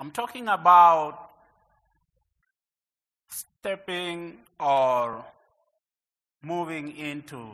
I'm 0.00 0.12
talking 0.12 0.46
about 0.46 1.30
stepping 3.28 4.38
or 4.60 5.24
moving 6.40 6.96
into 6.96 7.48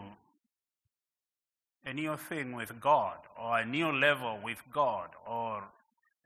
a 1.86 1.92
new 1.94 2.16
thing 2.16 2.52
with 2.52 2.78
God 2.80 3.16
or 3.40 3.60
a 3.60 3.64
new 3.64 3.90
level 3.90 4.38
with 4.44 4.62
God 4.70 5.08
or 5.26 5.64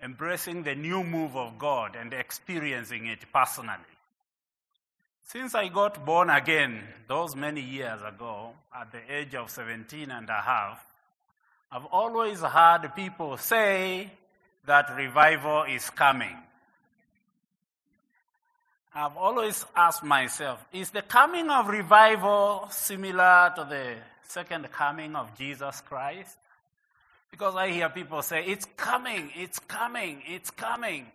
embracing 0.03 0.65
the 0.65 0.75
new 0.75 1.05
move 1.05 1.37
of 1.37 1.57
God 1.59 1.97
and 1.97 2.13
experiencing 2.13 3.07
it 3.07 3.21
personally. 3.33 3.79
Since 5.23 5.55
I 5.55 5.69
got 5.69 6.05
born 6.05 6.31
again 6.31 6.83
those 7.07 7.37
many 7.37 7.61
years 7.61 8.01
ago, 8.03 8.55
at 8.75 8.91
the 8.91 9.01
age 9.09 9.35
of 9.35 9.51
17 9.51 10.11
and 10.11 10.29
a 10.29 10.41
half, 10.41 10.85
I've 11.71 11.85
always 11.87 12.41
heard 12.41 12.91
people 12.97 13.37
say 13.37 14.11
that 14.69 14.95
revival 14.95 15.65
is 15.65 15.89
coming. 15.91 16.37
I've 18.95 19.17
always 19.17 19.65
asked 19.75 20.05
myself, 20.05 20.63
is 20.73 20.91
the 20.91 21.03
coming 21.03 21.49
of 21.49 21.69
revival 21.69 22.69
similar 22.71 23.51
to 23.57 23.65
the 23.65 23.95
second 24.29 24.71
coming 24.71 25.17
of 25.17 25.37
Jesus 25.39 25.81
Christ? 25.81 26.37
Because 27.31 27.57
I 27.57 27.71
hear 27.71 27.89
people 27.89 28.21
say, 28.21 28.45
it's 28.45 28.67
coming, 28.77 29.31
it's 29.35 29.59
coming, 29.59 30.23
it's 30.27 30.51
coming. 30.51 31.07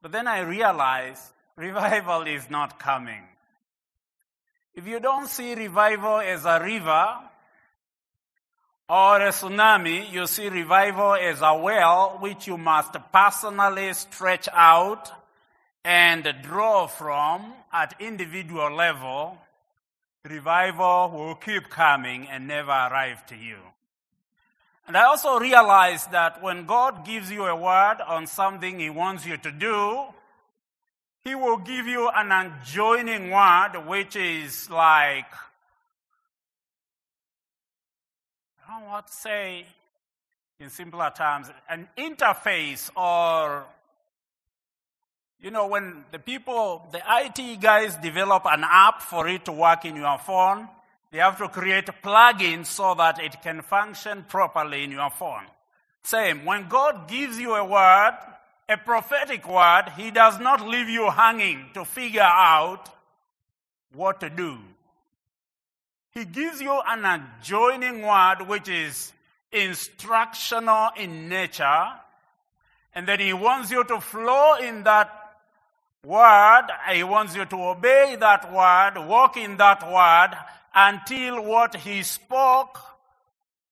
But 0.00 0.10
then 0.10 0.26
I 0.26 0.40
realize 0.40 1.32
revival 1.56 2.22
is 2.22 2.50
not 2.50 2.80
coming. 2.80 3.22
If 4.74 4.88
you 4.88 4.98
don't 4.98 5.28
see 5.28 5.54
revival 5.54 6.18
as 6.18 6.44
a 6.46 6.60
river 6.60 7.18
or 8.88 9.20
a 9.20 9.30
tsunami, 9.30 10.10
you 10.12 10.26
see 10.26 10.48
revival 10.48 11.14
as 11.14 11.40
a 11.40 11.56
well 11.56 12.18
which 12.20 12.46
you 12.46 12.58
must 12.58 12.94
personally 13.12 13.92
stretch 13.94 14.48
out 14.52 15.10
and 15.84 16.32
draw 16.42 16.86
from 16.86 17.52
at 17.72 17.94
individual 18.00 18.70
level. 18.70 19.38
Revival 20.24 21.10
will 21.10 21.34
keep 21.34 21.68
coming 21.68 22.28
and 22.28 22.46
never 22.46 22.70
arrive 22.70 23.24
to 23.26 23.36
you. 23.36 23.56
And 24.86 24.96
I 24.96 25.04
also 25.04 25.38
realize 25.38 26.06
that 26.08 26.42
when 26.42 26.66
God 26.66 27.04
gives 27.04 27.30
you 27.30 27.44
a 27.44 27.56
word 27.56 27.98
on 28.06 28.26
something 28.26 28.78
He 28.78 28.90
wants 28.90 29.24
you 29.24 29.36
to 29.38 29.52
do, 29.52 30.04
He 31.24 31.34
will 31.34 31.56
give 31.56 31.86
you 31.86 32.08
an 32.08 32.32
adjoining 32.32 33.30
word, 33.30 33.84
which 33.86 34.16
is 34.16 34.68
like, 34.70 35.26
I 38.72 38.90
what 38.90 39.06
to 39.08 39.12
say 39.12 39.66
in 40.58 40.70
simpler 40.70 41.12
terms, 41.14 41.48
an 41.68 41.88
interface 41.98 42.88
or, 42.96 43.66
you 45.40 45.50
know, 45.50 45.66
when 45.66 46.06
the 46.10 46.18
people, 46.18 46.88
the 46.90 47.02
IT 47.06 47.60
guys 47.60 47.96
develop 47.96 48.44
an 48.46 48.64
app 48.64 49.02
for 49.02 49.28
it 49.28 49.44
to 49.44 49.52
work 49.52 49.84
in 49.84 49.96
your 49.96 50.16
phone, 50.16 50.68
they 51.10 51.18
have 51.18 51.36
to 51.38 51.48
create 51.48 51.84
plugins 52.02 52.66
so 52.66 52.94
that 52.94 53.20
it 53.22 53.42
can 53.42 53.60
function 53.60 54.24
properly 54.26 54.84
in 54.84 54.92
your 54.92 55.10
phone. 55.10 55.44
Same, 56.02 56.46
when 56.46 56.68
God 56.68 57.08
gives 57.08 57.38
you 57.38 57.54
a 57.54 57.64
word, 57.64 58.16
a 58.70 58.78
prophetic 58.78 59.46
word, 59.46 59.92
He 59.98 60.10
does 60.10 60.40
not 60.40 60.66
leave 60.66 60.88
you 60.88 61.10
hanging 61.10 61.68
to 61.74 61.84
figure 61.84 62.22
out 62.22 62.88
what 63.92 64.20
to 64.20 64.30
do. 64.30 64.56
He 66.12 66.24
gives 66.24 66.60
you 66.60 66.78
an 66.86 67.04
adjoining 67.04 68.02
word 68.02 68.46
which 68.46 68.68
is 68.68 69.12
instructional 69.50 70.90
in 70.96 71.28
nature, 71.28 71.86
and 72.94 73.08
then 73.08 73.20
He 73.20 73.32
wants 73.32 73.70
you 73.70 73.84
to 73.84 74.00
flow 74.00 74.56
in 74.56 74.84
that 74.84 75.10
word, 76.04 76.66
He 76.92 77.02
wants 77.02 77.34
you 77.34 77.44
to 77.46 77.56
obey 77.56 78.16
that 78.20 78.52
word, 78.52 79.06
walk 79.06 79.36
in 79.36 79.56
that 79.56 79.82
word, 79.90 80.36
until 80.74 81.42
what 81.42 81.76
He 81.76 82.02
spoke 82.02 82.78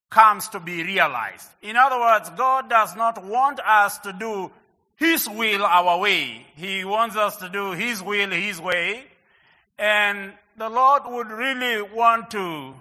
comes 0.09 0.47
to 0.49 0.59
be 0.59 0.83
realized. 0.83 1.49
In 1.61 1.75
other 1.75 1.99
words, 1.99 2.29
God 2.31 2.69
does 2.69 2.95
not 2.95 3.23
want 3.23 3.59
us 3.59 3.97
to 3.99 4.13
do 4.13 4.51
His 4.95 5.27
will 5.29 5.63
our 5.63 5.99
way. 5.99 6.45
He 6.55 6.83
wants 6.85 7.15
us 7.15 7.37
to 7.37 7.49
do 7.49 7.71
His 7.71 8.01
will 8.01 8.31
His 8.31 8.59
way. 8.59 9.05
And 9.79 10.33
the 10.61 10.69
Lord 10.69 11.01
would 11.07 11.31
really 11.31 11.81
want 11.81 12.29
to 12.29 12.75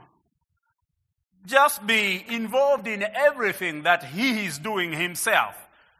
just 1.47 1.87
be 1.87 2.23
involved 2.29 2.87
in 2.87 3.03
everything 3.03 3.85
that 3.85 4.05
He 4.05 4.45
is 4.45 4.59
doing 4.59 4.93
Himself. 4.93 5.55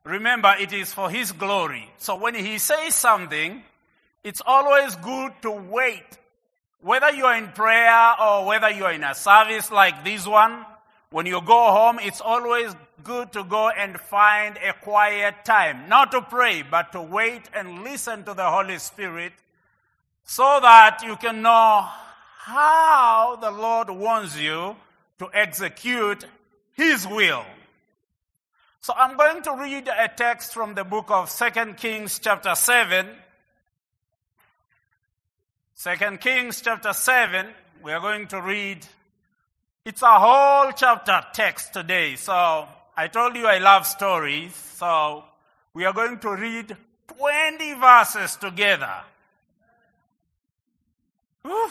Remember, 0.05 0.55
it 0.61 0.75
is 0.75 0.93
for 0.93 1.09
His 1.09 1.33
glory. 1.33 1.91
So 1.97 2.17
when 2.17 2.35
He 2.35 2.59
says 2.59 2.95
something, 2.95 3.63
it's 4.23 4.43
always 4.45 4.95
good 4.97 5.33
to 5.41 5.53
wait. 5.53 6.05
Whether 6.83 7.13
you're 7.13 7.35
in 7.35 7.49
prayer 7.49 8.15
or 8.21 8.45
whether 8.45 8.69
you're 8.69 8.93
in 8.93 9.03
a 9.03 9.15
service 9.15 9.71
like 9.71 10.05
this 10.05 10.27
one, 10.27 10.67
when 11.09 11.25
you 11.25 11.41
go 11.41 11.73
home, 11.73 11.99
it's 12.03 12.21
always 12.21 12.77
good 13.03 13.33
to 13.33 13.43
go 13.43 13.71
and 13.71 13.99
find 13.99 14.59
a 14.59 14.75
quiet 14.75 15.47
time. 15.47 15.89
Not 15.89 16.13
to 16.13 16.21
pray, 16.21 16.61
but 16.61 16.93
to 16.93 17.01
wait 17.01 17.49
and 17.55 17.85
listen 17.85 18.25
to 18.25 18.35
the 18.35 18.51
Holy 18.51 18.77
Spirit 18.77 19.33
so 20.31 20.61
that 20.63 21.03
you 21.05 21.17
can 21.17 21.43
know 21.43 21.89
how 22.39 23.37
the 23.41 23.51
Lord 23.51 23.91
wants 23.91 24.39
you 24.39 24.77
to 25.19 25.29
execute 25.35 26.25
His 26.75 27.05
will. 27.05 27.45
So 28.81 28.95
I'm 28.97 29.17
going 29.17 29.43
to 29.43 29.57
read 29.57 29.89
a 29.89 30.07
text 30.07 30.55
from 30.55 30.75
the 30.77 30.85
book 30.85 31.11
of 31.11 31.37
2 31.37 31.75
Kings 31.75 32.21
chapter 32.21 32.55
7. 32.55 33.09
2 35.83 36.17
Kings 36.19 36.61
chapter 36.61 36.93
7, 36.93 37.47
we 37.83 37.91
are 37.91 38.01
going 38.01 38.29
to 38.29 38.41
read, 38.41 38.87
it's 39.85 40.03
a 40.03 40.17
whole 40.17 40.71
chapter 40.71 41.25
text 41.35 41.73
today. 41.73 42.15
So 42.15 42.69
I 42.97 43.09
told 43.09 43.35
you 43.35 43.49
I 43.49 43.59
love 43.59 43.85
stories. 43.85 44.55
So 44.55 45.25
we 45.75 45.87
are 45.87 45.93
going 45.93 46.21
to 46.21 46.37
read 46.37 46.77
20 47.19 47.75
verses 47.75 48.37
together. 48.37 48.95
Whew. 51.43 51.71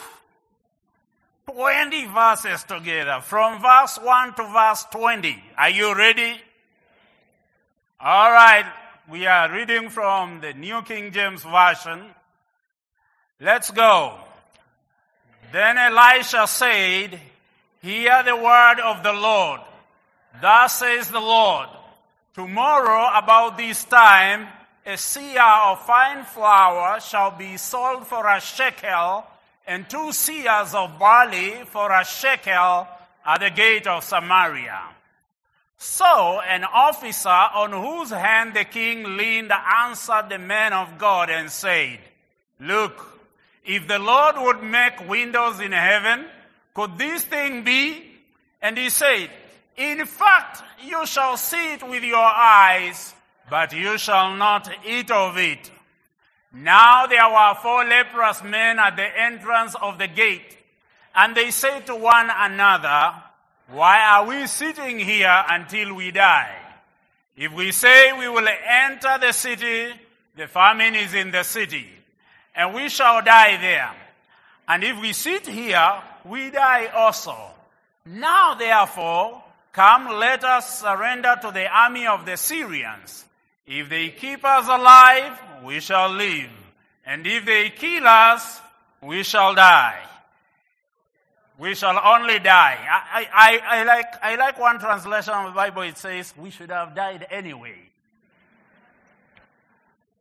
20 1.52 2.06
verses 2.06 2.64
together 2.64 3.20
from 3.22 3.60
verse 3.60 3.98
1 4.02 4.34
to 4.34 4.44
verse 4.44 4.84
20. 4.92 5.42
Are 5.58 5.70
you 5.70 5.94
ready? 5.94 6.40
All 8.00 8.30
right. 8.30 8.66
We 9.10 9.26
are 9.26 9.52
reading 9.52 9.88
from 9.88 10.40
the 10.40 10.52
New 10.52 10.82
King 10.82 11.12
James 11.12 11.42
Version. 11.42 12.04
Let's 13.40 13.70
go. 13.70 14.16
Then 15.52 15.76
Elisha 15.76 16.46
said, 16.46 17.18
Hear 17.82 18.22
the 18.22 18.36
word 18.36 18.78
of 18.84 19.02
the 19.02 19.12
Lord. 19.12 19.60
Thus 20.40 20.78
says 20.78 21.10
the 21.10 21.20
Lord, 21.20 21.68
Tomorrow 22.34 23.18
about 23.18 23.58
this 23.58 23.82
time, 23.84 24.46
a 24.86 24.92
seah 24.92 25.72
of 25.72 25.84
fine 25.84 26.24
flour 26.24 27.00
shall 27.00 27.32
be 27.32 27.56
sold 27.56 28.06
for 28.06 28.26
a 28.28 28.40
shekel, 28.40 29.26
and 29.70 29.88
two 29.88 30.10
seahs 30.10 30.74
of 30.74 30.98
barley 30.98 31.62
for 31.66 31.92
a 31.92 32.04
shekel 32.04 32.88
at 33.24 33.38
the 33.38 33.50
gate 33.50 33.86
of 33.86 34.02
Samaria. 34.02 34.80
So 35.78 36.40
an 36.40 36.64
officer 36.64 37.28
on 37.28 37.70
whose 37.70 38.10
hand 38.10 38.54
the 38.54 38.64
king 38.64 39.16
leaned 39.16 39.52
answered 39.52 40.28
the 40.28 40.38
man 40.38 40.72
of 40.72 40.98
God 40.98 41.30
and 41.30 41.48
said, 41.48 42.00
Look, 42.58 43.20
if 43.64 43.86
the 43.86 44.00
Lord 44.00 44.34
would 44.38 44.60
make 44.64 45.08
windows 45.08 45.60
in 45.60 45.70
heaven, 45.70 46.26
could 46.74 46.98
this 46.98 47.22
thing 47.22 47.62
be? 47.62 48.02
And 48.60 48.76
he 48.76 48.90
said, 48.90 49.30
In 49.76 50.04
fact, 50.04 50.64
you 50.84 51.06
shall 51.06 51.36
see 51.36 51.74
it 51.74 51.88
with 51.88 52.02
your 52.02 52.18
eyes, 52.18 53.14
but 53.48 53.72
you 53.72 53.98
shall 53.98 54.34
not 54.34 54.68
eat 54.84 55.12
of 55.12 55.38
it. 55.38 55.70
Now 56.52 57.06
there 57.06 57.28
were 57.28 57.54
four 57.62 57.84
leprous 57.84 58.42
men 58.42 58.78
at 58.78 58.96
the 58.96 59.06
entrance 59.20 59.76
of 59.80 59.98
the 59.98 60.08
gate, 60.08 60.56
and 61.14 61.36
they 61.36 61.50
said 61.50 61.86
to 61.86 61.94
one 61.94 62.28
another, 62.32 63.14
Why 63.68 64.00
are 64.02 64.26
we 64.26 64.46
sitting 64.46 64.98
here 64.98 65.44
until 65.48 65.94
we 65.94 66.10
die? 66.10 66.56
If 67.36 67.52
we 67.52 67.70
say 67.70 68.12
we 68.18 68.28
will 68.28 68.48
enter 68.48 69.16
the 69.20 69.32
city, 69.32 69.92
the 70.36 70.48
famine 70.48 70.94
is 70.96 71.14
in 71.14 71.30
the 71.30 71.44
city, 71.44 71.86
and 72.54 72.74
we 72.74 72.88
shall 72.88 73.22
die 73.22 73.56
there. 73.60 73.92
And 74.68 74.82
if 74.84 75.00
we 75.00 75.12
sit 75.12 75.46
here, 75.46 76.02
we 76.24 76.50
die 76.50 76.86
also. 76.86 77.36
Now 78.06 78.54
therefore, 78.54 79.42
come 79.72 80.18
let 80.18 80.42
us 80.44 80.80
surrender 80.80 81.36
to 81.42 81.50
the 81.52 81.68
army 81.68 82.06
of 82.06 82.26
the 82.26 82.36
Syrians. 82.36 83.24
If 83.66 83.88
they 83.88 84.08
keep 84.08 84.44
us 84.44 84.66
alive, 84.66 85.38
we 85.64 85.80
shall 85.80 86.10
live. 86.10 86.50
And 87.04 87.26
if 87.26 87.44
they 87.44 87.70
kill 87.70 88.06
us, 88.06 88.60
we 89.02 89.22
shall 89.22 89.54
die. 89.54 89.98
We 91.58 91.74
shall 91.74 91.98
only 92.02 92.38
die. 92.38 92.78
I, 92.88 93.28
I, 93.32 93.60
I, 93.80 93.84
like, 93.84 94.06
I 94.22 94.36
like 94.36 94.58
one 94.58 94.78
translation 94.78 95.34
of 95.34 95.46
the 95.46 95.56
Bible. 95.56 95.82
It 95.82 95.98
says, 95.98 96.32
we 96.38 96.50
should 96.50 96.70
have 96.70 96.94
died 96.94 97.26
anyway. 97.30 97.76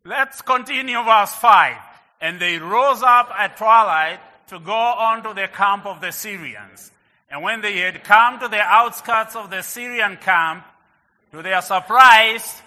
Let's 0.04 0.42
continue 0.42 1.02
verse 1.04 1.34
5. 1.36 1.76
And 2.22 2.40
they 2.42 2.58
rose 2.58 3.02
up 3.04 3.32
at 3.38 3.56
twilight 3.58 4.20
to 4.48 4.60
go 4.60 4.74
on 4.74 5.24
to 5.24 5.34
the 5.34 5.48
camp 5.48 5.86
of 5.86 6.02
the 6.02 6.12
Syrians. 6.12 6.92
And 7.30 7.44
when 7.44 7.62
they 7.62 7.78
had 7.78 8.04
come 8.04 8.40
to 8.40 8.48
the 8.48 8.60
outskirts 8.60 9.36
of 9.36 9.50
the 9.50 9.62
Syrian 9.62 10.18
camp, 10.18 10.66
to 11.32 11.42
their 11.44 11.62
surprise, 11.62 12.62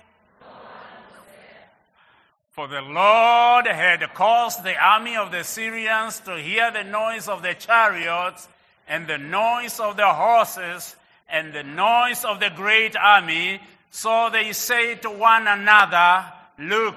for 2.53 2.69
the 2.69 2.83
Lord 2.83 3.67
had 3.67 4.03
caused 4.13 4.63
the 4.63 4.77
army 4.77 5.17
of 5.17 5.33
the 5.33 5.43
Syrians 5.43 6.21
to 6.21 6.37
hear 6.37 6.71
the 6.71 6.85
noise 6.85 7.27
of 7.27 7.43
the 7.43 7.55
chariots 7.55 8.47
and 8.87 9.07
the 9.07 9.17
noise 9.17 9.81
of 9.81 9.97
the 9.97 10.13
horses 10.13 10.95
and 11.31 11.55
the 11.55 11.63
noise 11.63 12.27
of 12.27 12.41
the 12.41 12.51
great 12.55 12.95
army. 12.95 13.59
So 13.91 14.29
they 14.31 14.53
say 14.53 14.97
to 14.97 15.11
one 15.11 15.47
another, 15.47 16.27
Look, 16.59 16.97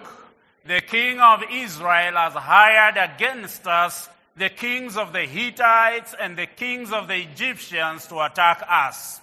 the 0.66 0.82
king 0.82 1.22
of 1.22 1.42
Israel 1.50 2.16
has 2.16 2.34
hired 2.34 2.98
against 2.98 3.66
us 3.66 4.10
the 4.36 4.50
kings 4.50 4.98
of 4.98 5.14
the 5.14 5.22
Hittites 5.22 6.14
and 6.20 6.38
the 6.38 6.48
kings 6.48 6.92
of 6.92 7.08
the 7.08 7.16
Egyptians 7.16 8.08
to 8.08 8.20
attack 8.20 8.62
us. 8.68 9.22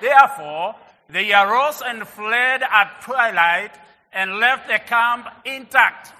Therefore, 0.00 0.74
they 1.10 1.34
arose 1.34 1.82
and 1.84 2.08
fled 2.08 2.62
at 2.62 3.02
twilight 3.02 3.72
and 4.12 4.38
left 4.38 4.68
the 4.68 4.78
camp 4.78 5.26
intact. 5.44 6.12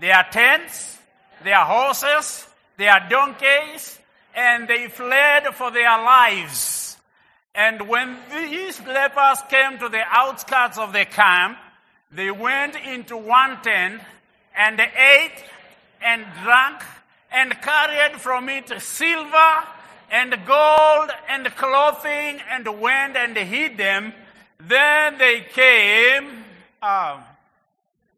Their 0.00 0.26
tents, 0.30 0.98
their 1.42 1.64
horses, 1.64 2.46
their 2.76 3.06
donkeys, 3.08 3.98
and 4.34 4.68
they 4.68 4.88
fled 4.88 5.54
for 5.54 5.70
their 5.70 5.98
lives. 6.02 6.96
And 7.54 7.88
when 7.88 8.18
these 8.30 8.78
lepers 8.86 9.38
came 9.48 9.78
to 9.78 9.88
the 9.88 10.02
outskirts 10.06 10.76
of 10.76 10.92
the 10.92 11.06
camp, 11.06 11.56
they 12.12 12.30
went 12.30 12.76
into 12.76 13.16
one 13.16 13.62
tent 13.62 14.02
and 14.54 14.78
ate 14.80 15.44
and 16.02 16.24
drank 16.42 16.82
and 17.32 17.50
carried 17.60 18.20
from 18.20 18.48
it 18.48 18.70
silver 18.80 19.64
and 20.10 20.30
gold 20.46 21.10
and 21.28 21.46
clothing 21.56 22.40
and 22.50 22.80
went 22.80 23.16
and 23.16 23.36
hid 23.36 23.76
them. 23.76 24.12
Then 24.60 25.18
they 25.18 25.46
came, 25.52 26.44
um, 26.82 27.22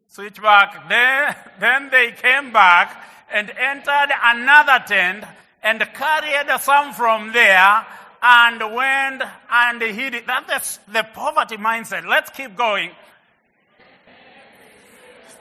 switch 0.09 0.41
back, 0.41 0.89
then, 0.89 1.35
then 1.59 1.89
they 1.89 2.11
came 2.11 2.51
back 2.51 3.05
and 3.31 3.49
entered 3.49 4.11
another 4.23 4.83
tent 4.85 5.23
and 5.63 5.79
carried 5.93 6.59
some 6.59 6.93
from 6.93 7.31
there 7.31 7.85
and 8.21 8.59
went 8.75 9.23
and 9.51 9.81
hid 9.81 10.15
it. 10.15 10.27
That's 10.27 10.77
the 10.91 11.03
poverty 11.13 11.57
mindset. 11.57 12.05
Let's 12.05 12.29
keep 12.31 12.55
going 12.57 12.91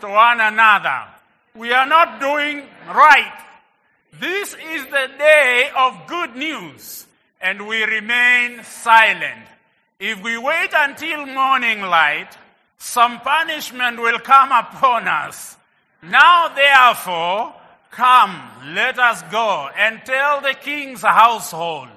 to 0.00 0.08
one 0.08 0.40
another. 0.40 1.04
We 1.54 1.72
are 1.72 1.86
not 1.86 2.20
doing 2.20 2.62
right. 2.88 3.44
This 4.20 4.54
is 4.54 4.84
the 4.86 5.08
day 5.18 5.70
of 5.76 6.06
good 6.06 6.36
news, 6.36 7.06
and 7.40 7.66
we 7.66 7.82
remain 7.82 8.62
silent. 8.64 9.46
If 9.98 10.22
we 10.22 10.38
wait 10.38 10.70
until 10.72 11.26
morning 11.26 11.82
light, 11.82 12.36
some 12.78 13.20
punishment 13.20 14.00
will 14.00 14.18
come 14.20 14.52
upon 14.52 15.08
us. 15.08 15.56
Now, 16.02 16.48
therefore, 16.54 17.54
come, 17.90 18.40
let 18.74 18.98
us 18.98 19.22
go 19.30 19.68
and 19.76 20.00
tell 20.04 20.40
the 20.40 20.54
king's 20.54 21.02
household. 21.02 21.88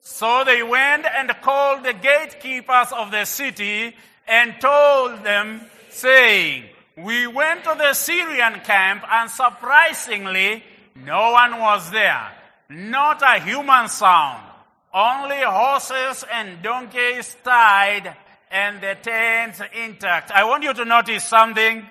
So 0.00 0.44
they 0.44 0.62
went 0.62 1.06
and 1.06 1.30
called 1.42 1.84
the 1.84 1.92
gatekeepers 1.92 2.92
of 2.92 3.10
the 3.10 3.24
city 3.24 3.94
and 4.26 4.54
told 4.60 5.24
them, 5.24 5.62
saying, 5.90 6.64
we 6.96 7.26
went 7.26 7.64
to 7.64 7.74
the 7.76 7.92
Syrian 7.94 8.60
camp 8.60 9.04
and 9.10 9.30
surprisingly, 9.30 10.62
no 10.94 11.32
one 11.32 11.58
was 11.58 11.90
there. 11.90 12.30
Not 12.68 13.22
a 13.22 13.40
human 13.40 13.88
sound. 13.88 14.44
Only 14.92 15.40
horses 15.42 16.24
and 16.32 16.62
donkeys 16.62 17.36
tied 17.42 18.14
and 18.50 18.80
the 18.80 18.96
tents 19.00 19.60
intact. 19.74 20.30
I 20.30 20.44
want 20.44 20.64
you 20.64 20.74
to 20.74 20.84
notice 20.84 21.24
something. 21.24 21.86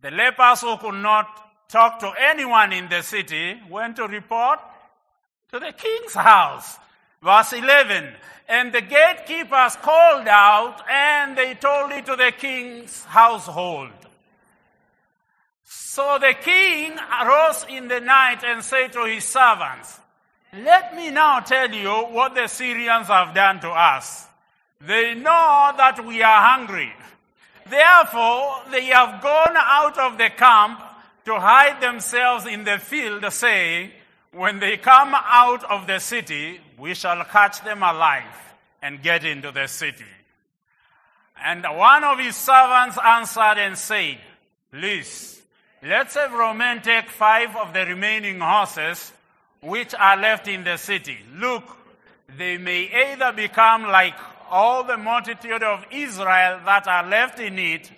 The 0.00 0.10
lepers 0.10 0.60
who 0.60 0.76
could 0.78 1.02
not 1.02 1.26
talk 1.68 1.98
to 2.00 2.12
anyone 2.18 2.72
in 2.72 2.88
the 2.88 3.02
city 3.02 3.60
went 3.68 3.96
to 3.96 4.06
report 4.06 4.60
to 5.50 5.58
the 5.58 5.72
king's 5.72 6.14
house. 6.14 6.78
Verse 7.22 7.52
11. 7.52 8.14
And 8.48 8.72
the 8.72 8.80
gatekeepers 8.80 9.76
called 9.76 10.28
out 10.28 10.82
and 10.88 11.36
they 11.36 11.54
told 11.54 11.92
it 11.92 12.06
to 12.06 12.16
the 12.16 12.32
king's 12.36 13.04
household. 13.04 13.90
So 15.64 16.18
the 16.20 16.34
king 16.40 16.96
arose 17.20 17.66
in 17.68 17.88
the 17.88 18.00
night 18.00 18.44
and 18.44 18.62
said 18.62 18.92
to 18.92 19.04
his 19.04 19.24
servants, 19.24 19.98
Let 20.54 20.94
me 20.94 21.10
now 21.10 21.40
tell 21.40 21.70
you 21.70 21.90
what 21.90 22.34
the 22.34 22.46
Syrians 22.46 23.08
have 23.08 23.34
done 23.34 23.60
to 23.60 23.68
us. 23.68 24.27
They 24.80 25.14
know 25.14 25.72
that 25.76 26.04
we 26.04 26.22
are 26.22 26.42
hungry. 26.42 26.92
Therefore, 27.68 28.62
they 28.70 28.86
have 28.86 29.22
gone 29.22 29.56
out 29.56 29.98
of 29.98 30.18
the 30.18 30.30
camp 30.30 30.80
to 31.24 31.34
hide 31.38 31.80
themselves 31.80 32.46
in 32.46 32.64
the 32.64 32.78
field, 32.78 33.30
saying, 33.32 33.90
When 34.32 34.60
they 34.60 34.76
come 34.76 35.14
out 35.14 35.64
of 35.64 35.86
the 35.86 35.98
city, 35.98 36.60
we 36.78 36.94
shall 36.94 37.22
catch 37.24 37.62
them 37.62 37.82
alive 37.82 38.54
and 38.80 39.02
get 39.02 39.24
into 39.24 39.50
the 39.50 39.66
city. 39.66 40.04
And 41.44 41.64
one 41.64 42.04
of 42.04 42.18
his 42.18 42.36
servants 42.36 42.98
answered 43.04 43.58
and 43.58 43.76
said, 43.76 44.18
Please, 44.70 45.38
Let's 45.82 46.14
have 46.14 46.32
Roman 46.32 46.82
take 46.82 47.08
five 47.08 47.54
of 47.54 47.72
the 47.72 47.86
remaining 47.86 48.40
horses 48.40 49.12
which 49.60 49.94
are 49.94 50.16
left 50.16 50.48
in 50.48 50.64
the 50.64 50.76
city. 50.76 51.18
Look, 51.36 51.62
they 52.36 52.58
may 52.58 53.12
either 53.12 53.32
become 53.32 53.84
like 53.84 54.16
all 54.50 54.84
the 54.84 54.96
multitude 54.96 55.62
of 55.62 55.84
Israel 55.90 56.60
that 56.64 56.86
are 56.86 57.06
left 57.06 57.40
in 57.40 57.58
it, 57.58 57.90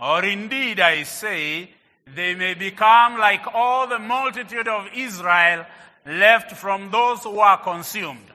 or 0.00 0.24
indeed, 0.24 0.80
I 0.80 1.02
say, 1.04 1.70
they 2.14 2.34
may 2.34 2.54
become 2.54 3.18
like 3.18 3.46
all 3.52 3.86
the 3.86 3.98
multitude 3.98 4.68
of 4.68 4.88
Israel 4.94 5.66
left 6.06 6.52
from 6.52 6.90
those 6.90 7.24
who 7.24 7.38
are 7.40 7.58
consumed. 7.58 8.30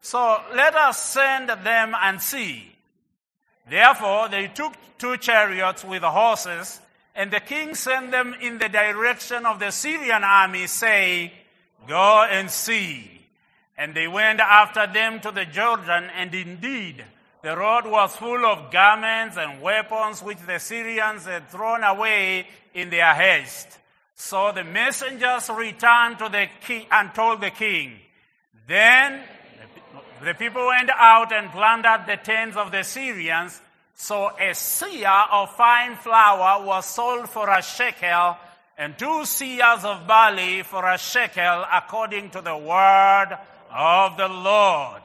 So 0.00 0.40
let 0.54 0.76
us 0.76 1.02
send 1.02 1.48
them 1.48 1.94
and 2.00 2.22
see. 2.22 2.72
Therefore, 3.68 4.28
they 4.28 4.46
took 4.48 4.74
two 4.98 5.16
chariots 5.16 5.84
with 5.84 6.02
horses 6.02 6.80
and 7.16 7.30
the 7.30 7.40
king 7.40 7.74
sent 7.74 8.10
them 8.10 8.36
in 8.42 8.58
the 8.58 8.68
direction 8.68 9.46
of 9.46 9.58
the 9.58 9.70
Syrian 9.70 10.22
army, 10.22 10.66
saying, 10.66 11.30
Go 11.88 12.22
and 12.30 12.50
see. 12.50 13.10
And 13.78 13.94
they 13.94 14.06
went 14.06 14.38
after 14.38 14.86
them 14.86 15.20
to 15.20 15.30
the 15.30 15.46
Jordan, 15.46 16.10
and 16.14 16.34
indeed, 16.34 17.02
the 17.46 17.56
road 17.56 17.86
was 17.86 18.16
full 18.16 18.44
of 18.44 18.72
garments 18.72 19.36
and 19.36 19.62
weapons 19.62 20.20
which 20.20 20.38
the 20.48 20.58
Syrians 20.58 21.26
had 21.26 21.48
thrown 21.48 21.84
away 21.84 22.44
in 22.74 22.90
their 22.90 23.14
haste. 23.14 23.78
So 24.16 24.50
the 24.50 24.64
messengers 24.64 25.48
returned 25.50 26.18
to 26.18 26.28
the 26.28 26.48
king 26.66 26.86
and 26.90 27.14
told 27.14 27.40
the 27.40 27.50
king. 27.50 28.00
Then 28.66 29.22
the 30.24 30.34
people 30.34 30.66
went 30.66 30.90
out 30.90 31.32
and 31.32 31.48
plundered 31.52 32.08
the 32.08 32.16
tents 32.16 32.56
of 32.56 32.72
the 32.72 32.82
Syrians 32.82 33.60
so 33.94 34.26
a 34.26 34.50
seah 34.50 35.26
of 35.30 35.54
fine 35.54 35.94
flour 35.94 36.66
was 36.66 36.84
sold 36.84 37.28
for 37.28 37.48
a 37.48 37.62
shekel, 37.62 38.36
and 38.76 38.98
two 38.98 39.22
seahs 39.22 39.84
of 39.84 40.04
barley 40.08 40.64
for 40.64 40.84
a 40.84 40.98
shekel, 40.98 41.64
according 41.72 42.30
to 42.30 42.40
the 42.40 42.56
word 42.56 43.38
of 43.70 44.16
the 44.16 44.28
Lord. 44.28 45.02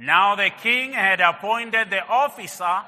Now 0.00 0.34
the 0.34 0.50
king 0.62 0.92
had 0.92 1.20
appointed 1.20 1.90
the 1.90 2.04
officer 2.06 2.80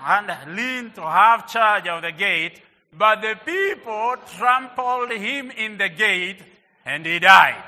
and 0.00 0.56
leaned 0.56 0.94
to 0.94 1.02
have 1.02 1.50
charge 1.50 1.88
of 1.88 2.02
the 2.02 2.12
gate, 2.12 2.60
but 2.92 3.20
the 3.20 3.34
people 3.44 4.14
trampled 4.36 5.10
him 5.10 5.50
in 5.50 5.78
the 5.78 5.88
gate, 5.88 6.42
and 6.84 7.04
he 7.04 7.18
died, 7.18 7.64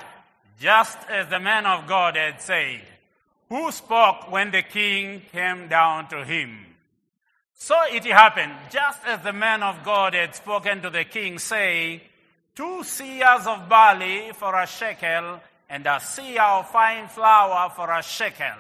just 0.61 0.99
as 1.09 1.29
the 1.29 1.41
man 1.41 1.67
of 1.67 1.87
God 1.87 2.17
had 2.17 2.41
said 2.41 2.83
who 3.51 3.73
spoke 3.73 4.31
when 4.31 4.53
the 4.53 4.63
king 4.63 5.23
came 5.33 5.69
down 5.69 6.09
to 6.09 6.25
him. 6.25 6.67
So 7.57 7.75
it 7.91 8.05
happened, 8.05 8.53
just 8.71 9.05
as 9.05 9.23
the 9.23 9.33
man 9.33 9.63
of 9.63 9.83
God 9.85 10.15
had 10.15 10.35
spoken 10.35 10.81
to 10.83 10.91
the 10.91 11.05
king, 11.05 11.39
saying, 11.39 12.01
Two 12.55 12.83
seahs 12.85 13.47
of 13.47 13.69
barley 13.69 14.31
for 14.35 14.55
a 14.55 14.67
shekel, 14.67 15.41
and 15.71 15.87
a 15.87 16.01
seah 16.01 16.59
of 16.59 16.69
fine 16.71 17.07
flour 17.09 17.71
for 17.71 17.91
a 17.91 18.03
shekel, 18.03 18.59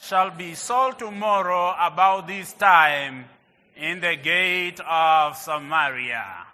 shall 0.00 0.30
be 0.30 0.54
sold 0.54 0.98
tomorrow 0.98 1.74
about 1.80 2.26
this 2.26 2.52
time 2.54 3.24
in 3.76 4.00
the 4.00 4.16
gate 4.16 4.80
of 4.80 5.36
Samaria. 5.36 6.49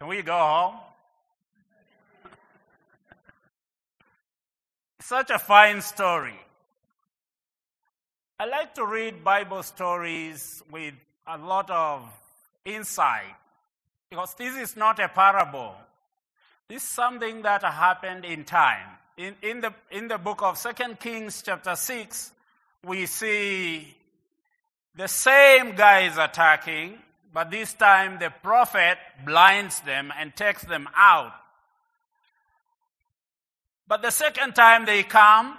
Can 0.00 0.08
we 0.08 0.22
go 0.22 0.32
home? 0.32 0.76
Such 5.00 5.28
a 5.28 5.38
fine 5.38 5.82
story. 5.82 6.40
I 8.38 8.46
like 8.46 8.74
to 8.76 8.86
read 8.86 9.22
Bible 9.22 9.62
stories 9.62 10.62
with 10.72 10.94
a 11.26 11.36
lot 11.36 11.68
of 11.68 12.02
insight 12.64 13.36
because 14.08 14.34
this 14.38 14.56
is 14.56 14.74
not 14.74 14.98
a 15.00 15.08
parable. 15.08 15.74
This 16.66 16.82
is 16.82 16.88
something 16.88 17.42
that 17.42 17.62
happened 17.62 18.24
in 18.24 18.44
time. 18.44 18.88
In, 19.18 19.34
in, 19.42 19.60
the, 19.60 19.74
in 19.90 20.08
the 20.08 20.16
book 20.16 20.40
of 20.42 20.56
Second 20.56 20.98
Kings, 20.98 21.42
chapter 21.44 21.76
6, 21.76 22.32
we 22.86 23.04
see 23.04 23.94
the 24.96 25.08
same 25.08 25.74
guys 25.74 26.16
attacking, 26.16 26.98
but 27.32 27.50
this 27.50 27.74
time 27.74 28.18
the 28.18 28.32
prophet 28.42 28.98
blinds 29.24 29.80
them 29.80 30.12
and 30.18 30.34
takes 30.34 30.62
them 30.62 30.88
out. 30.96 31.32
But 33.86 34.02
the 34.02 34.10
second 34.10 34.54
time 34.54 34.84
they 34.84 35.02
come, 35.02 35.56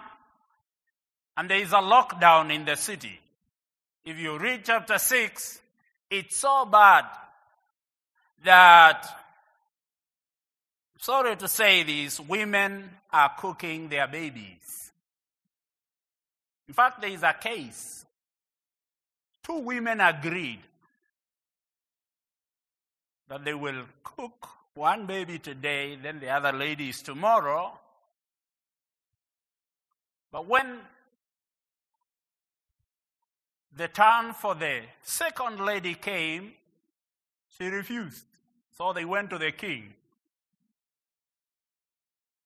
and 1.37 1.49
there 1.49 1.59
is 1.59 1.71
a 1.71 1.77
lockdown 1.77 2.53
in 2.53 2.65
the 2.65 2.75
city. 2.75 3.19
If 4.05 4.17
you 4.17 4.37
read 4.37 4.61
chapter 4.65 4.97
6, 4.97 5.59
it's 6.09 6.37
so 6.37 6.65
bad 6.65 7.05
that, 8.43 9.07
sorry 10.97 11.35
to 11.37 11.47
say 11.47 11.83
this, 11.83 12.19
women 12.19 12.89
are 13.11 13.31
cooking 13.37 13.89
their 13.89 14.07
babies. 14.07 14.91
In 16.67 16.73
fact, 16.73 17.01
there 17.01 17.11
is 17.11 17.23
a 17.23 17.33
case. 17.33 18.05
Two 19.43 19.59
women 19.59 19.99
agreed 19.99 20.59
that 23.31 23.45
they 23.45 23.53
will 23.53 23.85
cook 24.03 24.45
one 24.73 25.05
baby 25.05 25.39
today, 25.39 25.97
then 26.03 26.19
the 26.19 26.27
other 26.27 26.51
lady 26.51 26.89
is 26.89 27.01
tomorrow. 27.01 27.71
But 30.33 30.47
when 30.47 30.79
the 33.73 33.87
turn 33.87 34.33
for 34.33 34.53
the 34.53 34.81
second 35.01 35.61
lady 35.61 35.93
came, 35.93 36.51
she 37.57 37.67
refused. 37.67 38.25
So 38.77 38.91
they 38.91 39.05
went 39.05 39.29
to 39.29 39.37
the 39.37 39.53
king. 39.53 39.93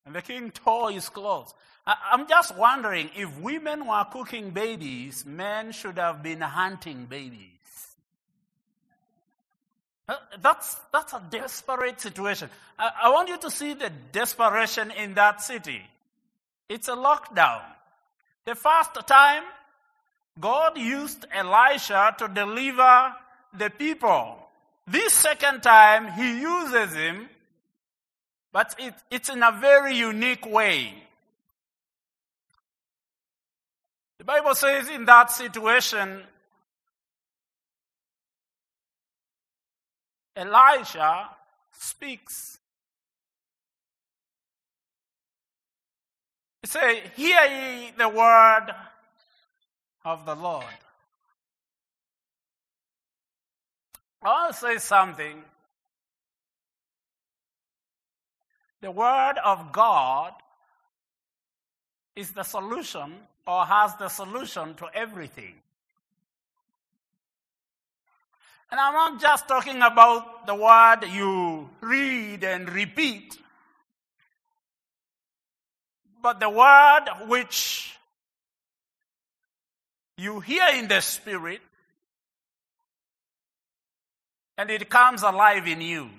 And 0.05 0.13
the 0.13 0.21
king 0.21 0.51
tore 0.51 0.91
his 0.91 1.09
clothes. 1.09 1.55
I'm 1.87 2.27
just 2.27 2.55
wondering 2.55 3.09
if 3.15 3.35
women 3.39 3.87
were 3.87 4.05
cooking 4.11 4.51
babies, 4.51 5.25
men 5.25 5.71
should 5.71 5.97
have 5.97 6.21
been 6.21 6.41
hunting 6.41 7.07
babies. 7.07 7.54
Uh, 10.07 10.15
that's, 10.41 10.77
that's 10.93 11.13
a 11.13 11.21
desperate 11.31 11.99
situation. 11.99 12.49
I, 12.77 12.91
I 13.03 13.09
want 13.09 13.29
you 13.29 13.37
to 13.39 13.49
see 13.49 13.73
the 13.73 13.91
desperation 14.11 14.91
in 14.91 15.15
that 15.15 15.41
city. 15.41 15.81
It's 16.69 16.87
a 16.87 16.95
lockdown. 16.95 17.61
The 18.45 18.55
first 18.55 18.93
time, 19.07 19.43
God 20.39 20.77
used 20.77 21.25
Elisha 21.33 22.15
to 22.19 22.27
deliver 22.27 23.13
the 23.57 23.69
people. 23.69 24.37
This 24.87 25.13
second 25.13 25.61
time, 25.61 26.11
he 26.11 26.41
uses 26.41 26.93
him, 26.93 27.27
but 28.51 28.75
it, 28.77 28.93
it's 29.09 29.29
in 29.29 29.41
a 29.41 29.51
very 29.59 29.95
unique 29.95 30.45
way. 30.45 30.93
The 34.19 34.23
Bible 34.25 34.53
says 34.53 34.89
in 34.89 35.05
that 35.05 35.31
situation, 35.31 36.21
Elisha 40.35 41.29
speaks. 41.71 42.59
He 46.61 46.67
says, 46.67 46.97
Hear 47.15 47.41
ye 47.45 47.91
the 47.97 48.09
word 48.09 48.67
of 50.03 50.25
the 50.25 50.35
Lord. 50.35 50.65
I'll 54.25 54.53
say 54.53 54.79
something. 54.79 55.43
The 58.81 58.91
Word 58.91 59.35
of 59.43 59.71
God 59.71 60.33
is 62.15 62.31
the 62.31 62.43
solution 62.43 63.13
or 63.47 63.65
has 63.65 63.95
the 63.97 64.09
solution 64.09 64.73
to 64.75 64.87
everything. 64.93 65.55
And 68.71 68.79
I'm 68.79 68.93
not 68.93 69.21
just 69.21 69.47
talking 69.47 69.81
about 69.81 70.47
the 70.47 70.55
word 70.55 71.05
you 71.11 71.69
read 71.81 72.43
and 72.43 72.69
repeat, 72.69 73.37
but 76.21 76.39
the 76.39 76.49
word 76.49 77.05
which 77.27 77.95
you 80.17 80.39
hear 80.39 80.67
in 80.73 80.87
the 80.87 81.01
Spirit 81.01 81.61
and 84.57 84.69
it 84.69 84.89
comes 84.89 85.21
alive 85.21 85.67
in 85.67 85.81
you. 85.81 86.09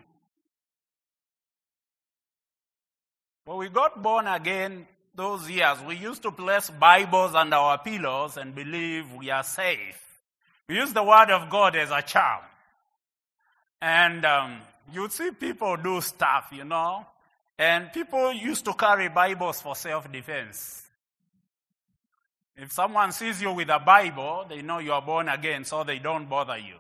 When 3.45 3.59
we 3.59 3.69
got 3.69 4.03
born 4.03 4.27
again 4.27 4.87
those 5.15 5.49
years, 5.49 5.79
we 5.87 5.97
used 5.97 6.23
to 6.23 6.33
place 6.33 6.69
Bibles 6.69 7.35
under 7.35 7.57
our 7.57 7.79
pillows 7.79 8.37
and 8.37 8.55
believe 8.55 9.13
we 9.15 9.31
are 9.31 9.45
safe. 9.45 10.06
We 10.69 10.77
use 10.77 10.93
the 10.93 11.03
Word 11.03 11.31
of 11.31 11.49
God 11.49 11.77
as 11.77 11.91
a 11.91 12.03
charm. 12.03 12.43
And 13.81 14.25
um, 14.25 14.61
you'd 14.93 15.13
see 15.13 15.31
people 15.31 15.77
do 15.77 16.01
stuff, 16.01 16.49
you 16.53 16.65
know. 16.65 17.07
And 17.59 17.93
people 17.93 18.33
used 18.33 18.65
to 18.65 18.75
carry 18.75 19.09
Bibles 19.09 19.61
for 19.63 19.77
self 19.77 20.11
defense. 20.11 20.83
If 22.57 22.73
someone 22.73 23.13
sees 23.13 23.41
you 23.41 23.53
with 23.53 23.69
a 23.69 23.79
Bible, 23.79 24.47
they 24.49 24.63
know 24.63 24.79
you 24.79 24.93
are 24.93 25.03
born 25.03 25.29
again, 25.29 25.65
so 25.65 25.85
they 25.85 25.99
don't 25.99 26.29
bother 26.29 26.59
you. 26.59 26.77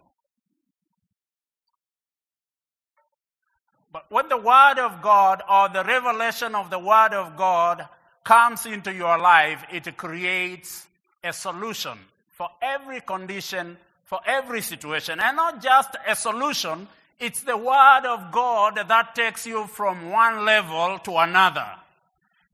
But 3.93 4.07
when 4.11 4.29
the 4.29 4.37
Word 4.37 4.79
of 4.79 5.01
God 5.01 5.43
or 5.49 5.69
the 5.69 5.85
revelation 5.85 6.55
of 6.55 6.71
the 6.71 6.79
Word 6.79 7.13
of 7.13 7.37
God 7.37 7.87
comes 8.25 8.67
into 8.67 8.93
your 8.93 9.19
life, 9.19 9.65
it 9.73 9.97
creates 9.97 10.87
a 11.23 11.33
solution 11.33 11.99
for 12.37 12.51
every 12.61 13.01
condition, 13.01 13.79
for 14.05 14.21
every 14.27 14.61
situation. 14.61 15.19
And 15.21 15.37
not 15.37 15.63
just 15.63 15.97
a 16.07 16.15
solution, 16.15 16.87
it's 17.19 17.43
the 17.43 17.57
Word 17.57 18.03
of 18.05 18.31
God 18.31 18.79
that 18.89 19.15
takes 19.15 19.47
you 19.47 19.67
from 19.67 20.11
one 20.11 20.45
level 20.45 20.99
to 21.05 21.17
another. 21.17 21.67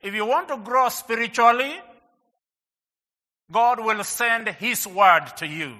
If 0.01 0.15
you 0.15 0.25
want 0.25 0.47
to 0.49 0.57
grow 0.57 0.89
spiritually, 0.89 1.75
God 3.51 3.85
will 3.85 4.05
send 4.05 4.49
His 4.49 4.87
Word 4.87 5.27
to 5.39 5.49
you. 5.49 5.75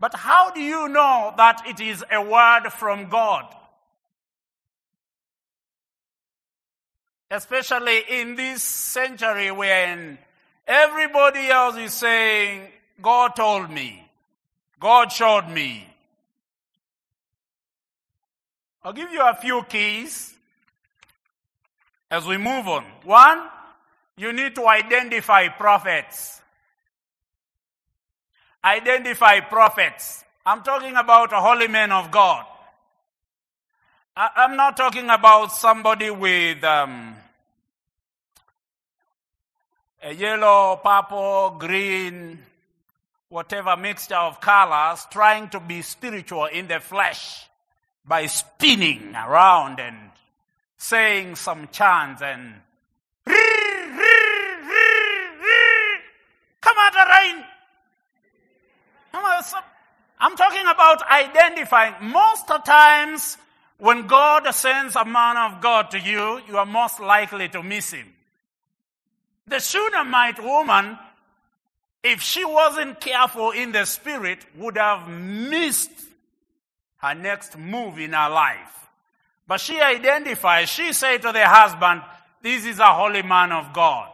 But 0.00 0.16
how 0.16 0.50
do 0.50 0.60
you 0.60 0.88
know 0.88 1.32
that 1.36 1.62
it 1.68 1.78
is 1.78 2.04
a 2.10 2.20
word 2.20 2.70
from 2.72 3.08
God? 3.08 3.46
especially 7.30 8.02
in 8.08 8.36
this 8.36 8.62
century 8.62 9.50
when 9.50 10.18
everybody 10.66 11.48
else 11.48 11.76
is 11.76 11.94
saying, 11.94 12.68
God 13.00 13.36
told 13.36 13.70
me, 13.70 14.08
God 14.80 15.10
showed 15.10 15.48
me. 15.48 15.86
I'll 18.82 18.92
give 18.92 19.10
you 19.10 19.22
a 19.22 19.34
few 19.34 19.62
keys 19.62 20.34
as 22.10 22.26
we 22.26 22.36
move 22.36 22.68
on. 22.68 22.84
One, 23.04 23.48
you 24.16 24.32
need 24.32 24.54
to 24.56 24.68
identify 24.68 25.48
prophets. 25.48 26.40
Identify 28.62 29.40
prophets. 29.40 30.24
I'm 30.46 30.62
talking 30.62 30.96
about 30.96 31.32
a 31.32 31.40
holy 31.40 31.68
man 31.68 31.92
of 31.92 32.10
God. 32.10 32.44
I'm 34.16 34.56
not 34.56 34.76
talking 34.76 35.10
about 35.10 35.50
somebody 35.50 36.10
with 36.10 36.62
um, 36.62 37.16
a 40.04 40.12
yellow, 40.12 40.78
purple, 40.84 41.56
green, 41.58 42.38
whatever 43.30 43.74
mixture 43.74 44.14
of 44.14 44.38
colors, 44.38 45.06
trying 45.10 45.48
to 45.48 45.58
be 45.58 45.80
spiritual 45.80 46.44
in 46.44 46.68
the 46.68 46.78
flesh 46.78 47.48
by 48.04 48.26
spinning 48.26 49.14
around 49.14 49.80
and 49.80 49.96
saying 50.76 51.34
some 51.36 51.66
chants 51.72 52.20
and 52.20 52.52
come 56.60 56.76
out 56.78 56.92
the 56.92 57.06
rain. 57.08 57.44
I'm 60.20 60.36
talking 60.36 60.66
about 60.66 61.02
identifying. 61.10 61.94
Most 62.02 62.50
of 62.50 62.62
times, 62.64 63.38
when 63.78 64.06
God 64.06 64.54
sends 64.54 64.96
a 64.96 65.04
man 65.06 65.38
of 65.38 65.62
God 65.62 65.90
to 65.92 65.98
you, 65.98 66.42
you 66.46 66.58
are 66.58 66.66
most 66.66 67.00
likely 67.00 67.48
to 67.48 67.62
miss 67.62 67.92
him. 67.92 68.13
The 69.46 69.60
Shunammite 69.60 70.42
woman, 70.42 70.98
if 72.02 72.22
she 72.22 72.44
wasn't 72.44 73.00
careful 73.00 73.50
in 73.50 73.72
the 73.72 73.84
spirit, 73.84 74.38
would 74.56 74.78
have 74.78 75.08
missed 75.08 75.90
her 76.98 77.14
next 77.14 77.58
move 77.58 77.98
in 77.98 78.12
her 78.12 78.30
life. 78.30 78.88
But 79.46 79.60
she 79.60 79.80
identifies, 79.80 80.70
she 80.70 80.92
said 80.92 81.20
to 81.22 81.32
the 81.32 81.46
husband, 81.46 82.02
This 82.40 82.64
is 82.64 82.78
a 82.78 82.86
holy 82.86 83.22
man 83.22 83.52
of 83.52 83.72
God. 83.74 84.08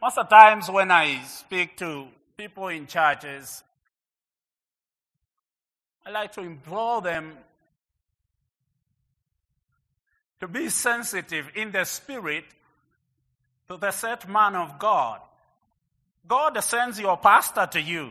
Most 0.00 0.18
of 0.18 0.28
the 0.28 0.36
times 0.36 0.70
when 0.70 0.90
I 0.90 1.22
speak 1.22 1.76
to 1.78 2.08
people 2.36 2.68
in 2.68 2.86
churches, 2.86 3.62
I 6.04 6.10
like 6.10 6.32
to 6.32 6.40
implore 6.40 7.00
them 7.00 7.32
to 10.40 10.48
be 10.48 10.68
sensitive 10.68 11.46
in 11.54 11.70
the 11.70 11.84
spirit 11.84 12.44
to 13.68 13.76
the 13.76 13.90
set 13.90 14.28
man 14.28 14.56
of 14.56 14.78
God. 14.78 15.20
God 16.26 16.58
sends 16.62 17.00
your 17.00 17.16
pastor 17.16 17.66
to 17.72 17.80
you. 17.80 18.10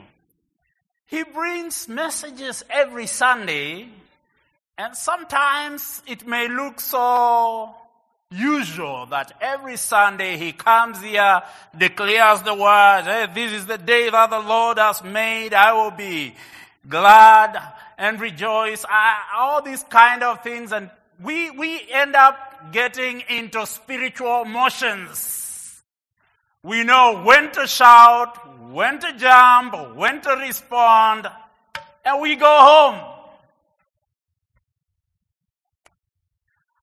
He 1.08 1.24
brings 1.24 1.88
messages 1.88 2.64
every 2.70 3.08
Sunday, 3.08 3.90
and 4.78 4.96
sometimes 4.96 6.02
it 6.08 6.26
may 6.26 6.48
look 6.48 6.80
so 6.80 7.76
usual 8.32 9.06
that 9.08 9.34
every 9.42 9.76
Sunday 9.76 10.38
he 10.38 10.54
comes 10.54 11.02
here, 11.02 11.42
declares 11.78 12.42
the 12.44 12.54
word, 12.54 13.04
hey, 13.04 13.28
this 13.34 13.52
is 13.52 13.66
the 13.66 13.78
day 13.78 14.10
that 14.10 14.30
the 14.30 14.40
Lord 14.40 14.78
has 14.78 15.04
made, 15.04 15.54
I 15.54 15.74
will 15.74 15.92
be 15.92 16.34
glad 16.88 17.62
and 17.98 18.20
rejoice, 18.20 18.86
I, 18.88 19.16
all 19.36 19.62
these 19.62 19.84
kind 19.84 20.24
of 20.24 20.42
things, 20.42 20.72
and 20.72 20.90
we, 21.22 21.52
we 21.52 21.82
end 21.92 22.16
up 22.16 22.72
getting 22.72 23.22
into 23.30 23.66
spiritual 23.66 24.46
motions. 24.46 25.41
We 26.64 26.84
know 26.84 27.24
when 27.24 27.52
to 27.54 27.66
shout, 27.66 28.38
when 28.70 29.00
to 29.00 29.14
jump, 29.18 29.96
when 29.96 30.22
to 30.22 30.30
respond, 30.36 31.28
and 32.06 32.22
we 32.22 32.36
go 32.36 32.46
home. 32.46 33.00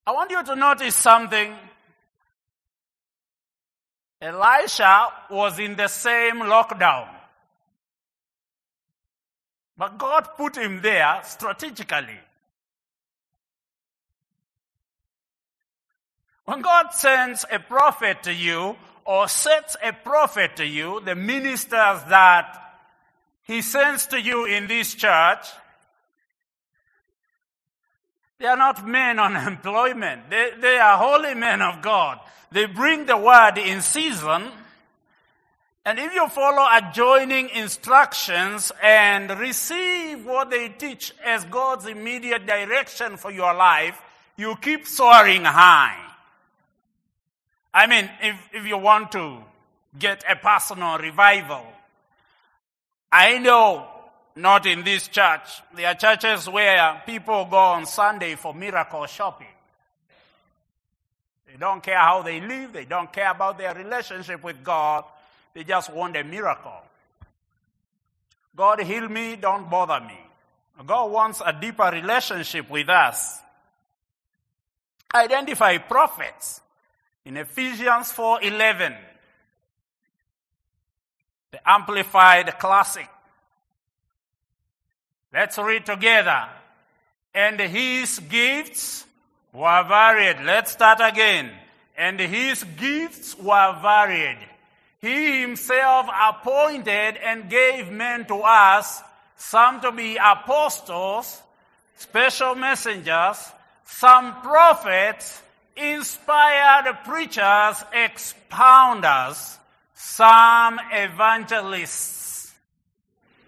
I 0.05 0.11
want 0.11 0.31
you 0.31 0.43
to 0.43 0.55
notice 0.55 0.95
something. 0.95 1.55
Elisha 4.21 5.07
was 5.29 5.59
in 5.59 5.75
the 5.75 5.87
same 5.87 6.39
lockdown. 6.39 7.07
But 9.77 9.97
God 9.97 10.27
put 10.35 10.57
him 10.57 10.81
there 10.81 11.21
strategically. 11.23 12.19
When 16.43 16.61
God 16.61 16.91
sends 16.91 17.45
a 17.49 17.59
prophet 17.59 18.23
to 18.23 18.33
you 18.33 18.75
or 19.09 19.27
sets 19.27 19.75
a 19.81 19.91
prophet 19.91 20.55
to 20.55 20.63
you, 20.63 21.01
the 21.03 21.15
ministers 21.15 22.03
that 22.09 22.75
he 23.41 23.59
sends 23.63 24.05
to 24.05 24.21
you 24.21 24.45
in 24.45 24.67
this 24.67 24.93
church, 24.93 25.47
they 28.37 28.45
are 28.45 28.55
not 28.55 28.87
men 28.87 29.17
on 29.17 29.35
employment. 29.47 30.29
They, 30.29 30.51
they 30.61 30.77
are 30.77 30.95
holy 30.95 31.33
men 31.33 31.59
of 31.59 31.81
God. 31.81 32.19
They 32.51 32.67
bring 32.67 33.07
the 33.07 33.17
word 33.17 33.57
in 33.57 33.81
season. 33.81 34.51
And 35.85 35.97
if 35.97 36.13
you 36.13 36.29
follow 36.29 36.67
adjoining 36.71 37.49
instructions 37.49 38.71
and 38.79 39.31
receive 39.39 40.23
what 40.23 40.51
they 40.51 40.69
teach 40.69 41.15
as 41.25 41.45
God's 41.45 41.87
immediate 41.87 42.45
direction 42.45 43.17
for 43.17 43.31
your 43.31 43.55
life, 43.55 43.99
you 44.37 44.55
keep 44.61 44.85
soaring 44.85 45.45
high. 45.45 46.08
I 47.73 47.87
mean, 47.87 48.09
if, 48.21 48.49
if 48.53 48.65
you 48.65 48.77
want 48.77 49.11
to 49.13 49.37
get 49.97 50.23
a 50.29 50.35
personal 50.35 50.97
revival, 50.97 51.65
I 53.11 53.37
know 53.37 53.87
not 54.35 54.65
in 54.65 54.83
this 54.83 55.07
church. 55.07 55.61
There 55.75 55.87
are 55.87 55.95
churches 55.95 56.47
where 56.49 57.01
people 57.05 57.45
go 57.45 57.57
on 57.57 57.85
Sunday 57.85 58.35
for 58.35 58.53
miracle 58.53 59.05
shopping. 59.05 59.47
They 61.47 61.57
don't 61.57 61.81
care 61.81 61.97
how 61.97 62.21
they 62.21 62.39
live, 62.39 62.73
they 62.73 62.85
don't 62.85 63.11
care 63.11 63.31
about 63.31 63.57
their 63.57 63.73
relationship 63.73 64.43
with 64.43 64.63
God, 64.63 65.03
they 65.53 65.63
just 65.63 65.91
want 65.91 66.15
a 66.15 66.23
miracle. 66.23 66.79
God 68.55 68.81
heal 68.81 69.07
me, 69.09 69.35
don't 69.35 69.69
bother 69.69 70.05
me. 70.05 70.19
God 70.85 71.11
wants 71.11 71.41
a 71.45 71.51
deeper 71.51 71.89
relationship 71.91 72.69
with 72.69 72.87
us. 72.87 73.39
Identify 75.13 75.77
prophets 75.79 76.61
in 77.25 77.37
Ephesians 77.37 78.11
4:11 78.11 78.95
the 81.51 81.69
amplified 81.69 82.59
classic. 82.59 83.09
Let's 85.33 85.57
read 85.57 85.85
together. 85.85 86.47
And 87.33 87.59
his 87.59 88.19
gifts 88.19 89.05
were 89.53 89.83
varied. 89.87 90.45
Let's 90.45 90.71
start 90.71 90.99
again. 91.01 91.51
And 91.97 92.19
his 92.19 92.63
gifts 92.63 93.35
were 93.37 93.77
varied. 93.81 94.37
He 94.99 95.41
himself 95.41 96.07
appointed 96.07 97.17
and 97.17 97.49
gave 97.49 97.91
men 97.91 98.25
to 98.25 98.35
us 98.41 99.01
some 99.37 99.79
to 99.81 99.91
be 99.91 100.17
apostles 100.17 101.41
special 101.97 102.55
messengers 102.55 103.51
some 103.85 104.41
prophets 104.41 105.41
inspired 105.79 106.97
preachers, 107.05 107.83
expounders, 107.93 109.57
some 109.93 110.79
evangelists, 110.91 112.53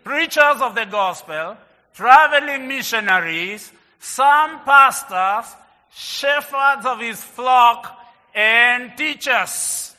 preachers 0.03 0.61
of 0.61 0.75
the 0.75 0.85
gospel, 0.85 1.57
traveling 1.93 2.67
missionaries, 2.67 3.71
some 3.99 4.61
pastors, 4.61 5.53
shepherds 5.91 6.85
of 6.85 6.99
his 6.99 7.21
flock, 7.21 7.97
and 8.33 8.95
teachers. 8.97 9.95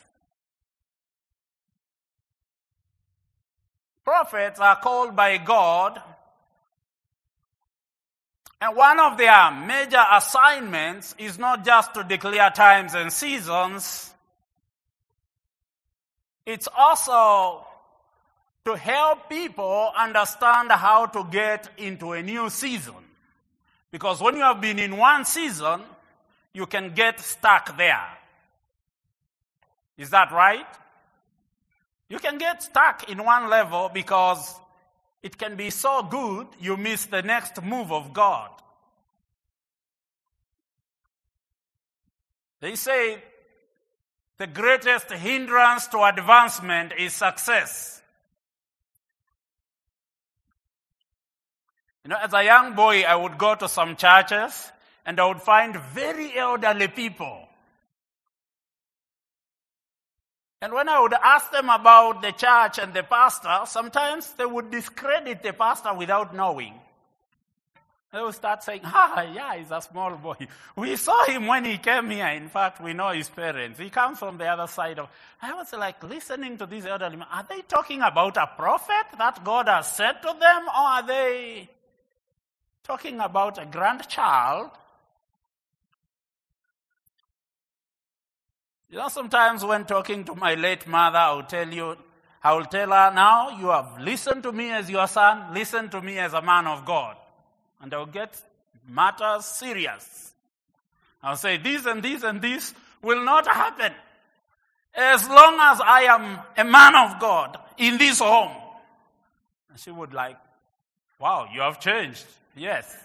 Prophets 4.03 4.59
are 4.59 4.75
called 4.77 5.15
by 5.15 5.37
God 5.37 6.01
and 8.63 8.77
one 8.77 8.97
of 8.97 9.17
their 9.17 9.51
major 9.51 10.01
assignments 10.09 11.15
is 11.17 11.37
not 11.37 11.65
just 11.65 11.93
to 11.95 12.03
declare 12.05 12.49
times 12.49 12.93
and 12.93 13.11
seasons, 13.11 14.13
it's 16.45 16.69
also 16.77 17.67
to 18.63 18.77
help 18.77 19.29
people 19.29 19.91
understand 19.97 20.71
how 20.71 21.07
to 21.07 21.27
get 21.29 21.71
into 21.77 22.13
a 22.13 22.23
new 22.23 22.49
season. 22.49 22.95
Because 23.91 24.21
when 24.21 24.37
you 24.37 24.43
have 24.43 24.61
been 24.61 24.79
in 24.79 24.95
one 24.95 25.25
season, 25.25 25.81
you 26.53 26.65
can 26.65 26.93
get 26.93 27.19
stuck 27.19 27.75
there. 27.77 28.07
Is 29.97 30.09
that 30.11 30.31
right? 30.31 30.65
You 32.07 32.17
can 32.17 32.37
get 32.37 32.63
stuck 32.63 33.09
in 33.09 33.21
one 33.25 33.49
level 33.49 33.91
because 33.93 34.55
it 35.23 35.37
can 35.37 35.55
be 35.55 35.69
so 35.69 36.03
good 36.03 36.47
you 36.59 36.75
miss 36.75 37.05
the 37.05 37.21
next 37.21 37.63
move 37.63 37.91
of 37.91 38.13
God. 38.13 38.49
They 42.59 42.75
say 42.75 43.23
the 44.37 44.47
greatest 44.47 45.09
hindrance 45.11 45.87
to 45.87 46.03
advancement 46.03 46.93
is 46.97 47.13
success. 47.13 48.01
You 52.03 52.09
know, 52.09 52.17
as 52.21 52.33
a 52.33 52.43
young 52.43 52.75
boy, 52.75 53.03
I 53.03 53.15
would 53.15 53.37
go 53.37 53.55
to 53.55 53.69
some 53.69 53.95
churches 53.95 54.71
and 55.05 55.19
I 55.19 55.25
would 55.25 55.41
find 55.41 55.75
very 55.93 56.37
elderly 56.37 56.89
people 56.89 57.47
And 60.63 60.71
when 60.71 60.87
I 60.87 61.01
would 61.01 61.11
ask 61.11 61.51
them 61.51 61.67
about 61.67 62.21
the 62.21 62.31
church 62.31 62.79
and 62.79 62.93
the 62.93 63.03
pastor, 63.03 63.63
sometimes 63.65 64.31
they 64.31 64.45
would 64.45 64.71
discredit 64.71 65.43
the 65.43 65.51
pastor 65.51 65.93
without 65.93 66.33
knowing. 66.33 66.75
They 68.13 68.21
would 68.21 68.33
start 68.33 68.63
saying, 68.63 68.79
ah, 68.85 69.23
yeah, 69.23 69.57
he's 69.57 69.71
a 69.71 69.81
small 69.81 70.15
boy. 70.15 70.47
We 70.77 70.95
saw 70.95 71.25
him 71.25 71.47
when 71.47 71.65
he 71.65 71.79
came 71.79 72.09
here. 72.11 72.27
In 72.27 72.47
fact, 72.47 72.81
we 72.81 72.93
know 72.93 73.09
his 73.09 73.27
parents. 73.27 73.77
He 73.77 73.89
comes 73.89 74.19
from 74.19 74.37
the 74.37 74.45
other 74.45 74.67
side 74.67 74.99
of. 74.99 75.09
I 75.41 75.53
was 75.53 75.73
like 75.73 76.01
listening 76.01 76.57
to 76.59 76.65
these 76.65 76.85
elderly 76.85 77.17
men. 77.17 77.27
Are 77.29 77.45
they 77.49 77.63
talking 77.63 78.01
about 78.01 78.37
a 78.37 78.47
prophet 78.55 79.17
that 79.17 79.43
God 79.43 79.67
has 79.67 79.91
said 79.91 80.21
to 80.21 80.33
them, 80.39 80.61
or 80.69 80.87
are 80.95 81.05
they 81.05 81.67
talking 82.85 83.19
about 83.19 83.61
a 83.61 83.65
grandchild 83.65 84.69
You 88.93 88.99
know, 88.99 89.07
sometimes 89.07 89.65
when 89.65 89.85
talking 89.85 90.23
to 90.25 90.35
my 90.35 90.53
late 90.53 90.85
mother, 90.85 91.17
I 91.17 91.33
will 91.33 91.41
tell 91.41 91.67
you, 91.67 91.97
I 92.43 92.53
will 92.53 92.65
tell 92.65 92.89
her, 92.89 93.11
now 93.11 93.49
you 93.59 93.69
have 93.69 93.99
listened 93.99 94.43
to 94.43 94.51
me 94.51 94.69
as 94.69 94.87
your 94.87 95.07
son, 95.07 95.51
listen 95.51 95.89
to 95.89 95.99
me 95.99 96.19
as 96.19 96.33
a 96.33 96.43
man 96.43 96.67
of 96.67 96.85
God. 96.85 97.17
And 97.81 97.91
I'll 97.91 98.05
get 98.05 98.39
matters 98.87 99.45
serious. 99.45 100.35
I'll 101.23 101.37
say, 101.37 101.57
this 101.57 101.87
and 101.87 102.03
this 102.03 102.21
and 102.21 102.39
this 102.39 102.75
will 103.01 103.25
not 103.25 103.47
happen 103.47 103.93
as 104.93 105.27
long 105.27 105.55
as 105.59 105.81
I 105.81 106.01
am 106.03 106.39
a 106.55 106.63
man 106.63 106.93
of 106.95 107.19
God 107.19 107.57
in 107.79 107.97
this 107.97 108.19
home. 108.19 108.55
And 109.71 109.79
she 109.79 109.89
would 109.89 110.13
like, 110.13 110.37
wow, 111.19 111.47
you 111.51 111.61
have 111.61 111.79
changed. 111.79 112.27
Yes. 112.55 112.95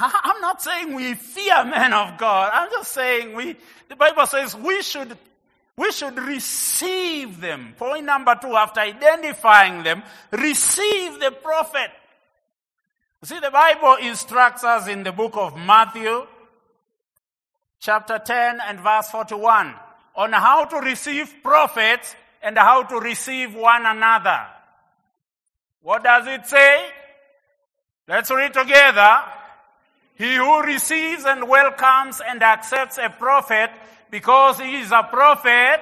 I'm 0.00 0.40
not 0.40 0.62
saying 0.62 0.94
we 0.94 1.14
fear 1.14 1.64
men 1.64 1.92
of 1.92 2.16
God. 2.18 2.50
I'm 2.52 2.70
just 2.70 2.92
saying 2.92 3.34
we, 3.34 3.56
the 3.88 3.96
Bible 3.96 4.26
says 4.26 4.56
we 4.56 4.82
should, 4.82 5.16
we 5.76 5.92
should 5.92 6.16
receive 6.16 7.40
them. 7.40 7.74
Point 7.76 8.06
number 8.06 8.34
two, 8.40 8.56
after 8.56 8.80
identifying 8.80 9.82
them, 9.82 10.02
receive 10.32 11.20
the 11.20 11.30
prophet. 11.30 11.90
See, 13.22 13.38
the 13.38 13.50
Bible 13.50 13.96
instructs 13.96 14.64
us 14.64 14.88
in 14.88 15.02
the 15.02 15.12
book 15.12 15.36
of 15.36 15.54
Matthew, 15.56 16.26
chapter 17.78 18.18
10 18.18 18.60
and 18.66 18.80
verse 18.80 19.10
41, 19.10 19.74
on 20.16 20.32
how 20.32 20.64
to 20.64 20.76
receive 20.78 21.34
prophets 21.42 22.16
and 22.42 22.56
how 22.56 22.84
to 22.84 22.96
receive 22.96 23.54
one 23.54 23.84
another. 23.84 24.46
What 25.82 26.02
does 26.02 26.26
it 26.26 26.46
say? 26.46 26.86
Let's 28.08 28.30
read 28.30 28.54
together. 28.54 29.22
He 30.20 30.34
who 30.34 30.60
receives 30.60 31.24
and 31.24 31.48
welcomes 31.48 32.20
and 32.20 32.42
accepts 32.42 32.98
a 32.98 33.08
prophet 33.08 33.70
because 34.10 34.60
he 34.60 34.82
is 34.82 34.92
a 34.92 35.02
prophet, 35.02 35.80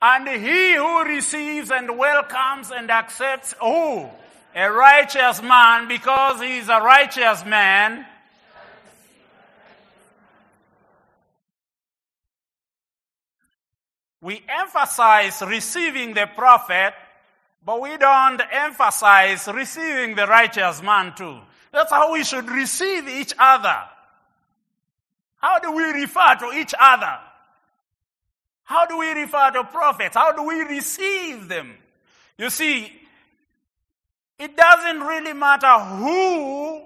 and 0.00 0.26
he 0.26 0.74
who 0.74 1.04
receives 1.04 1.70
and 1.70 1.98
welcomes 1.98 2.70
and 2.70 2.90
accepts 2.90 3.54
who? 3.60 4.08
A 4.54 4.70
righteous 4.70 5.42
man 5.42 5.88
because 5.88 6.40
he 6.40 6.56
is 6.56 6.70
a 6.70 6.80
righteous 6.80 7.44
man. 7.44 8.06
We 14.22 14.42
emphasize 14.48 15.42
receiving 15.42 16.14
the 16.14 16.30
prophet, 16.34 16.94
but 17.64 17.80
we 17.80 17.96
don't 17.96 18.40
emphasize 18.50 19.48
receiving 19.48 20.16
the 20.16 20.26
righteous 20.26 20.82
man 20.82 21.14
too. 21.14 21.38
That's 21.72 21.90
how 21.90 22.12
we 22.12 22.24
should 22.24 22.48
receive 22.50 23.08
each 23.08 23.32
other. 23.38 23.76
How 25.36 25.58
do 25.58 25.72
we 25.72 25.84
refer 25.84 26.36
to 26.40 26.52
each 26.56 26.74
other? 26.78 27.18
How 28.64 28.86
do 28.86 28.98
we 28.98 29.10
refer 29.10 29.50
to 29.52 29.64
prophets? 29.64 30.16
How 30.16 30.32
do 30.32 30.42
we 30.44 30.60
receive 30.62 31.48
them? 31.48 31.74
You 32.38 32.50
see, 32.50 32.92
it 34.38 34.56
doesn't 34.56 35.00
really 35.00 35.32
matter 35.32 35.78
who 35.78 36.82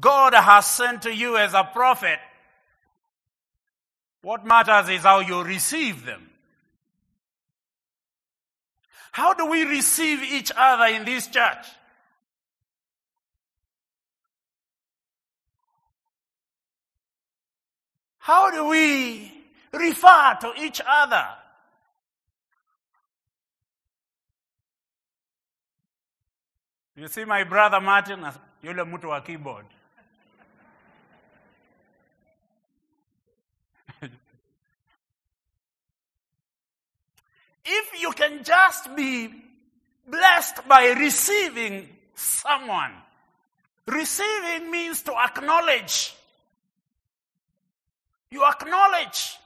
God 0.00 0.34
has 0.34 0.66
sent 0.66 1.02
to 1.02 1.14
you 1.14 1.36
as 1.36 1.54
a 1.54 1.64
prophet. 1.64 2.18
What 4.22 4.44
matters 4.44 4.88
is 4.88 5.02
how 5.02 5.20
you 5.20 5.42
receive 5.42 6.04
them. 6.04 6.31
How 9.12 9.34
do 9.34 9.46
we 9.46 9.64
receive 9.64 10.22
each 10.22 10.50
other 10.56 10.86
in 10.86 11.04
this 11.04 11.26
church? 11.28 11.66
How 18.18 18.50
do 18.50 18.68
we 18.68 19.30
refer 19.72 20.38
to 20.40 20.52
each 20.58 20.80
other? 20.86 21.26
You 26.96 27.08
see 27.08 27.24
my 27.24 27.44
brother 27.44 27.80
Martin, 27.80 28.24
yule 28.62 28.84
mtu 28.84 29.08
wa 29.08 29.20
keyboard. 29.20 29.66
If 37.64 38.00
you 38.00 38.12
can 38.12 38.44
just 38.44 38.94
be 38.96 39.30
blessed 40.06 40.66
by 40.68 40.94
receiving 40.98 41.88
someone, 42.14 42.92
receiving 43.86 44.70
means 44.70 45.02
to 45.02 45.12
acknowledge. 45.12 46.14
You 48.30 48.44
acknowledge. 48.44 49.38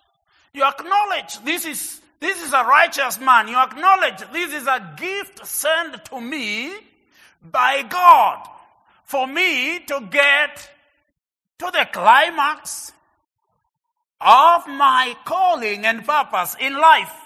You 0.52 0.64
acknowledge 0.64 1.44
this 1.44 1.66
is, 1.66 2.00
this 2.20 2.42
is 2.42 2.52
a 2.52 2.64
righteous 2.64 3.20
man. 3.20 3.48
You 3.48 3.59
acknowledge 3.59 4.18
this 4.33 4.55
is 4.55 4.66
a 4.66 4.94
gift 4.96 5.46
sent 5.46 6.05
to 6.07 6.20
me 6.20 6.72
by 7.42 7.83
God 7.83 8.48
for 9.05 9.26
me 9.26 9.81
to 9.81 10.09
get 10.11 10.70
to 11.59 11.70
the 11.72 11.87
climax 11.92 12.92
of 14.20 14.66
my 14.66 15.14
calling 15.24 15.85
and 15.85 16.05
purpose 16.07 16.57
in 16.59 16.74
life. 16.74 17.26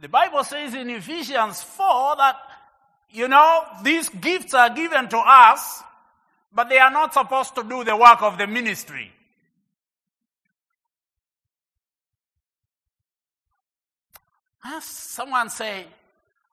The 0.00 0.08
Bible 0.08 0.44
says 0.44 0.74
in 0.74 0.90
Ephesians 0.90 1.62
4 1.62 2.16
that, 2.16 2.36
you 3.10 3.26
know, 3.26 3.64
these 3.82 4.08
gifts 4.08 4.54
are 4.54 4.70
given 4.70 5.08
to 5.08 5.18
us, 5.18 5.82
but 6.52 6.68
they 6.68 6.78
are 6.78 6.90
not 6.90 7.12
supposed 7.12 7.54
to 7.56 7.64
do 7.64 7.82
the 7.82 7.96
work 7.96 8.22
of 8.22 8.38
the 8.38 8.46
ministry. 8.46 9.12
Someone 14.80 15.48
say, 15.48 15.86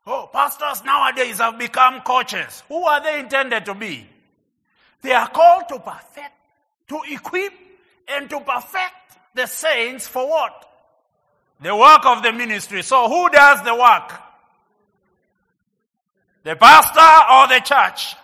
oh, 0.08 0.30
pastors 0.32 0.84
nowadays 0.84 1.38
have 1.38 1.60
become 1.60 2.02
coaches. 2.02 2.64
Who 2.68 2.84
are 2.84 3.04
they 3.04 3.20
intended 3.20 3.66
to 3.66 3.76
be? 3.76 4.08
They 5.02 5.12
are 5.12 5.28
called 5.28 5.68
to 5.70 5.80
perfect, 5.80 6.34
to 6.88 7.02
equip, 7.10 7.54
and 8.08 8.30
to 8.30 8.40
perfect 8.40 9.20
the 9.36 9.46
saints 9.46 10.08
for 10.08 10.28
what? 10.28 10.66
The 11.62 11.76
work 11.76 12.06
of 12.06 12.22
the 12.22 12.32
ministry. 12.32 12.84
So 12.84 13.08
who 13.08 13.30
does 13.30 13.64
the 13.64 13.76
work? 13.76 14.22
The 16.44 16.56
pastor 16.56 17.34
or 17.34 17.48
the 17.48 17.64
church? 17.64 18.16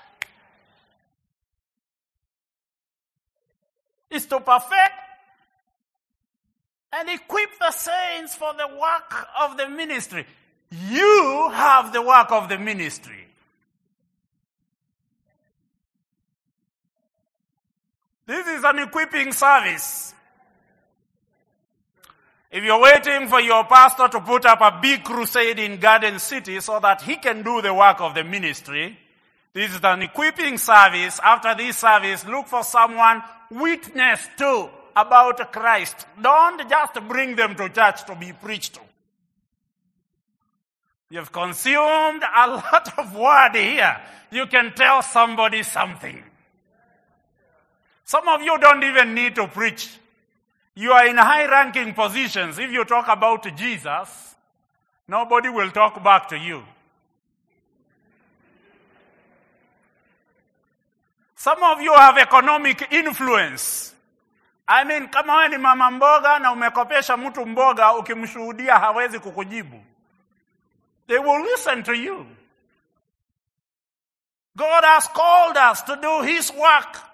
Is 4.10 4.26
to 4.26 4.40
perfect 4.42 4.94
and 6.94 7.10
equip 7.10 7.50
the 7.60 7.72
saints 7.72 8.36
for 8.36 8.54
the 8.54 8.68
work 8.68 9.28
of 9.42 9.58
the 9.58 9.70
ministry. 9.70 10.26
You 10.90 11.50
have 11.54 11.94
the 11.94 12.02
work 12.02 12.32
of 12.32 12.50
the 12.50 12.58
ministry. 12.58 13.28
This 18.26 18.48
is 18.48 18.64
an 18.64 18.80
equipping 18.80 19.32
service. 19.34 20.14
If 22.52 22.66
you're 22.66 22.82
waiting 22.82 23.30
for 23.30 23.40
your 23.40 23.64
pastor 23.64 24.10
to 24.10 24.20
put 24.20 24.46
up 24.46 24.60
a 24.60 24.78
big 24.82 25.06
crusade 25.06 25.58
in 25.58 25.80
Garden 25.80 26.20
City 26.20 26.60
so 26.60 26.82
that 26.82 27.02
he 27.02 27.16
can 27.16 27.44
do 27.44 27.62
the 27.62 27.74
work 27.74 28.02
of 28.02 28.14
the 28.14 28.26
ministry, 28.26 28.98
this 29.54 29.74
is 29.74 29.80
an 29.84 30.02
equipping 30.02 30.58
service. 30.58 31.18
After 31.24 31.56
this 31.56 31.78
service, 31.78 32.26
look 32.26 32.48
for 32.48 32.64
someone 32.64 33.24
witness 33.50 34.28
to 34.38 34.70
about 34.96 35.52
Christ. 35.54 36.06
Don't 36.22 36.70
just 36.70 36.94
bring 37.08 37.38
them 37.38 37.56
to 37.56 37.70
church 37.70 38.04
to 38.06 38.16
be 38.16 38.34
preached 38.34 38.74
to. 38.76 38.82
You've 41.10 41.32
consumed 41.32 42.24
a 42.24 42.48
lot 42.48 43.00
of 43.00 43.16
word 43.16 43.56
here. 43.56 43.98
You 44.30 44.46
can 44.48 44.74
tell 44.74 45.02
somebody 45.02 45.64
something. 45.64 46.22
Some 48.04 48.28
of 48.28 48.42
you 48.42 48.58
don't 48.60 48.84
even 48.84 49.14
need 49.14 49.36
to 49.36 49.48
preach. 49.48 49.90
You 50.76 50.92
are 50.94 51.06
in 51.08 51.18
high 51.18 51.48
ranking 51.48 51.94
positions. 51.94 52.58
If 52.60 52.72
you 52.72 52.86
talk 52.86 53.08
about 53.10 53.44
Jesus, 53.56 54.36
nobody 55.08 55.50
will 55.50 55.70
talk 55.72 56.02
back 56.04 56.30
to 56.30 56.38
you. 56.38 56.64
Some 61.36 61.62
of 61.64 61.82
you 61.82 61.94
have 61.94 62.18
economic 62.18 62.88
influence. 62.92 63.94
I 64.68 64.84
mean, 64.86 65.08
kama 65.10 65.34
wewe 65.34 65.50
ni 65.50 65.58
mama 65.58 65.92
mboga 65.92 66.40
na 66.40 66.52
umekopesha 66.52 67.18
mtu 67.18 67.46
mboga, 67.46 67.94
ukimshuhudia 67.94 68.80
hawezi 68.80 69.20
kukujibu. 69.20 69.84
They 71.08 71.18
will 71.18 71.42
listen 71.44 71.84
to 71.84 71.94
you. 71.94 72.26
God 74.56 74.84
has 74.84 75.08
called 75.10 75.58
us 75.72 75.84
to 75.86 75.96
do 75.96 76.22
His 76.22 76.52
work. 76.54 77.11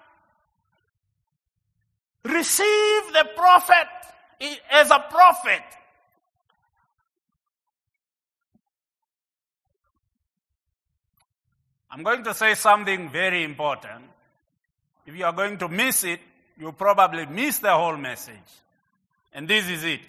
Receive 2.24 3.12
the 3.12 3.28
prophet 3.36 3.88
as 4.70 4.90
a 4.90 5.04
prophet. 5.10 5.62
I'm 11.90 12.02
going 12.02 12.22
to 12.24 12.34
say 12.34 12.54
something 12.54 13.10
very 13.10 13.42
important. 13.42 14.04
If 15.06 15.16
you 15.16 15.24
are 15.24 15.32
going 15.32 15.58
to 15.58 15.68
miss 15.68 16.04
it, 16.04 16.20
you 16.58 16.72
probably 16.72 17.26
miss 17.26 17.58
the 17.60 17.72
whole 17.72 17.96
message. 17.96 18.34
And 19.32 19.48
this 19.48 19.68
is 19.68 19.84
it. 19.84 20.00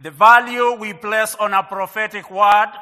The 0.00 0.10
value 0.10 0.72
we 0.72 0.92
place 0.94 1.34
on 1.34 1.52
a 1.52 1.62
prophetic 1.62 2.30
word 2.30 2.72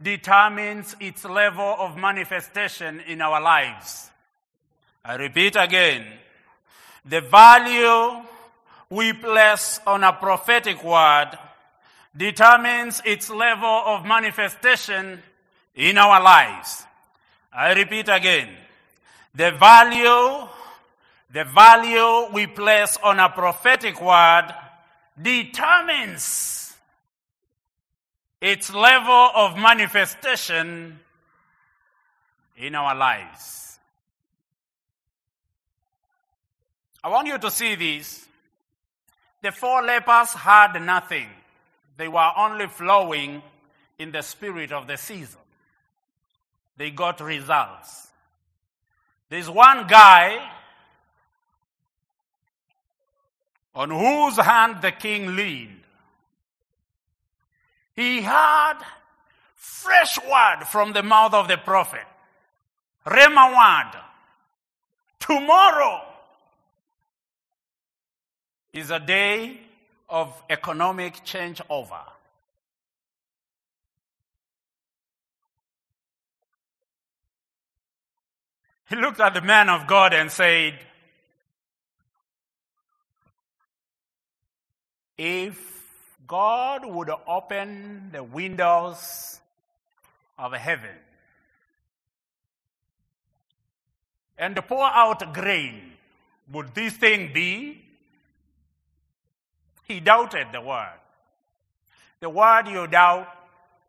determines 0.00 0.96
its 1.00 1.24
level 1.24 1.76
of 1.78 1.96
manifestation 1.96 3.00
in 3.00 3.22
our 3.22 3.40
lives. 3.40 4.10
I 5.04 5.14
repeat 5.14 5.56
again. 5.56 6.04
The 7.04 7.20
value 7.20 8.24
we 8.90 9.12
place 9.12 9.80
on 9.86 10.04
a 10.04 10.12
prophetic 10.12 10.84
word 10.84 11.30
determines 12.16 13.00
its 13.04 13.30
level 13.30 13.82
of 13.86 14.04
manifestation 14.04 15.22
in 15.74 15.98
our 15.98 16.22
lives. 16.22 16.84
I 17.52 17.72
repeat 17.72 18.08
again. 18.08 18.48
The 19.34 19.50
value, 19.52 20.48
the 21.32 21.44
value 21.44 22.32
we 22.34 22.46
place 22.46 22.98
on 23.02 23.18
a 23.18 23.30
prophetic 23.30 24.00
word 24.00 24.54
determines 25.20 26.74
its 28.40 28.72
level 28.74 29.30
of 29.34 29.56
manifestation 29.56 30.98
in 32.56 32.74
our 32.74 32.94
lives. 32.94 33.71
I 37.04 37.08
want 37.08 37.26
you 37.26 37.38
to 37.38 37.50
see 37.50 37.74
this. 37.74 38.26
The 39.42 39.50
four 39.50 39.82
lepers 39.82 40.32
had 40.32 40.80
nothing. 40.80 41.28
They 41.96 42.08
were 42.08 42.30
only 42.36 42.68
flowing 42.68 43.42
in 43.98 44.12
the 44.12 44.22
spirit 44.22 44.72
of 44.72 44.86
the 44.86 44.96
season. 44.96 45.40
They 46.76 46.90
got 46.90 47.20
results. 47.20 48.08
There's 49.28 49.50
one 49.50 49.86
guy 49.86 50.48
on 53.74 53.90
whose 53.90 54.36
hand 54.36 54.82
the 54.82 54.92
king 54.92 55.34
leaned. 55.34 55.80
He 57.94 58.22
had 58.22 58.74
fresh 59.54 60.18
word 60.18 60.64
from 60.66 60.92
the 60.92 61.02
mouth 61.02 61.34
of 61.34 61.48
the 61.48 61.56
prophet. 61.56 62.04
Rhema 63.06 63.50
word. 63.50 64.00
Tomorrow 65.18 66.11
is 68.72 68.90
a 68.90 68.98
day 68.98 69.60
of 70.08 70.42
economic 70.48 71.24
changeover. 71.24 72.00
He 78.88 78.96
looked 78.96 79.20
at 79.20 79.34
the 79.34 79.40
man 79.40 79.68
of 79.68 79.86
God 79.86 80.12
and 80.12 80.30
said, 80.30 80.78
If 85.16 85.58
God 86.26 86.84
would 86.84 87.10
open 87.26 88.10
the 88.12 88.22
windows 88.22 89.40
of 90.38 90.52
heaven 90.52 90.96
and 94.36 94.56
pour 94.66 94.84
out 94.84 95.32
grain, 95.32 95.92
would 96.50 96.74
this 96.74 96.94
thing 96.94 97.32
be? 97.32 97.82
He 99.84 100.00
doubted 100.00 100.48
the 100.52 100.60
word. 100.60 100.98
The 102.20 102.30
word 102.30 102.68
you 102.68 102.86
doubt 102.86 103.28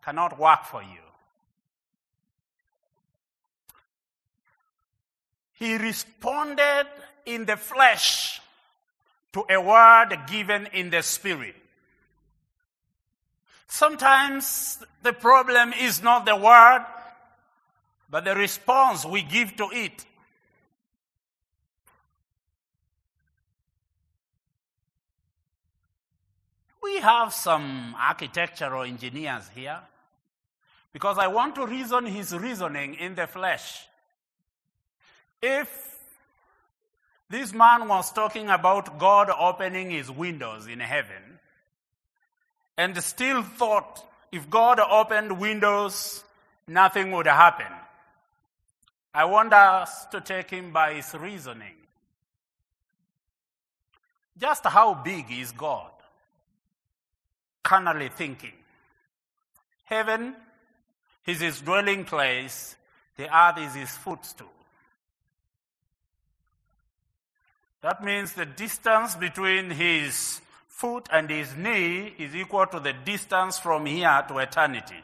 cannot 0.03 0.39
work 0.39 0.65
for 0.65 0.82
you. 0.82 0.99
He 5.53 5.77
responded 5.77 6.88
in 7.25 7.45
the 7.45 7.56
flesh 7.56 8.41
to 9.34 9.45
a 9.49 9.62
word 9.62 10.17
given 10.27 10.67
in 10.73 10.89
the 10.89 11.01
spirit. 11.01 11.56
Sometimes 13.67 14.79
the 15.01 15.13
problem 15.13 15.73
is 15.73 16.03
not 16.03 16.25
the 16.25 16.36
word, 16.36 16.86
but 18.10 18.25
the 18.25 18.36
response 18.36 19.06
we 19.06 19.23
give 19.23 19.56
to 19.56 19.69
it. 19.71 20.06
We 26.84 26.98
have 26.98 27.34
some 27.34 27.96
architectural 27.98 28.84
engineers 28.84 29.50
here 29.56 29.80
because 30.91 31.17
I 31.17 31.28
want 31.28 31.56
to 31.56 31.65
reason 31.65 32.06
his 32.06 32.36
reasoning 32.36 32.96
in 32.96 33.15
the 33.15 33.26
flesh. 33.26 33.88
If 35.41 35.69
this 37.30 37.54
man 37.54 37.88
was 37.88 38.12
talking 38.12 38.50
about 38.50 39.00
God 39.00 39.30
opening 39.30 39.91
his 39.91 40.12
windows 40.12 40.67
in 40.67 40.82
heaven 40.82 41.39
and 42.78 43.02
still 43.02 43.43
thought 43.43 44.06
if 44.34 44.50
God 44.50 44.82
opened 44.82 45.39
windows, 45.39 46.26
nothing 46.67 47.12
would 47.12 47.28
happen, 47.28 47.72
I 49.13 49.24
want 49.24 49.54
us 49.54 50.06
to 50.08 50.19
take 50.19 50.50
him 50.50 50.74
by 50.74 50.96
his 50.96 51.13
reasoning. 51.13 51.76
Just 54.38 54.65
how 54.65 54.96
big 54.96 55.32
is 55.32 55.54
God? 55.54 55.92
Carnally 57.63 58.10
thinking. 58.10 58.54
Heaven 59.86 60.36
is 61.26 61.39
his 61.39 61.62
dwelling 61.62 62.06
place, 62.06 62.76
the 63.17 63.34
earth 63.36 63.58
is 63.58 63.73
his 63.73 63.89
footstool. 63.89 64.52
That 67.82 68.04
means 68.04 68.34
the 68.34 68.45
distance 68.45 69.15
between 69.15 69.69
his 69.69 70.41
foot 70.67 71.08
and 71.12 71.30
his 71.30 71.56
knee 71.56 72.13
is 72.17 72.36
equal 72.36 72.65
to 72.67 72.80
the 72.80 72.93
distance 72.93 73.60
from 73.60 73.86
here 73.86 74.23
to 74.28 74.38
eternity. 74.38 75.04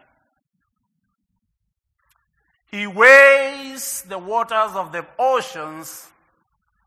He 2.71 2.87
weighs 2.87 4.03
the 4.03 4.17
waters 4.17 4.75
of 4.75 4.91
the 4.91 5.05
oceans 5.17 6.07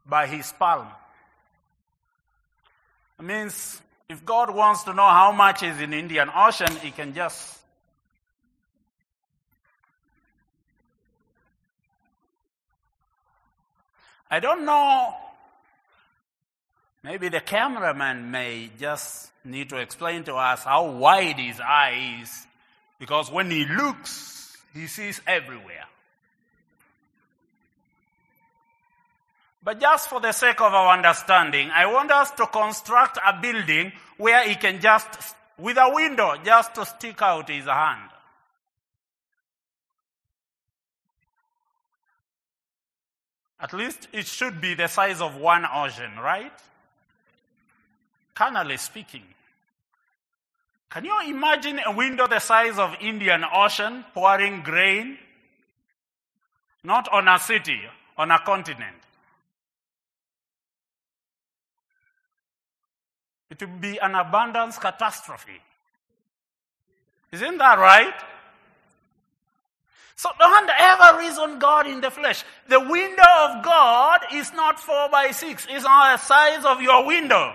by 0.06 0.26
his 0.26 0.52
palm. 0.52 0.86
It 3.18 3.24
means 3.24 3.82
if 4.12 4.24
God 4.26 4.54
wants 4.54 4.84
to 4.84 4.92
know 4.92 5.08
how 5.08 5.32
much 5.32 5.62
is 5.62 5.80
in 5.80 5.94
Indian 5.94 6.28
Ocean, 6.34 6.76
he 6.76 6.90
can 6.90 7.14
just 7.14 7.58
I 14.30 14.40
don't 14.40 14.64
know. 14.64 15.14
Maybe 17.02 17.28
the 17.28 17.40
cameraman 17.40 18.30
may 18.30 18.70
just 18.78 19.30
need 19.44 19.68
to 19.70 19.76
explain 19.76 20.24
to 20.24 20.34
us 20.36 20.64
how 20.64 20.90
wide 20.90 21.38
his 21.38 21.60
eye 21.60 22.20
is, 22.22 22.46
because 22.98 23.30
when 23.30 23.50
he 23.50 23.66
looks, 23.66 24.56
he 24.72 24.86
sees 24.86 25.20
everywhere. 25.26 25.84
But 29.64 29.80
just 29.80 30.08
for 30.08 30.20
the 30.20 30.32
sake 30.32 30.60
of 30.60 30.74
our 30.74 30.96
understanding, 30.96 31.70
I 31.72 31.86
want 31.86 32.10
us 32.10 32.32
to 32.32 32.46
construct 32.46 33.18
a 33.24 33.40
building 33.40 33.92
where 34.16 34.46
he 34.48 34.56
can 34.56 34.80
just, 34.80 35.36
with 35.56 35.76
a 35.76 35.90
window, 35.92 36.34
just 36.44 36.74
to 36.74 36.84
stick 36.84 37.22
out 37.22 37.48
his 37.48 37.66
hand. 37.66 38.10
At 43.60 43.72
least 43.72 44.08
it 44.12 44.26
should 44.26 44.60
be 44.60 44.74
the 44.74 44.88
size 44.88 45.20
of 45.20 45.36
one 45.36 45.64
ocean, 45.72 46.10
right? 46.20 46.52
Carnally 48.34 48.76
speaking. 48.76 49.22
Can 50.90 51.04
you 51.04 51.16
imagine 51.28 51.80
a 51.86 51.92
window 51.92 52.26
the 52.26 52.40
size 52.40 52.78
of 52.78 52.96
Indian 53.00 53.44
Ocean 53.54 54.04
pouring 54.12 54.62
grain? 54.62 55.16
Not 56.82 57.08
on 57.12 57.28
a 57.28 57.38
city, 57.38 57.80
on 58.18 58.32
a 58.32 58.40
continent. 58.40 58.96
It 63.52 63.60
will 63.60 63.78
be 63.78 63.98
an 63.98 64.14
abundance 64.14 64.78
catastrophe. 64.78 65.60
Isn't 67.32 67.58
that 67.58 67.78
right? 67.78 68.14
So 70.16 70.30
don't 70.38 70.70
ever 70.78 71.18
reason 71.18 71.58
God 71.58 71.86
in 71.86 72.00
the 72.00 72.10
flesh. 72.10 72.44
The 72.68 72.80
window 72.80 73.30
of 73.40 73.62
God 73.62 74.20
is 74.32 74.50
not 74.54 74.80
four 74.80 75.10
by 75.10 75.32
six. 75.32 75.66
It's 75.68 75.84
not 75.84 76.18
the 76.18 76.24
size 76.24 76.64
of 76.64 76.80
your 76.80 77.04
window. 77.04 77.54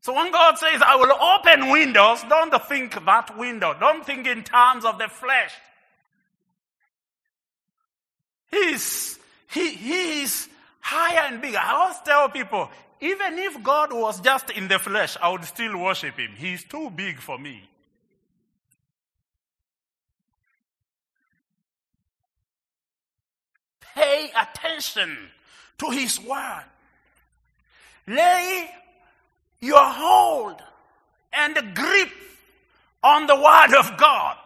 So 0.00 0.14
when 0.14 0.32
God 0.32 0.56
says, 0.56 0.80
I 0.80 0.96
will 0.96 1.12
open 1.12 1.70
windows, 1.70 2.22
don't 2.26 2.54
think 2.66 3.04
that 3.04 3.36
window. 3.36 3.76
Don't 3.78 4.04
think 4.06 4.26
in 4.26 4.44
terms 4.44 4.86
of 4.86 4.96
the 4.96 5.08
flesh. 5.08 5.52
He's, 8.50 9.18
he, 9.50 9.72
he 9.72 10.22
is 10.22 10.48
higher 10.80 11.26
and 11.30 11.42
bigger. 11.42 11.58
I 11.58 11.74
always 11.74 11.98
tell 12.04 12.30
people, 12.30 12.70
even 13.04 13.38
if 13.38 13.62
God 13.62 13.92
was 13.92 14.18
just 14.22 14.48
in 14.48 14.66
the 14.66 14.78
flesh, 14.78 15.18
I 15.20 15.28
would 15.28 15.44
still 15.44 15.76
worship 15.76 16.18
him. 16.18 16.30
He's 16.38 16.64
too 16.64 16.88
big 16.88 17.18
for 17.20 17.38
me. 17.38 17.68
Pay 23.94 24.30
attention 24.34 25.18
to 25.76 25.90
his 25.90 26.18
word. 26.18 26.64
Lay 28.06 28.70
your 29.60 29.84
hold 29.84 30.62
and 31.30 31.74
grip 31.74 32.08
on 33.02 33.26
the 33.26 33.36
word 33.36 33.78
of 33.78 33.98
God. 33.98 34.38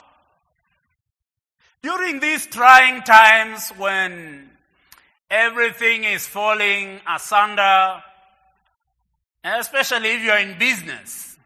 During 1.80 2.18
these 2.18 2.44
trying 2.46 3.02
times 3.02 3.68
when 3.76 4.50
everything 5.30 6.02
is 6.02 6.26
falling 6.26 7.00
asunder, 7.08 8.02
especially 9.44 10.10
if 10.10 10.22
you're 10.22 10.38
in 10.38 10.58
business. 10.58 11.36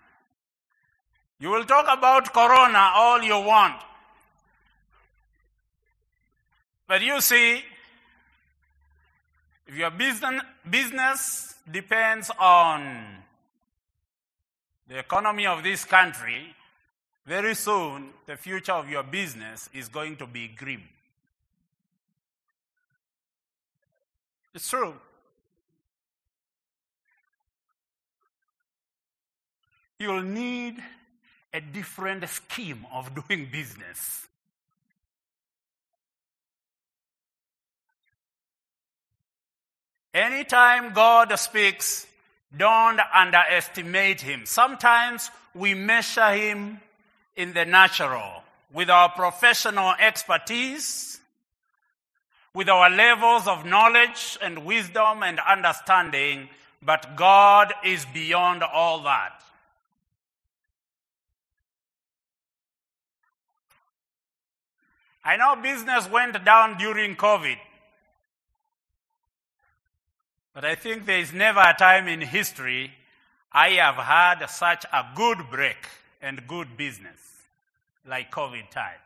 You 1.39 1.51
will 1.51 1.65
talk 1.65 1.87
about 1.91 2.33
corona 2.33 2.93
all 2.95 3.23
you 3.23 3.39
want. 3.39 3.81
But 6.87 7.03
you 7.03 7.21
see, 7.21 7.63
if 9.67 9.75
your 9.75 9.91
business, 9.91 10.43
business 10.69 11.55
depends 11.71 12.31
on 12.39 13.23
the 14.89 14.99
economy 14.99 15.47
of 15.47 15.63
this 15.63 15.85
country, 15.85 16.55
very 17.27 17.55
soon 17.55 18.11
the 18.27 18.37
future 18.37 18.73
of 18.73 18.89
your 18.89 19.03
business 19.03 19.71
is 19.73 19.89
going 19.89 20.17
to 20.17 20.27
be 20.27 20.49
grim. 20.49 20.83
It's 24.55 24.69
true. 24.69 24.95
You'll 30.03 30.23
need 30.23 30.83
a 31.55 31.61
different 31.61 32.29
scheme 32.29 32.85
of 32.93 33.13
doing 33.29 33.49
business. 33.53 34.27
Anytime 40.13 40.93
God 40.93 41.33
speaks, 41.39 42.05
don't 42.55 42.99
underestimate 43.15 44.21
him. 44.21 44.45
Sometimes 44.45 45.31
we 45.55 45.75
measure 45.75 46.33
him 46.33 46.81
in 47.37 47.53
the 47.53 47.65
natural 47.65 48.43
with 48.75 48.91
our 48.91 49.09
professional 49.11 49.95
expertise, 50.01 51.21
with 52.53 52.69
our 52.69 52.91
levels 52.91 53.47
of 53.47 53.65
knowledge 53.65 54.37
and 54.43 54.67
wisdom 54.67 55.23
and 55.23 55.39
understanding, 55.39 56.49
but 56.83 57.15
God 57.15 57.73
is 57.85 58.05
beyond 58.13 58.65
all 58.65 59.05
that. 59.05 59.43
I 65.25 65.37
know 65.37 65.57
business 65.57 66.09
went 66.11 66.45
down 66.45 66.79
during 66.79 67.17
COVID. 67.17 67.59
But 70.55 70.65
I 70.65 70.75
think 70.75 71.07
there 71.07 71.21
is 71.21 71.33
never 71.33 71.61
a 71.61 71.75
time 71.75 72.09
in 72.09 72.21
history 72.21 72.93
I 73.53 73.71
have 73.71 73.97
had 73.97 74.47
such 74.47 74.85
a 74.93 75.05
good 75.15 75.39
break 75.51 75.77
and 76.21 76.47
good 76.47 76.77
business 76.77 77.21
like 78.07 78.31
COVID 78.31 78.71
time. 78.71 78.99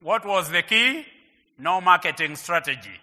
What 0.00 0.24
was 0.24 0.50
the 0.50 0.62
key? 0.62 1.04
No 1.58 1.80
marketing 1.80 2.36
strategy, 2.36 3.00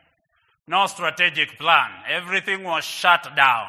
no 0.67 0.88
strategic 0.88 1.58
plan. 1.58 1.89
Everything 2.08 2.63
was 2.63 2.84
shut 2.84 3.36
down. 3.36 3.67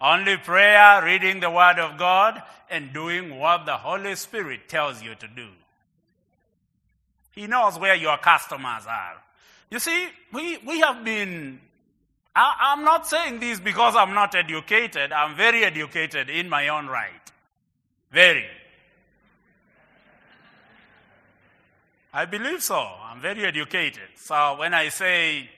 Only 0.00 0.38
prayer, 0.38 1.04
reading 1.04 1.40
the 1.40 1.50
Word 1.50 1.78
of 1.78 1.98
God, 1.98 2.42
and 2.70 2.92
doing 2.92 3.38
what 3.38 3.66
the 3.66 3.76
Holy 3.76 4.14
Spirit 4.14 4.68
tells 4.68 5.02
you 5.02 5.14
to 5.16 5.28
do. 5.28 5.48
He 7.40 7.46
knows 7.46 7.78
where 7.78 7.94
your 7.94 8.18
customers 8.18 8.84
are. 8.86 9.16
You 9.70 9.78
see, 9.78 10.08
we, 10.30 10.58
we 10.58 10.80
have 10.80 11.02
been 11.02 11.58
I, 12.36 12.74
am 12.74 12.84
not 12.84 13.06
saying 13.06 13.40
this 13.40 13.58
because 13.58 13.96
I'm 13.96 14.12
not 14.12 14.34
educated. 14.34 15.10
I'm 15.10 15.34
very 15.34 15.64
educated 15.64 16.28
in 16.28 16.50
my 16.50 16.68
own 16.68 16.86
right. 16.86 17.32
Very. 18.12 18.44
I 22.12 22.26
believe 22.26 22.62
so. 22.62 22.78
I'm 22.78 23.22
very 23.22 23.46
educated. 23.46 24.10
So 24.16 24.56
when 24.58 24.74
I 24.74 24.90
say 24.90 25.48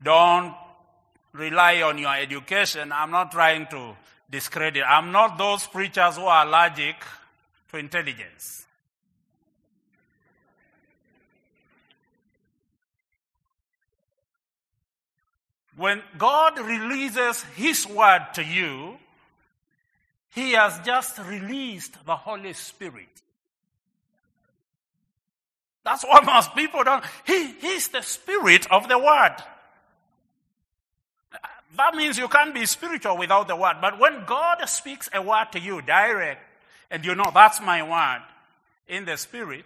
don't 0.00 0.54
rely 1.32 1.82
on 1.82 1.98
your 1.98 2.14
education, 2.14 2.92
I'm 2.92 3.10
not 3.10 3.32
trying 3.32 3.66
to 3.68 3.96
discredit. 4.30 4.84
I'm 4.86 5.10
not 5.10 5.38
those 5.38 5.66
preachers 5.66 6.16
who 6.16 6.24
are 6.24 6.46
allergic 6.46 6.96
to 7.72 7.78
intelligence. 7.78 8.66
When 15.82 16.00
God 16.16 16.60
releases 16.60 17.42
His 17.56 17.88
word 17.88 18.28
to 18.34 18.44
you, 18.44 18.98
He 20.30 20.52
has 20.52 20.78
just 20.86 21.18
released 21.18 22.06
the 22.06 22.14
Holy 22.14 22.52
Spirit. 22.52 23.08
That's 25.84 26.04
what 26.04 26.24
most 26.34 26.54
people 26.54 26.84
don't. 26.84 27.02
He, 27.26 27.54
he's 27.54 27.88
the 27.88 28.02
Spirit 28.02 28.70
of 28.70 28.88
the 28.88 28.96
Word. 28.96 29.34
That 31.76 31.96
means 31.96 32.16
you 32.16 32.28
can't 32.28 32.54
be 32.54 32.64
spiritual 32.64 33.18
without 33.18 33.48
the 33.48 33.56
Word. 33.56 33.78
But 33.80 33.98
when 33.98 34.24
God 34.24 34.64
speaks 34.68 35.10
a 35.12 35.20
word 35.20 35.46
to 35.50 35.58
you 35.58 35.82
direct, 35.82 36.42
and 36.92 37.04
you 37.04 37.16
know 37.16 37.32
that's 37.34 37.60
my 37.60 37.82
word 37.82 38.22
in 38.86 39.04
the 39.04 39.16
Spirit, 39.16 39.64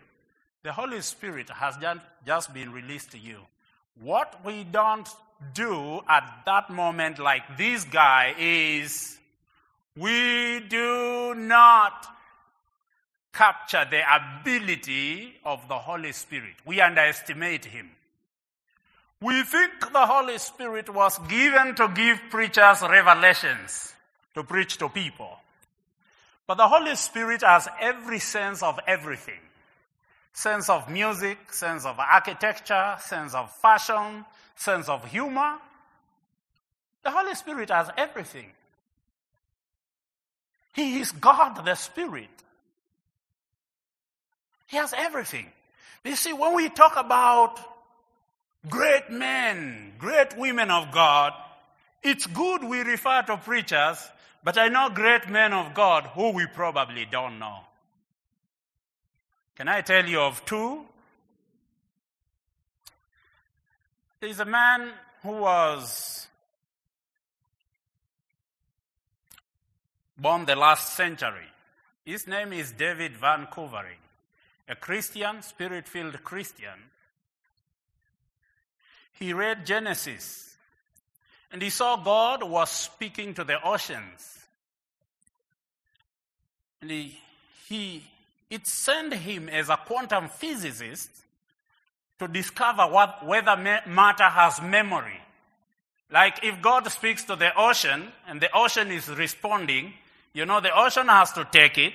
the 0.63 0.73
Holy 0.73 1.03
Spirit 1.03 1.51
has 1.51 1.75
just 2.25 2.55
been 2.55 2.73
released 2.73 3.13
to 3.13 3.19
you. 3.19 3.41
What 4.01 4.43
we 4.43 4.65
don't 4.65 5.07
do 5.55 6.01
at 6.09 6.43
that 6.47 6.71
moment, 6.71 7.19
like 7.19 7.57
this 7.57 7.85
guy, 7.85 8.35
is 8.39 9.19
we 9.97 10.61
do 10.69 11.35
not 11.35 12.07
capture 13.33 13.87
the 13.91 14.03
ability 14.15 15.35
of 15.45 15.69
the 15.69 15.79
Holy 15.79 16.13
Spirit. 16.13 16.55
We 16.65 16.81
underestimate 16.81 17.65
him. 17.67 17.91
We 19.21 19.43
think 19.43 19.93
the 19.93 20.07
Holy 20.07 20.39
Spirit 20.39 20.93
was 20.93 21.19
given 21.29 21.75
to 21.77 21.89
give 21.89 22.21
preachers 22.31 22.83
revelations 22.83 23.95
to 24.35 24.45
preach 24.45 24.77
to 24.79 24.89
people. 24.89 25.39
But 26.47 26.59
the 26.59 26.69
Holy 26.69 26.95
Spirit 26.97 27.43
has 27.43 27.69
every 27.81 28.19
sense 28.19 28.63
of 28.63 28.79
everything 28.87 29.41
sense 30.37 30.69
of 30.69 30.91
music, 30.91 31.51
sense 31.51 31.87
of 31.87 31.99
architecture, 31.99 32.95
sense 33.01 33.35
of 33.35 33.51
fashion, 33.57 34.23
sense 34.55 34.87
of 34.87 35.03
humor. 35.07 35.57
The 37.03 37.11
Holy 37.11 37.35
Spirit 37.35 37.71
has 37.71 37.89
everything. 37.97 38.53
He 40.75 41.01
is 41.01 41.11
God 41.13 41.65
the 41.65 41.75
Spirit. 41.75 42.29
He 44.67 44.77
has 44.77 44.93
everything. 44.95 45.47
You 46.05 46.17
see, 46.17 46.35
when 46.35 46.55
we 46.55 46.69
talk 46.69 46.99
about 46.99 47.59
great 48.69 49.11
men, 49.11 49.95
great 49.99 50.37
women 50.37 50.71
of 50.71 50.93
God, 50.93 51.33
it's 52.03 52.27
good 52.27 52.63
we 52.63 52.81
refer 52.81 53.23
to 53.23 53.39
preachers, 53.39 54.07
but 54.45 54.59
I 54.59 54.69
know 54.69 54.91
great 54.91 55.31
men 55.31 55.55
of 55.55 55.73
God 55.73 56.05
who 56.09 56.33
we 56.33 56.47
probably 56.47 57.07
don't 57.11 57.39
know. 57.39 57.61
Can 59.57 59.69
I 59.69 59.81
tell 59.81 60.07
you 60.07 60.21
of 60.21 60.45
two? 60.45 60.85
There's 64.21 64.39
a 64.39 64.45
man 64.45 64.91
who 65.23 65.33
was 65.33 66.29
born 70.19 70.45
the 70.45 70.57
last 70.57 70.95
century. 70.95 71.49
His 72.05 72.27
name 72.27 72.53
is 72.53 72.73
David 72.73 73.17
Van 73.17 73.47
Koevering, 73.47 74.03
a 74.69 74.77
Christian, 74.77 75.43
spirit 75.43 75.89
filled 75.89 76.23
Christian. 76.23 76.91
He 79.13 79.33
read 79.33 79.65
Genesis 79.65 80.57
and 81.51 81.63
he 81.63 81.71
saw 81.71 81.97
God 81.97 82.43
was 82.43 82.71
speaking 82.71 83.33
to 83.35 83.45
the 83.45 83.63
oceans. 83.67 84.47
And 86.83 86.91
he, 86.91 87.19
he 87.67 88.05
it 88.51 88.67
sent 88.67 89.15
him 89.15 89.49
as 89.49 89.69
a 89.69 89.77
quantum 89.77 90.29
physicist 90.29 91.11
to 92.19 92.29
discover 92.29 92.83
what, 92.85 93.27
whether 93.27 93.57
matter 93.57 94.25
has 94.25 94.61
memory. 94.63 95.21
Like 96.11 96.45
if 96.45 96.63
God 96.63 96.91
speaks 96.91 97.25
to 97.25 97.37
the 97.37 97.51
ocean 97.59 98.13
and 98.29 98.41
the 98.41 98.49
ocean 98.57 98.91
is 98.91 99.09
responding, 99.09 99.93
you 100.33 100.47
know, 100.47 100.61
the 100.61 100.77
ocean 100.77 101.09
has 101.09 101.33
to 101.33 101.47
take 101.51 101.79
it, 101.79 101.93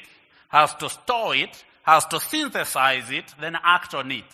has 0.50 0.74
to 0.76 0.90
store 0.90 1.36
it, 1.36 1.64
has 1.84 2.06
to 2.08 2.20
synthesize 2.20 3.10
it, 3.10 3.34
then 3.40 3.58
act 3.64 3.94
on 3.94 4.12
it. 4.12 4.26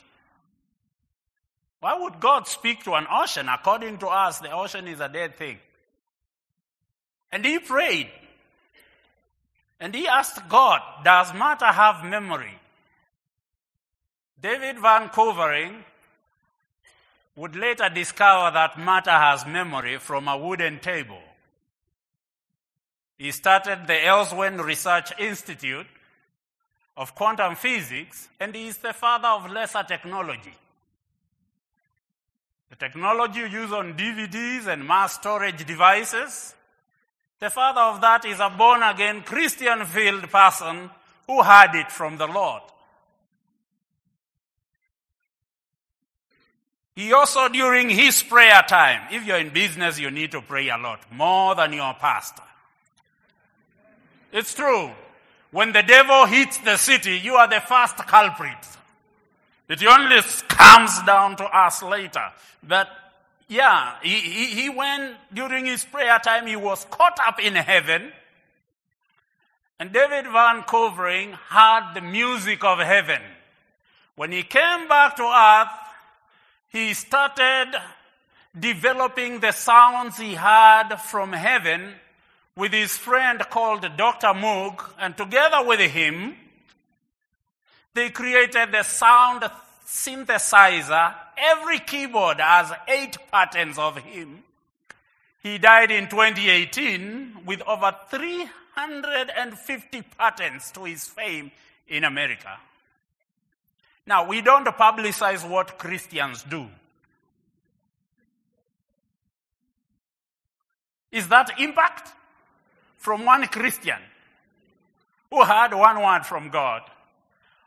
Why 1.80 1.98
would 1.98 2.20
God 2.20 2.48
speak 2.48 2.84
to 2.86 2.94
an 2.94 3.06
ocean? 3.12 3.48
According 3.48 4.00
to 4.00 4.08
us, 4.08 4.40
the 4.40 4.52
ocean 4.52 4.88
is 4.88 5.00
a 5.00 5.08
dead 5.08 5.38
thing. 5.38 5.60
And 7.32 7.46
he 7.46 7.60
prayed. 7.60 8.10
And 9.80 9.94
he 9.94 10.08
asked 10.08 10.48
God, 10.50 10.82
Does 11.04 11.34
matter 11.34 11.66
have 11.66 12.04
memory? 12.04 12.60
David 14.42 14.80
Van 14.80 15.10
Koevering 15.10 15.84
would 17.36 17.56
later 17.56 17.90
discover 17.90 18.52
that 18.52 18.80
matter 18.80 19.12
has 19.12 19.46
memory 19.46 19.98
from 19.98 20.28
a 20.28 20.38
wooden 20.38 20.80
table. 20.80 21.22
He 23.18 23.32
started 23.32 23.88
the 23.88 23.94
Elsewhen 23.94 24.64
Research 24.64 25.12
Institute 25.20 25.88
of 26.96 27.16
Quantum 27.16 27.56
Physics, 27.56 28.28
and 28.40 28.54
he 28.54 28.68
is 28.68 28.78
the 28.78 28.94
father 28.94 29.28
of 29.28 29.52
laser 29.52 29.84
technology. 29.84 30.54
The 32.70 32.76
technology 32.76 33.40
used 33.40 33.74
on 33.74 33.96
DVDs 33.96 34.68
and 34.68 34.86
mass 34.86 35.14
storage 35.14 35.66
devices 35.66 36.54
the 37.40 37.50
father 37.50 37.82
of 37.82 38.02
that 38.02 38.26
is 38.26 38.40
a 38.40 38.50
born 38.50 38.82
again 38.84 39.22
Christian 39.22 39.86
filled 39.86 40.30
person 40.30 40.90
who 41.28 41.42
had 41.42 41.76
it 41.76 41.92
from 41.92 42.18
the 42.18 42.28
Lord. 42.28 42.64
He 46.96 47.14
also, 47.14 47.48
during 47.48 47.90
his 47.90 48.24
prayer 48.24 48.64
time, 48.68 49.02
if 49.12 49.24
you're 49.24 49.38
in 49.38 49.50
business, 49.50 50.00
you 50.00 50.10
need 50.10 50.32
to 50.32 50.42
pray 50.42 50.70
a 50.70 50.78
lot, 50.78 51.00
more 51.12 51.54
than 51.54 51.74
your 51.74 51.94
pastor. 51.94 52.42
It's 54.34 54.56
true. 54.56 54.90
When 55.52 55.74
the 55.74 55.84
devil 55.84 56.26
hits 56.26 56.58
the 56.58 56.76
city, 56.78 57.20
you 57.20 57.36
are 57.36 57.48
the 57.48 57.62
first 57.62 57.98
culprit. 57.98 58.58
It 59.70 59.86
only 59.86 60.22
comes 60.48 61.02
down 61.04 61.36
to 61.36 61.46
us 61.46 61.84
later. 61.84 62.32
But 62.64 62.90
yeah, 63.48 63.96
he, 64.02 64.20
he, 64.20 64.46
he 64.62 64.70
went 64.70 65.16
during 65.34 65.66
his 65.66 65.86
prayer 65.86 66.20
time, 66.20 66.48
he 66.48 66.56
was 66.56 66.86
caught 66.90 67.18
up 67.26 67.40
in 67.40 67.56
heaven. 67.56 68.12
And 69.80 69.94
David 69.94 70.26
Van 70.26 70.64
Koevering 70.64 71.34
heard 71.34 71.94
the 71.94 72.02
music 72.02 72.64
of 72.64 72.80
heaven. 72.80 73.22
When 74.16 74.32
he 74.32 74.44
came 74.44 74.88
back 74.88 75.16
to 75.18 75.24
earth, 75.24 75.72
he 76.70 76.94
started 76.94 77.76
developing 78.60 79.40
the 79.40 79.52
sounds 79.52 80.18
he 80.18 80.34
heard 80.34 80.98
from 81.06 81.32
heaven 81.32 81.94
with 82.56 82.74
his 82.74 82.98
friend 82.98 83.40
called 83.52 83.88
Dr. 83.98 84.28
Moog, 84.28 84.84
and 85.00 85.16
together 85.16 85.64
with 85.64 85.80
him, 85.80 86.36
they 87.94 88.10
created 88.10 88.72
the 88.72 88.82
sound 88.84 89.44
synthesizer. 89.86 91.14
Every 91.38 91.80
keyboard 91.80 92.40
has 92.40 92.72
eight 92.88 93.18
patterns 93.32 93.78
of 93.78 93.98
him. 93.98 94.44
He 95.44 95.58
died 95.58 95.92
in 95.92 96.10
2018 96.10 97.46
with 97.46 97.62
over 97.62 97.96
350 98.10 100.02
patents 100.18 100.72
to 100.72 100.84
his 100.86 101.06
fame 101.06 101.52
in 101.88 102.04
America. 102.04 102.58
Now, 104.06 104.28
we 104.28 104.42
don't 104.42 104.66
publicize 104.66 105.48
what 105.48 105.78
Christians 105.78 106.44
do. 106.44 106.68
Is 111.12 111.28
that 111.30 111.60
impact? 111.60 112.14
from 112.98 113.24
one 113.24 113.48
Christian 113.48 114.00
who 115.30 115.44
had 115.44 115.74
one 115.74 116.02
word 116.02 116.26
from 116.26 116.50
God 116.50 116.82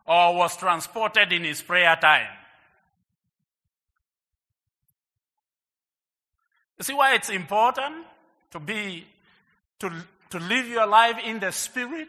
or 0.07 0.35
was 0.35 0.57
transported 0.57 1.33
in 1.33 1.45
his 1.45 1.63
prayer 1.63 1.97
time. 2.01 2.27
You 6.81 6.85
see 6.85 6.95
why 6.95 7.15
it's 7.15 7.29
important 7.29 8.07
to 8.53 8.59
be, 8.59 9.05
to, 9.81 9.93
to 10.31 10.39
live 10.39 10.67
your 10.67 10.87
life 10.87 11.19
in 11.23 11.39
the 11.39 11.53
spirit 11.53 12.09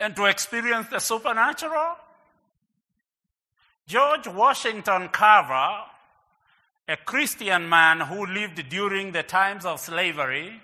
and 0.00 0.16
to 0.16 0.24
experience 0.24 0.86
the 0.88 0.98
supernatural? 0.98 1.96
George 3.86 4.28
Washington 4.28 5.10
Carver, 5.10 5.84
a 6.88 6.96
Christian 7.04 7.68
man 7.68 8.00
who 8.00 8.24
lived 8.24 8.66
during 8.70 9.12
the 9.12 9.22
times 9.22 9.66
of 9.66 9.78
slavery, 9.78 10.58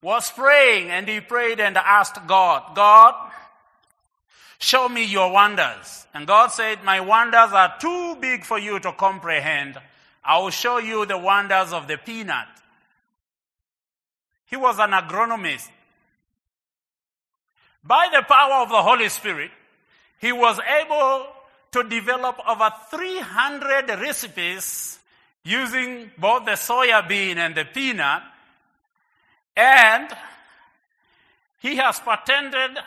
was 0.00 0.30
praying 0.30 0.90
and 0.90 1.08
he 1.08 1.18
prayed 1.18 1.58
and 1.58 1.76
asked 1.76 2.24
God, 2.28 2.76
God, 2.76 3.32
show 4.60 4.88
me 4.88 5.04
your 5.04 5.32
wonders. 5.32 6.06
And 6.14 6.28
God 6.28 6.52
said, 6.52 6.84
my 6.84 7.00
wonders 7.00 7.50
are 7.52 7.74
too 7.80 8.14
big 8.20 8.44
for 8.44 8.60
you 8.60 8.78
to 8.78 8.92
comprehend. 8.92 9.80
I 10.28 10.38
will 10.40 10.50
show 10.50 10.76
you 10.76 11.06
the 11.06 11.16
wonders 11.16 11.72
of 11.72 11.88
the 11.88 11.96
peanut. 11.96 12.48
He 14.44 14.56
was 14.56 14.78
an 14.78 14.90
agronomist. 14.90 15.70
By 17.82 18.08
the 18.12 18.22
power 18.28 18.62
of 18.62 18.68
the 18.68 18.82
Holy 18.82 19.08
Spirit, 19.08 19.50
he 20.20 20.32
was 20.32 20.60
able 20.82 21.28
to 21.72 21.88
develop 21.88 22.38
over 22.46 22.70
300 22.90 23.88
recipes 24.00 24.98
using 25.44 26.10
both 26.18 26.44
the 26.44 26.52
soya 26.52 27.08
bean 27.08 27.38
and 27.38 27.54
the 27.54 27.64
peanut 27.64 28.22
and 29.56 30.08
he 31.60 31.76
has 31.76 32.00
patented 32.00 32.78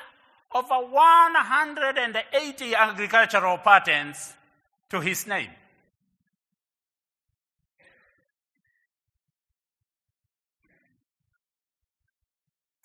over 0.53 0.75
180 0.75 2.75
agricultural 2.75 3.57
patents 3.57 4.33
to 4.89 5.01
his 5.01 5.25
name. 5.25 5.49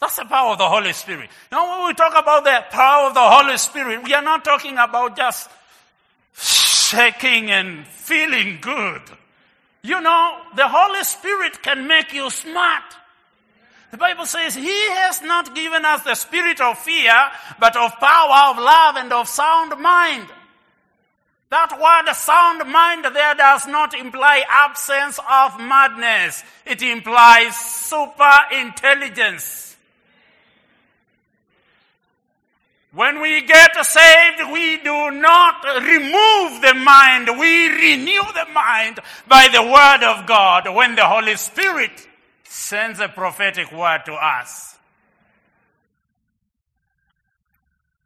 That's 0.00 0.16
the 0.16 0.24
power 0.24 0.52
of 0.52 0.58
the 0.58 0.68
Holy 0.68 0.92
Spirit. 0.92 1.30
Now, 1.50 1.78
when 1.78 1.88
we 1.88 1.94
talk 1.94 2.12
about 2.12 2.44
the 2.44 2.64
power 2.70 3.08
of 3.08 3.14
the 3.14 3.20
Holy 3.20 3.56
Spirit, 3.56 4.04
we 4.04 4.12
are 4.12 4.22
not 4.22 4.44
talking 4.44 4.76
about 4.76 5.16
just 5.16 5.48
shaking 6.36 7.50
and 7.50 7.86
feeling 7.86 8.58
good. 8.60 9.02
You 9.82 10.00
know, 10.00 10.38
the 10.54 10.68
Holy 10.68 11.02
Spirit 11.04 11.62
can 11.62 11.86
make 11.86 12.12
you 12.12 12.28
smart. 12.28 12.82
The 13.90 13.96
Bible 13.96 14.26
says 14.26 14.54
he 14.54 14.88
has 14.90 15.22
not 15.22 15.54
given 15.54 15.84
us 15.84 16.02
the 16.02 16.14
spirit 16.14 16.60
of 16.60 16.76
fear, 16.78 17.14
but 17.58 17.76
of 17.76 17.92
power, 17.98 18.50
of 18.50 18.58
love, 18.58 18.96
and 18.96 19.12
of 19.12 19.28
sound 19.28 19.80
mind. 19.80 20.26
That 21.50 21.78
word 21.80 22.12
sound 22.14 22.70
mind 22.70 23.04
there 23.04 23.34
does 23.36 23.66
not 23.66 23.94
imply 23.94 24.42
absence 24.48 25.18
of 25.30 25.58
madness. 25.60 26.42
It 26.66 26.82
implies 26.82 27.56
super 27.56 28.38
intelligence. 28.52 29.65
When 32.96 33.20
we 33.20 33.42
get 33.42 33.76
saved, 33.84 34.50
we 34.50 34.78
do 34.78 35.10
not 35.10 35.62
remove 35.82 36.62
the 36.62 36.72
mind. 36.72 37.28
We 37.38 37.68
renew 37.68 38.22
the 38.32 38.46
mind 38.54 39.00
by 39.28 39.48
the 39.52 39.62
word 39.62 40.02
of 40.02 40.26
God. 40.26 40.74
When 40.74 40.94
the 40.94 41.04
Holy 41.04 41.36
Spirit 41.36 41.90
sends 42.44 42.98
a 42.98 43.08
prophetic 43.08 43.70
word 43.70 44.06
to 44.06 44.14
us. 44.14 44.78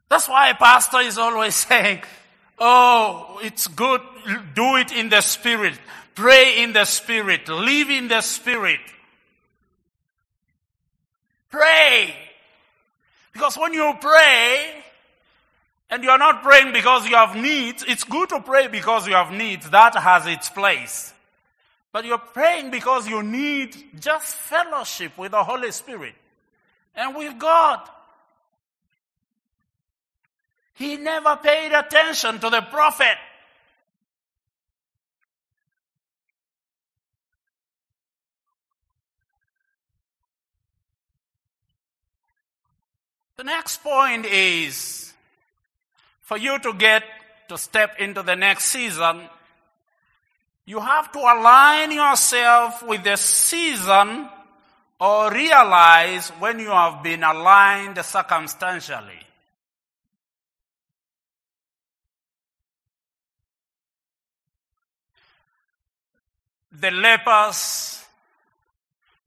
That's 0.09 0.27
why 0.27 0.49
a 0.49 0.55
pastor 0.55 0.99
is 0.99 1.17
always 1.17 1.55
saying, 1.67 2.01
Oh, 2.59 3.39
it's 3.41 3.67
good. 3.67 4.01
Do 4.53 4.75
it 4.75 4.91
in 4.91 5.07
the 5.07 5.21
spirit. 5.21 5.79
Pray 6.15 6.61
in 6.63 6.73
the 6.73 6.83
spirit. 6.83 7.47
Live 7.47 7.89
in 7.89 8.09
the 8.09 8.19
spirit. 8.19 8.81
Pray. 11.49 12.13
Because 13.31 13.57
when 13.57 13.73
you 13.73 13.93
pray, 14.01 14.80
and 15.91 16.05
you're 16.05 16.17
not 16.17 16.41
praying 16.41 16.71
because 16.71 17.05
you 17.05 17.17
have 17.17 17.35
needs, 17.35 17.83
it's 17.85 18.05
good 18.05 18.29
to 18.29 18.39
pray 18.39 18.69
because 18.69 19.05
you 19.07 19.13
have 19.13 19.31
needs. 19.31 19.69
That 19.69 19.93
has 19.95 20.25
its 20.25 20.49
place. 20.49 21.13
But 21.91 22.05
you're 22.05 22.17
praying 22.17 22.71
because 22.71 23.09
you 23.09 23.21
need 23.21 23.75
just 23.99 24.35
fellowship 24.35 25.17
with 25.17 25.31
the 25.31 25.43
Holy 25.43 25.69
Spirit 25.71 26.15
and 26.95 27.13
with 27.13 27.37
God. 27.37 27.81
He 30.75 30.95
never 30.95 31.35
paid 31.35 31.73
attention 31.73 32.39
to 32.39 32.49
the 32.49 32.61
prophet. 32.61 33.17
The 43.35 43.43
next 43.43 43.83
point 43.83 44.25
is 44.25 45.10
for 46.31 46.37
you 46.37 46.57
to 46.59 46.71
get 46.75 47.03
to 47.49 47.57
step 47.57 47.99
into 47.99 48.23
the 48.23 48.37
next 48.37 48.63
season, 48.63 49.21
you 50.65 50.79
have 50.79 51.11
to 51.11 51.19
align 51.19 51.91
yourself 51.91 52.81
with 52.83 53.03
the 53.03 53.17
season 53.17 54.29
or 54.97 55.29
realize 55.29 56.29
when 56.39 56.57
you 56.57 56.69
have 56.69 57.03
been 57.03 57.21
aligned 57.21 57.97
circumstantially. 57.97 59.19
The 66.71 66.91
lepers 66.91 68.05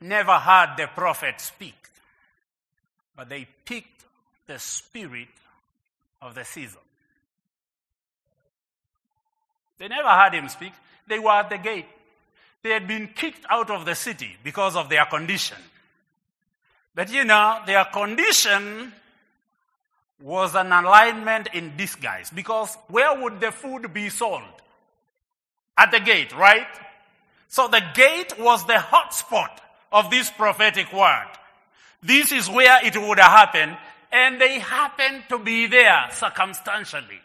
never 0.00 0.38
heard 0.38 0.78
the 0.78 0.86
prophet 0.86 1.38
speak, 1.38 1.76
but 3.14 3.28
they 3.28 3.46
picked 3.66 4.04
the 4.46 4.58
spirit 4.58 5.28
of 6.22 6.34
the 6.34 6.46
season. 6.46 6.80
They 9.78 9.88
never 9.88 10.08
heard 10.08 10.34
him 10.34 10.48
speak. 10.48 10.72
They 11.06 11.18
were 11.18 11.30
at 11.30 11.50
the 11.50 11.58
gate. 11.58 11.86
They 12.62 12.70
had 12.70 12.88
been 12.88 13.08
kicked 13.08 13.44
out 13.50 13.70
of 13.70 13.84
the 13.84 13.94
city 13.94 14.36
because 14.42 14.76
of 14.76 14.88
their 14.88 15.04
condition. 15.04 15.58
But 16.94 17.12
you 17.12 17.24
know, 17.24 17.60
their 17.66 17.84
condition 17.86 18.92
was 20.20 20.54
an 20.54 20.72
alignment 20.72 21.48
in 21.52 21.76
disguise 21.76 22.30
because 22.30 22.76
where 22.88 23.20
would 23.20 23.40
the 23.40 23.50
food 23.50 23.92
be 23.92 24.08
sold? 24.08 24.42
At 25.76 25.90
the 25.90 26.00
gate, 26.00 26.34
right? 26.34 26.68
So 27.48 27.68
the 27.68 27.82
gate 27.94 28.38
was 28.38 28.64
the 28.66 28.74
hotspot 28.74 29.58
of 29.92 30.10
this 30.10 30.30
prophetic 30.30 30.92
word. 30.92 31.26
This 32.02 32.32
is 32.32 32.48
where 32.48 32.84
it 32.84 32.96
would 32.96 33.18
happen, 33.18 33.76
and 34.12 34.40
they 34.40 34.58
happened 34.58 35.24
to 35.28 35.38
be 35.38 35.66
there 35.66 36.06
circumstantially. 36.12 37.20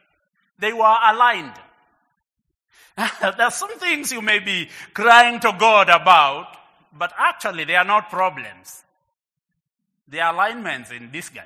They 0.57 0.73
were 0.73 0.95
aligned. 1.03 1.53
There's 3.37 3.55
some 3.55 3.77
things 3.79 4.11
you 4.11 4.21
may 4.21 4.39
be 4.39 4.69
crying 4.93 5.39
to 5.41 5.55
God 5.57 5.89
about, 5.89 6.57
but 6.93 7.13
actually 7.17 7.63
they 7.63 7.75
are 7.75 7.85
not 7.85 8.09
problems. 8.09 8.83
They 10.07 10.19
are 10.19 10.33
alignments 10.33 10.91
in 10.91 11.11
disguise. 11.11 11.45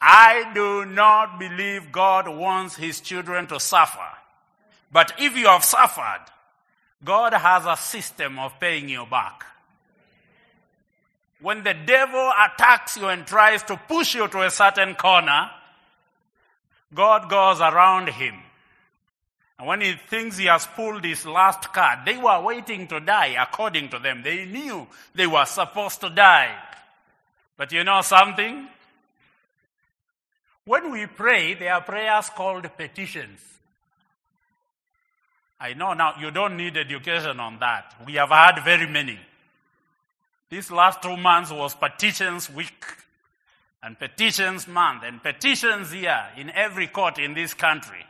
I 0.00 0.50
do 0.54 0.84
not 0.84 1.38
believe 1.38 1.90
God 1.90 2.28
wants 2.28 2.76
his 2.76 3.00
children 3.00 3.46
to 3.48 3.58
suffer. 3.58 4.08
But 4.92 5.12
if 5.18 5.36
you 5.36 5.46
have 5.46 5.64
suffered, 5.64 6.24
God 7.04 7.32
has 7.32 7.64
a 7.64 7.76
system 7.76 8.38
of 8.38 8.58
paying 8.60 8.88
you 8.88 9.06
back. 9.06 9.44
When 11.40 11.62
the 11.62 11.74
devil 11.74 12.32
attacks 12.44 12.96
you 12.96 13.08
and 13.08 13.26
tries 13.26 13.62
to 13.64 13.80
push 13.88 14.14
you 14.14 14.28
to 14.28 14.42
a 14.42 14.50
certain 14.50 14.94
corner, 14.94 15.50
God 16.94 17.28
goes 17.28 17.60
around 17.60 18.08
him. 18.08 18.34
And 19.58 19.66
when 19.66 19.80
he 19.80 19.94
thinks 20.08 20.36
he 20.36 20.46
has 20.46 20.66
pulled 20.66 21.04
his 21.04 21.24
last 21.24 21.72
card, 21.72 22.00
they 22.04 22.16
were 22.16 22.40
waiting 22.42 22.86
to 22.88 23.00
die 23.00 23.36
according 23.40 23.88
to 23.90 23.98
them. 23.98 24.22
They 24.22 24.44
knew 24.44 24.86
they 25.14 25.26
were 25.26 25.46
supposed 25.46 26.00
to 26.02 26.10
die. 26.10 26.54
But 27.56 27.72
you 27.72 27.82
know 27.84 28.02
something? 28.02 28.68
When 30.66 30.90
we 30.90 31.06
pray, 31.06 31.54
there 31.54 31.72
are 31.72 31.80
prayers 31.80 32.28
called 32.28 32.68
petitions. 32.76 33.40
I 35.58 35.72
know 35.72 35.94
now 35.94 36.14
you 36.20 36.30
don't 36.30 36.56
need 36.56 36.76
education 36.76 37.40
on 37.40 37.58
that. 37.60 37.94
We 38.04 38.14
have 38.14 38.28
had 38.28 38.62
very 38.62 38.86
many. 38.86 39.18
This 40.50 40.70
last 40.70 41.02
two 41.02 41.16
months 41.16 41.50
was 41.50 41.74
petitions 41.74 42.50
week 42.50 42.84
and 43.82 43.98
petitions 43.98 44.66
month 44.66 45.02
and 45.04 45.22
petitions 45.22 45.94
year 45.94 46.26
in 46.36 46.50
every 46.50 46.86
court 46.86 47.18
in 47.18 47.34
this 47.34 47.54
country. 47.54 48.04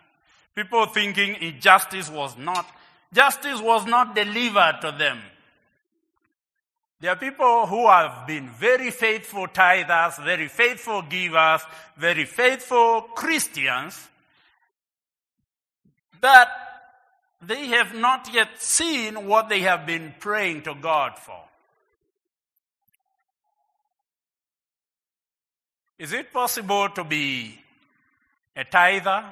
People 0.55 0.87
thinking 0.87 1.35
injustice 1.41 2.11
was 2.11 2.37
not, 2.39 2.67
justice 3.13 3.61
was 3.61 3.87
not 3.87 4.15
delivered 4.15 4.79
to 4.81 4.93
them. 4.93 5.19
There 6.99 7.11
are 7.11 7.17
people 7.17 7.67
who 7.67 7.87
have 7.89 8.27
been 8.27 8.49
very 8.49 8.91
faithful 8.91 9.49
tithers, 9.49 10.23
very 10.25 10.49
faithful 10.49 11.03
givers, 11.03 11.61
very 11.97 12.25
faithful 12.25 13.03
Christians, 13.15 14.09
but 16.21 16.49
they 17.43 17.67
have 17.67 17.95
not 17.95 18.33
yet 18.33 18.63
seen 18.63 19.27
what 19.27 19.51
they 19.51 19.61
have 19.61 19.85
been 19.85 20.15
praying 20.19 20.63
to 20.63 20.75
God 20.75 21.19
for. 21.19 21.46
Is 25.99 26.13
it 26.13 26.33
possible 26.33 26.89
to 26.91 27.05
be 27.05 27.59
a 28.55 28.65
tither 28.65 29.25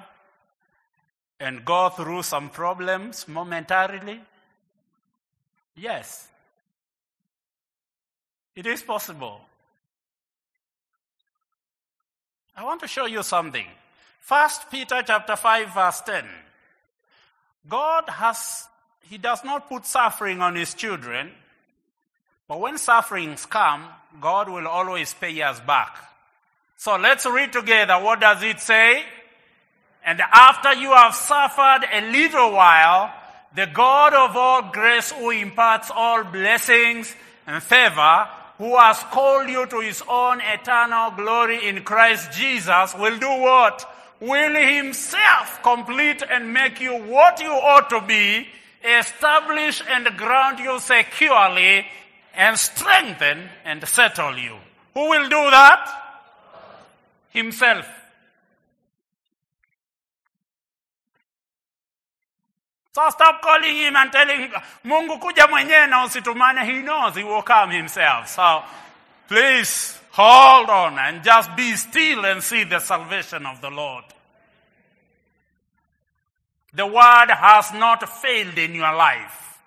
and 1.39 1.65
go 1.65 1.91
through 1.91 2.23
some 2.23 2.49
problems 2.49 3.29
momentarily? 3.29 4.21
Yes. 5.77 6.29
It 8.57 8.67
is 8.67 8.83
possible. 8.83 9.41
I 12.57 12.65
want 12.65 12.81
to 12.81 12.89
show 12.89 13.07
you 13.07 13.23
something. 13.23 13.67
First 14.21 14.71
Peter 14.71 15.03
chapter 15.05 15.37
5 15.37 15.75
verse 15.75 16.01
10. 16.03 16.25
God 17.69 18.05
has 18.09 18.69
he 19.03 19.19
does 19.19 19.45
not 19.45 19.69
put 19.69 19.85
suffering 19.85 20.41
on 20.41 20.55
his 20.55 20.73
children, 20.73 21.31
but 22.49 22.59
when 22.59 22.79
sufferings 22.79 23.45
come, 23.45 23.85
God 24.19 24.49
will 24.49 24.67
always 24.67 25.13
pay 25.13 25.43
us 25.43 25.61
back. 25.61 26.14
So 26.85 26.97
let's 26.97 27.25
read 27.25 27.51
together. 27.51 27.95
What 27.95 28.21
does 28.21 28.43
it 28.43 28.61
say? 28.61 29.03
And 30.05 30.21
after 30.21 30.75
you 30.75 30.93
have 30.93 31.15
suffered 31.15 31.81
a 31.91 32.11
little 32.13 32.53
while, 32.53 33.11
the 33.55 33.65
God 33.65 34.13
of 34.13 34.37
all 34.37 34.71
grace 34.71 35.11
who 35.11 35.31
imparts 35.31 35.91
all 35.91 36.25
blessings 36.25 37.17
and 37.47 37.63
favor, 37.63 38.29
who 38.59 38.77
has 38.77 38.99
called 39.05 39.49
you 39.49 39.65
to 39.65 39.81
his 39.81 40.03
own 40.07 40.43
eternal 40.43 41.13
glory 41.13 41.67
in 41.71 41.85
Christ 41.85 42.33
Jesus, 42.33 42.95
will 42.97 43.19
do 43.19 43.31
what? 43.31 43.91
Will 44.21 44.55
himself 44.55 45.63
complete 45.63 46.23
and 46.31 46.53
make 46.53 46.83
you 46.83 46.99
what 46.99 47.41
you 47.41 47.49
ought 47.49 47.89
to 47.89 48.03
be, 48.03 48.47
establish 48.85 49.83
and 49.89 50.05
ground 50.19 50.59
you 50.59 50.79
securely, 50.81 51.87
and 52.35 52.59
strengthen 52.59 53.49
and 53.65 53.89
settle 53.89 54.37
you. 54.37 54.59
Who 54.93 55.09
will 55.09 55.31
do 55.31 55.51
that? 55.51 56.03
Himself. 57.35 57.87
So 62.95 63.03
stop 63.11 63.43
calling 63.43 63.75
him 63.75 63.97
and 63.97 64.13
telling 64.13 64.41
him, 64.41 64.51
Mungu 64.85 65.19
kuja 65.21 65.49
na 65.91 66.07
usitumane. 66.07 66.65
He 66.65 66.81
knows 66.81 67.17
he 67.17 67.25
will 67.25 67.43
come 67.43 67.71
himself. 67.73 68.29
So 68.29 68.63
please 69.27 69.99
hold 70.13 70.71
on 70.71 70.99
and 70.99 71.25
just 71.25 71.57
be 71.57 71.75
still 71.75 72.25
and 72.25 72.41
see 72.41 72.63
the 72.63 72.79
salvation 72.79 73.47
of 73.47 73.61
the 73.61 73.71
Lord. 73.71 74.05
The 76.73 76.87
word 76.87 77.31
has 77.31 77.73
not 77.73 78.09
failed 78.09 78.59
in 78.59 78.77
your 78.77 78.95
life. 78.95 79.59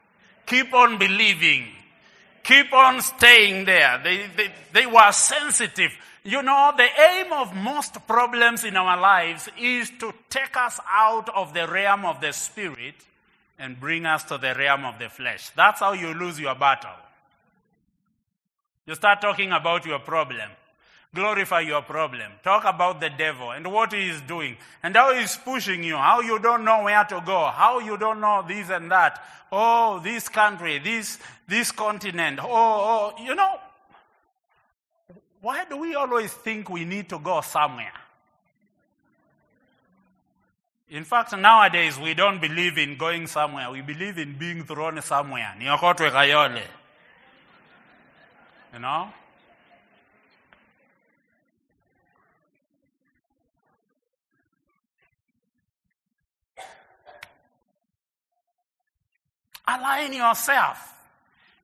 Keep 0.45 0.73
on 0.73 0.97
believing. 0.97 1.67
Keep 2.43 2.71
on 2.71 3.01
staying 3.01 3.65
there. 3.65 3.99
They, 4.01 4.27
they, 4.37 4.51
they 4.71 4.85
were 4.85 5.11
sensitive. 5.11 5.91
You 6.27 6.43
know, 6.43 6.73
the 6.75 6.83
aim 6.83 7.31
of 7.31 7.55
most 7.55 8.05
problems 8.05 8.65
in 8.65 8.75
our 8.75 8.99
lives 8.99 9.47
is 9.57 9.89
to 10.01 10.13
take 10.29 10.57
us 10.57 10.77
out 10.85 11.29
of 11.33 11.53
the 11.53 11.65
realm 11.65 12.03
of 12.03 12.19
the 12.19 12.33
spirit 12.33 12.95
and 13.57 13.79
bring 13.79 14.05
us 14.05 14.25
to 14.25 14.37
the 14.37 14.53
realm 14.53 14.83
of 14.83 14.99
the 14.99 15.07
flesh. 15.07 15.51
That's 15.55 15.79
how 15.79 15.93
you 15.93 16.13
lose 16.13 16.37
your 16.37 16.53
battle. 16.55 16.91
You 18.85 18.95
start 18.95 19.21
talking 19.21 19.53
about 19.53 19.85
your 19.85 19.99
problem. 19.99 20.49
Glorify 21.15 21.61
your 21.61 21.83
problem. 21.83 22.29
Talk 22.43 22.65
about 22.65 22.99
the 22.99 23.09
devil 23.09 23.51
and 23.51 23.71
what 23.71 23.93
he 23.93 24.09
is 24.09 24.19
doing 24.19 24.57
and 24.83 24.93
how 24.97 25.13
he's 25.13 25.37
pushing 25.37 25.81
you, 25.81 25.95
how 25.95 26.19
you 26.19 26.39
don't 26.39 26.65
know 26.65 26.83
where 26.83 27.05
to 27.05 27.23
go, 27.25 27.45
how 27.45 27.79
you 27.79 27.97
don't 27.97 28.19
know 28.19 28.43
this 28.45 28.69
and 28.69 28.91
that. 28.91 29.23
Oh, 29.49 30.01
this 30.03 30.27
country, 30.27 30.79
this, 30.79 31.19
this 31.47 31.71
continent. 31.71 32.41
Oh, 32.43 33.13
oh, 33.15 33.23
you 33.23 33.33
know, 33.33 33.61
why 35.47 35.63
do 35.63 35.77
we 35.77 35.95
always 35.95 36.33
think 36.33 36.69
we 36.69 36.83
need 36.83 37.07
to 37.07 37.19
go 37.19 37.39
somewhere? 37.39 37.93
In 40.89 41.05
fact, 41.05 41.37
nowadays 41.37 41.97
we 41.97 42.13
don't 42.13 42.41
believe 42.41 42.77
in 42.77 42.97
going 42.97 43.27
somewhere. 43.27 43.71
We 43.71 43.79
believe 43.79 44.17
in 44.17 44.37
being 44.37 44.65
thrown 44.65 45.01
somewhere. 45.01 45.55
Niokotwe. 45.57 46.61
You 48.73 48.79
know? 48.79 49.07
Align 59.65 60.11
yourself. 60.11 60.93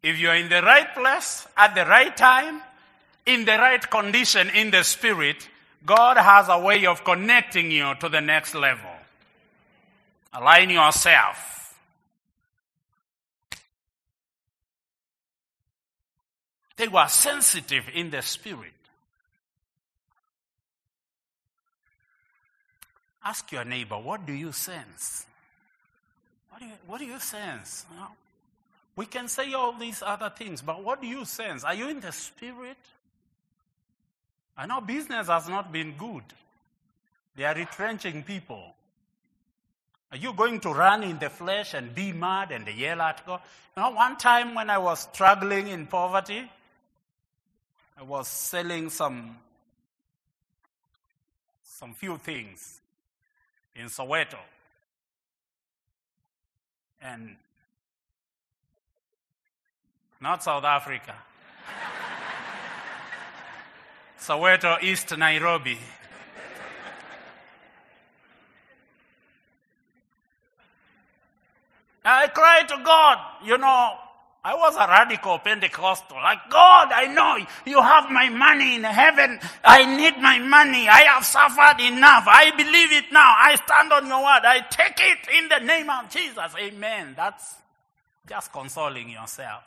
If 0.02 0.18
you're 0.18 0.36
in 0.36 0.48
the 0.48 0.62
right 0.62 0.94
place 0.96 1.46
at 1.58 1.76
the 1.76 1.84
right 1.84 2.16
time, 2.16 2.62
in 3.26 3.46
the 3.46 3.54
right 3.54 3.90
condition 3.90 4.50
in 4.50 4.72
the 4.72 4.84
spirit, 4.84 5.48
God 5.86 6.18
has 6.18 6.48
a 6.50 6.60
way 6.60 6.86
of 6.86 7.04
connecting 7.04 7.72
you 7.72 7.94
to 8.00 8.10
the 8.10 8.22
next 8.22 8.56
level. 8.56 8.90
Align 10.34 10.70
yourself. 10.70 11.76
They 16.76 16.88
were 16.88 17.08
sensitive 17.08 17.86
in 17.94 18.10
the 18.10 18.22
spirit. 18.22 18.72
Ask 23.24 23.52
your 23.52 23.64
neighbor, 23.64 23.96
what 23.98 24.26
do 24.26 24.34
you 24.34 24.52
sense? 24.52 25.26
What 26.50 26.60
do 26.60 26.66
you, 26.66 26.74
what 26.88 27.00
do 27.00 27.06
you 27.06 27.20
sense? 27.20 27.86
We 28.96 29.06
can 29.06 29.28
say 29.28 29.54
all 29.54 29.74
these 29.74 30.04
other 30.06 30.30
things, 30.30 30.62
but 30.62 30.84
what 30.84 31.02
do 31.02 31.08
you 31.08 31.26
sense? 31.26 31.64
Are 31.64 31.74
you 31.74 31.90
in 31.90 32.00
the 32.00 32.12
spirit? 32.12 32.78
I 34.58 34.66
know 34.66 34.82
business 34.82 35.28
has 35.28 35.50
not 35.50 35.72
been 35.72 35.96
good. 35.98 36.24
They 37.36 37.44
are 37.44 37.56
retrenching 37.56 38.24
people. 38.24 38.76
Are 40.12 40.18
you 40.18 40.34
going 40.34 40.60
to 40.60 40.70
run 40.70 41.04
in 41.04 41.18
the 41.18 41.30
flesh 41.30 41.74
and 41.74 41.96
be 41.96 42.14
mad 42.14 42.52
and 42.52 42.68
yell 42.68 43.02
at 43.02 43.26
God? 43.26 43.42
You 43.76 43.82
know, 43.82 43.90
one 43.92 44.16
time 44.18 44.54
when 44.54 44.70
I 44.70 44.78
was 44.78 45.08
struggling 45.12 45.68
in 45.68 45.88
poverty, 45.88 46.48
I 47.98 48.04
was 48.04 48.28
selling 48.28 48.90
some 48.90 49.38
some 51.64 51.94
few 51.96 52.18
things 52.18 52.80
in 53.76 53.88
Soweto. 53.88 54.38
And 57.02 57.36
not 60.22 60.44
South 60.44 60.64
Africa. 60.64 61.16
Soweto, 64.24 64.82
East 64.82 65.18
Nairobi. 65.18 65.78
I 72.06 72.28
cried 72.28 72.70
to 72.70 72.82
God, 72.86 73.18
you 73.44 73.58
know, 73.58 73.98
I 74.46 74.56
was 74.56 74.76
a 74.76 74.88
radical 74.88 75.40
Pentecostal. 75.40 76.18
Like, 76.18 76.50
God, 76.50 76.92
I 76.94 77.08
know 77.08 77.46
you 77.66 77.82
have 77.82 78.10
my 78.10 78.30
money 78.30 78.76
in 78.76 78.84
heaven. 78.86 79.40
I 79.64 79.86
need 79.98 80.18
my 80.22 80.40
money. 80.40 80.88
I 80.88 81.02
have 81.02 81.26
suffered 81.26 81.82
enough. 81.82 82.24
I 82.28 82.52
believe 82.56 82.94
it 82.94 83.12
now. 83.12 83.36
I 83.38 83.56
stand 83.56 83.92
on 83.92 84.08
your 84.08 84.20
word. 84.20 84.44
I 84.44 84.62
take 84.70 85.00
it 85.00 85.38
in 85.38 85.50
the 85.50 85.60
name 85.60 85.90
of 85.90 86.10
Jesus. 86.10 86.54
Amen. 86.58 87.14
That's 87.18 87.56
just 88.28 88.54
consoling 88.54 89.10
yourself. 89.10 89.64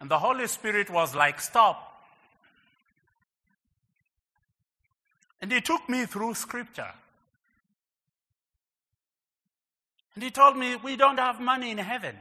And 0.00 0.10
the 0.10 0.18
Holy 0.18 0.46
Spirit 0.46 0.90
was 0.90 1.14
like, 1.14 1.40
stop. 1.40 1.87
And 5.40 5.52
he 5.52 5.60
took 5.60 5.88
me 5.88 6.06
through 6.06 6.34
scripture. 6.34 6.92
And 10.14 10.24
he 10.24 10.30
told 10.30 10.56
me, 10.56 10.76
we 10.76 10.96
don't 10.96 11.18
have 11.18 11.40
money 11.40 11.70
in 11.70 11.78
heaven. 11.78 12.16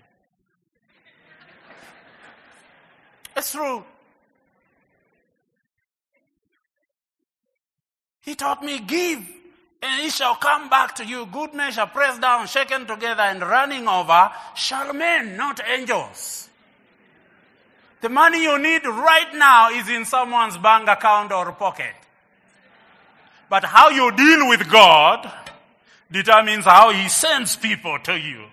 It's 3.36 3.52
true. 3.52 3.84
He 8.22 8.36
taught 8.36 8.62
me, 8.62 8.80
give, 8.80 9.20
and 9.82 10.06
it 10.06 10.12
shall 10.12 10.36
come 10.36 10.70
back 10.70 10.96
to 10.96 11.06
you. 11.06 11.26
Good 11.28 11.54
measure, 11.54 11.86
pressed 11.86 12.22
down, 12.22 12.46
shaken 12.48 12.86
together, 12.86 13.22
and 13.22 13.42
running 13.42 13.88
over, 13.88 14.32
shall 14.54 14.94
men, 14.94 15.38
not 15.38 15.62
angels. 15.68 16.50
The 18.02 18.10
money 18.10 18.44
you 18.44 18.60
need 18.60 18.86
right 18.86 19.34
now 19.34 19.72
is 19.72 19.88
in 19.90 20.06
someone's 20.06 20.58
bank 20.58 20.88
account 20.88 21.32
or 21.32 21.52
pocket. 21.54 21.96
But 23.50 23.64
how 23.64 23.90
you 23.90 24.12
deal 24.12 24.50
with 24.50 24.70
God 24.70 25.32
determines 26.12 26.66
how 26.66 26.92
He 26.92 27.10
sends 27.10 27.56
people 27.56 27.98
to 28.04 28.18
you. 28.18 28.44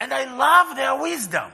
And 0.00 0.12
I 0.12 0.36
love 0.36 0.76
their 0.76 1.00
wisdom. 1.00 1.50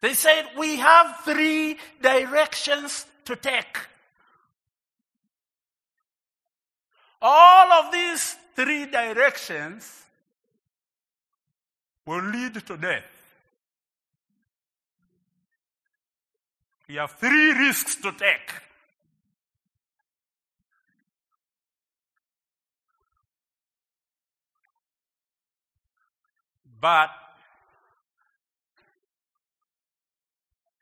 They 0.00 0.14
said, 0.14 0.44
we 0.56 0.76
have 0.76 1.20
three 1.24 1.78
directions 2.00 3.04
to 3.26 3.36
take. 3.36 3.78
All 7.20 7.72
of 7.72 7.92
these 7.92 8.36
three 8.54 8.86
directions 8.86 10.02
will 12.06 12.22
lead 12.22 12.54
to 12.66 12.76
death. 12.76 13.17
We 16.88 16.94
have 16.94 17.12
three 17.12 17.52
risks 17.52 17.96
to 17.96 18.12
take. 18.12 18.62
But 26.80 27.10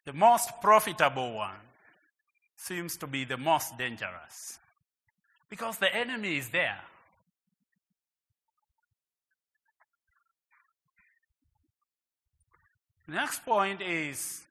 the 0.05 0.13
most 0.13 0.51
profitable 0.61 1.33
one 1.35 1.57
seems 2.57 2.97
to 2.99 3.07
be 3.07 3.25
the 3.25 3.37
most 3.37 3.77
dangerous 3.77 4.61
because 5.49 5.79
the 5.79 5.93
enemy 5.93 6.37
is 6.37 6.51
there. 6.51 6.81
Next 13.09 13.45
point 13.45 13.81
is 13.81 14.46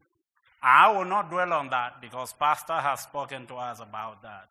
I 0.67 0.91
will 0.91 1.05
not 1.05 1.29
dwell 1.29 1.53
on 1.53 1.69
that 1.69 2.01
because 2.01 2.33
Pastor 2.33 2.73
has 2.73 3.01
spoken 3.01 3.45
to 3.45 3.55
us 3.55 3.79
about 3.79 4.23
that. 4.23 4.47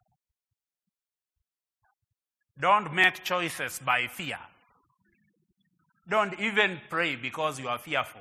Don't 2.60 2.94
make 2.94 3.24
choices 3.24 3.80
by 3.84 4.06
fear. 4.06 4.38
Don't 6.08 6.38
even 6.38 6.80
pray 6.88 7.16
because 7.16 7.58
you 7.58 7.66
are 7.66 7.78
fearful. 7.78 8.20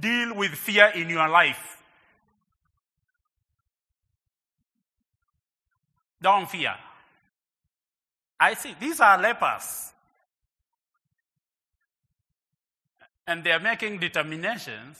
Deal 0.00 0.34
with 0.34 0.52
fear 0.52 0.86
in 0.94 1.10
your 1.10 1.28
life. 1.28 1.82
Don't 6.22 6.48
fear. 6.48 6.74
I 8.40 8.54
see, 8.54 8.74
these 8.80 9.00
are 9.00 9.20
lepers. 9.20 9.92
And 13.26 13.42
they 13.42 13.52
are 13.52 13.60
making 13.60 13.98
determinations. 13.98 14.98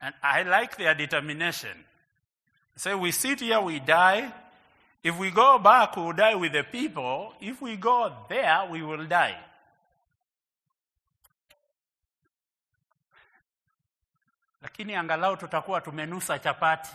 And 0.00 0.14
I 0.22 0.42
like 0.42 0.76
their 0.76 0.94
determination. 0.94 1.84
Say, 2.76 2.90
so 2.90 2.98
we 2.98 3.10
sit 3.10 3.40
here, 3.40 3.60
we 3.60 3.80
die. 3.80 4.32
If 5.02 5.18
we 5.18 5.30
go 5.30 5.58
back, 5.58 5.96
we'll 5.96 6.12
die 6.12 6.34
with 6.34 6.52
the 6.52 6.62
people. 6.62 7.32
If 7.40 7.60
we 7.62 7.76
go 7.76 8.12
there, 8.28 8.66
we 8.70 8.82
will 8.82 9.06
die. 9.06 9.36
Lakini 14.62 14.94
angalau 14.96 15.36
tutakuwa 15.36 15.80
tumenusa 15.80 16.38
chapati. 16.38 16.90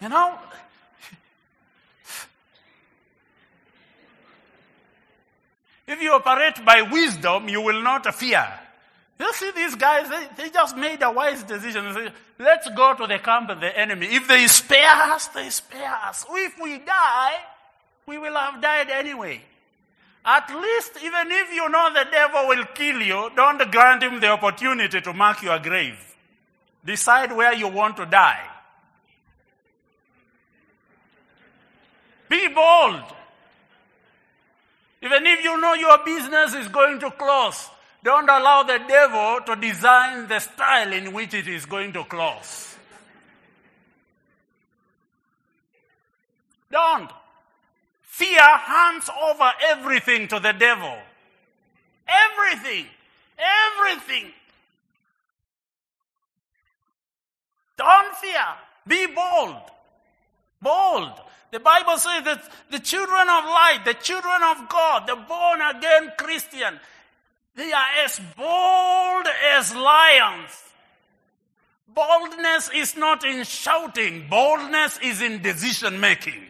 You 0.00 0.08
know? 0.08 0.38
If 5.86 6.02
you 6.02 6.12
operate 6.12 6.64
by 6.64 6.82
wisdom, 6.82 7.48
you 7.48 7.62
will 7.62 7.80
not 7.80 8.14
fear. 8.14 8.65
You 9.18 9.32
see 9.32 9.50
these 9.52 9.74
guys, 9.74 10.10
they, 10.10 10.44
they 10.44 10.50
just 10.50 10.76
made 10.76 11.02
a 11.02 11.10
wise 11.10 11.42
decision. 11.42 11.92
Say, 11.94 12.08
let's 12.38 12.68
go 12.70 12.94
to 12.94 13.06
the 13.06 13.18
camp 13.18 13.48
of 13.48 13.60
the 13.60 13.78
enemy. 13.78 14.06
If 14.06 14.28
they 14.28 14.46
spare 14.46 14.94
us, 15.12 15.28
they 15.28 15.48
spare 15.48 15.94
us. 16.04 16.26
If 16.30 16.60
we 16.62 16.78
die, 16.78 17.34
we 18.06 18.18
will 18.18 18.34
have 18.34 18.60
died 18.60 18.90
anyway. 18.90 19.42
At 20.24 20.50
least, 20.50 20.92
even 21.02 21.30
if 21.30 21.52
you 21.52 21.68
know 21.68 21.90
the 21.94 22.04
devil 22.10 22.48
will 22.48 22.64
kill 22.74 23.00
you, 23.00 23.30
don't 23.36 23.70
grant 23.70 24.02
him 24.02 24.20
the 24.20 24.28
opportunity 24.28 25.00
to 25.00 25.12
mark 25.12 25.42
your 25.42 25.58
grave. 25.60 25.96
Decide 26.84 27.32
where 27.32 27.54
you 27.54 27.68
want 27.68 27.96
to 27.96 28.06
die. 28.06 28.44
Be 32.28 32.48
bold. 32.48 33.02
Even 35.00 35.26
if 35.26 35.44
you 35.44 35.60
know 35.60 35.74
your 35.74 35.98
business 36.04 36.54
is 36.54 36.68
going 36.68 36.98
to 37.00 37.10
close, 37.12 37.70
don't 38.06 38.30
allow 38.30 38.62
the 38.62 38.78
devil 38.86 39.40
to 39.46 39.60
design 39.60 40.28
the 40.28 40.38
style 40.38 40.92
in 40.92 41.12
which 41.12 41.34
it 41.34 41.48
is 41.48 41.66
going 41.66 41.92
to 41.92 42.04
close. 42.04 42.76
Don't. 46.70 47.10
Fear 48.02 48.46
hands 48.58 49.10
over 49.24 49.50
everything 49.70 50.28
to 50.28 50.38
the 50.38 50.52
devil. 50.52 50.96
Everything. 52.06 52.86
Everything. 53.36 54.30
Don't 57.76 58.16
fear. 58.18 58.46
Be 58.86 59.06
bold. 59.06 59.56
Bold. 60.62 61.10
The 61.50 61.58
Bible 61.58 61.96
says 61.96 62.22
that 62.22 62.48
the 62.70 62.78
children 62.78 63.22
of 63.22 63.44
light, 63.46 63.80
the 63.84 63.94
children 63.94 64.42
of 64.44 64.68
God, 64.68 65.08
the 65.08 65.16
born 65.16 65.60
again 65.60 66.12
Christian, 66.16 66.78
they 67.56 67.72
are 67.72 68.04
as 68.04 68.20
bold 68.36 69.26
as 69.54 69.74
lions. 69.74 70.62
Boldness 71.88 72.70
is 72.74 72.96
not 72.96 73.24
in 73.24 73.42
shouting, 73.44 74.26
boldness 74.28 74.98
is 75.02 75.22
in 75.22 75.40
decision 75.40 75.98
making. 75.98 76.42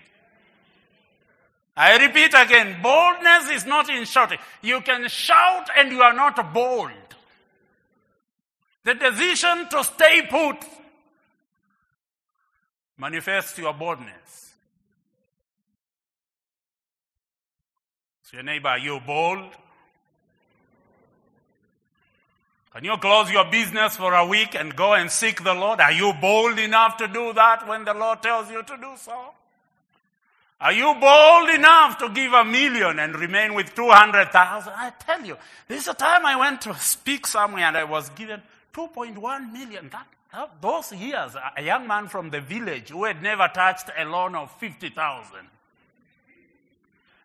I 1.76 1.96
repeat 2.04 2.34
again, 2.34 2.82
boldness 2.82 3.50
is 3.50 3.66
not 3.66 3.88
in 3.88 4.04
shouting. 4.04 4.38
You 4.62 4.80
can 4.80 5.08
shout 5.08 5.68
and 5.76 5.92
you 5.92 6.02
are 6.02 6.14
not 6.14 6.52
bold. 6.52 6.90
The 8.82 8.94
decision 8.94 9.68
to 9.70 9.84
stay 9.84 10.22
put 10.28 10.56
manifests 12.98 13.58
your 13.58 13.74
boldness. 13.74 14.54
So 18.22 18.38
your 18.38 18.42
neighbor, 18.42 18.68
are 18.68 18.78
you 18.78 18.98
bold? 19.06 19.52
Can 22.76 22.84
you 22.84 22.98
close 22.98 23.30
your 23.30 23.46
business 23.46 23.96
for 23.96 24.12
a 24.12 24.26
week 24.26 24.54
and 24.54 24.76
go 24.76 24.92
and 24.92 25.10
seek 25.10 25.42
the 25.42 25.54
Lord? 25.54 25.80
Are 25.80 25.92
you 25.92 26.12
bold 26.20 26.58
enough 26.58 26.98
to 26.98 27.08
do 27.08 27.32
that 27.32 27.66
when 27.66 27.86
the 27.86 27.94
Lord 27.94 28.22
tells 28.22 28.50
you 28.50 28.62
to 28.62 28.76
do 28.76 28.92
so? 28.96 29.18
Are 30.60 30.74
you 30.74 30.94
bold 31.00 31.48
enough 31.48 31.96
to 32.00 32.10
give 32.10 32.34
a 32.34 32.44
million 32.44 32.98
and 32.98 33.16
remain 33.16 33.54
with 33.54 33.74
200,000? 33.74 34.74
I 34.76 34.92
tell 34.98 35.24
you, 35.24 35.38
there's 35.66 35.88
a 35.88 35.94
time 35.94 36.26
I 36.26 36.36
went 36.36 36.60
to 36.62 36.74
speak 36.74 37.26
somewhere 37.26 37.64
and 37.64 37.78
I 37.78 37.84
was 37.84 38.10
given 38.10 38.42
2.1 38.74 39.52
million. 39.54 39.88
That, 39.88 40.06
that, 40.34 40.60
those 40.60 40.92
years, 40.92 41.34
a 41.56 41.62
young 41.62 41.86
man 41.86 42.08
from 42.08 42.28
the 42.28 42.42
village 42.42 42.90
who 42.90 43.04
had 43.04 43.22
never 43.22 43.48
touched 43.54 43.88
a 43.96 44.04
loan 44.04 44.34
of 44.34 44.50
50,000. 44.60 45.34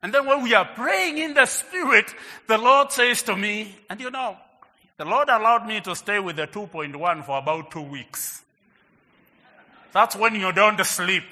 And 0.02 0.14
then 0.14 0.26
when 0.26 0.44
we 0.44 0.54
are 0.54 0.70
praying 0.76 1.18
in 1.18 1.34
the 1.34 1.46
spirit, 1.60 2.16
the 2.48 2.58
Lord 2.58 2.94
says 2.94 3.22
to 3.24 3.36
me, 3.36 3.76
and 3.90 4.00
you 4.00 4.12
know, 4.12 4.38
the 5.02 5.06
Lord 5.06 5.30
allowed 5.30 5.66
me 5.66 5.82
to 5.82 5.96
stay 5.96 6.20
with 6.20 6.36
the 6.36 6.46
2.1 6.46 7.26
for 7.26 7.40
about 7.40 7.72
two 7.72 7.82
weeks. 7.82 8.44
That's 9.92 10.16
when 10.16 10.36
you 10.36 10.52
don't 10.52 10.80
sleep. 10.86 11.24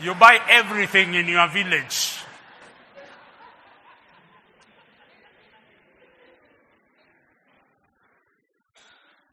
You 0.00 0.14
buy 0.14 0.40
everything 0.48 1.12
in 1.12 1.28
your 1.28 1.46
village. 1.46 2.16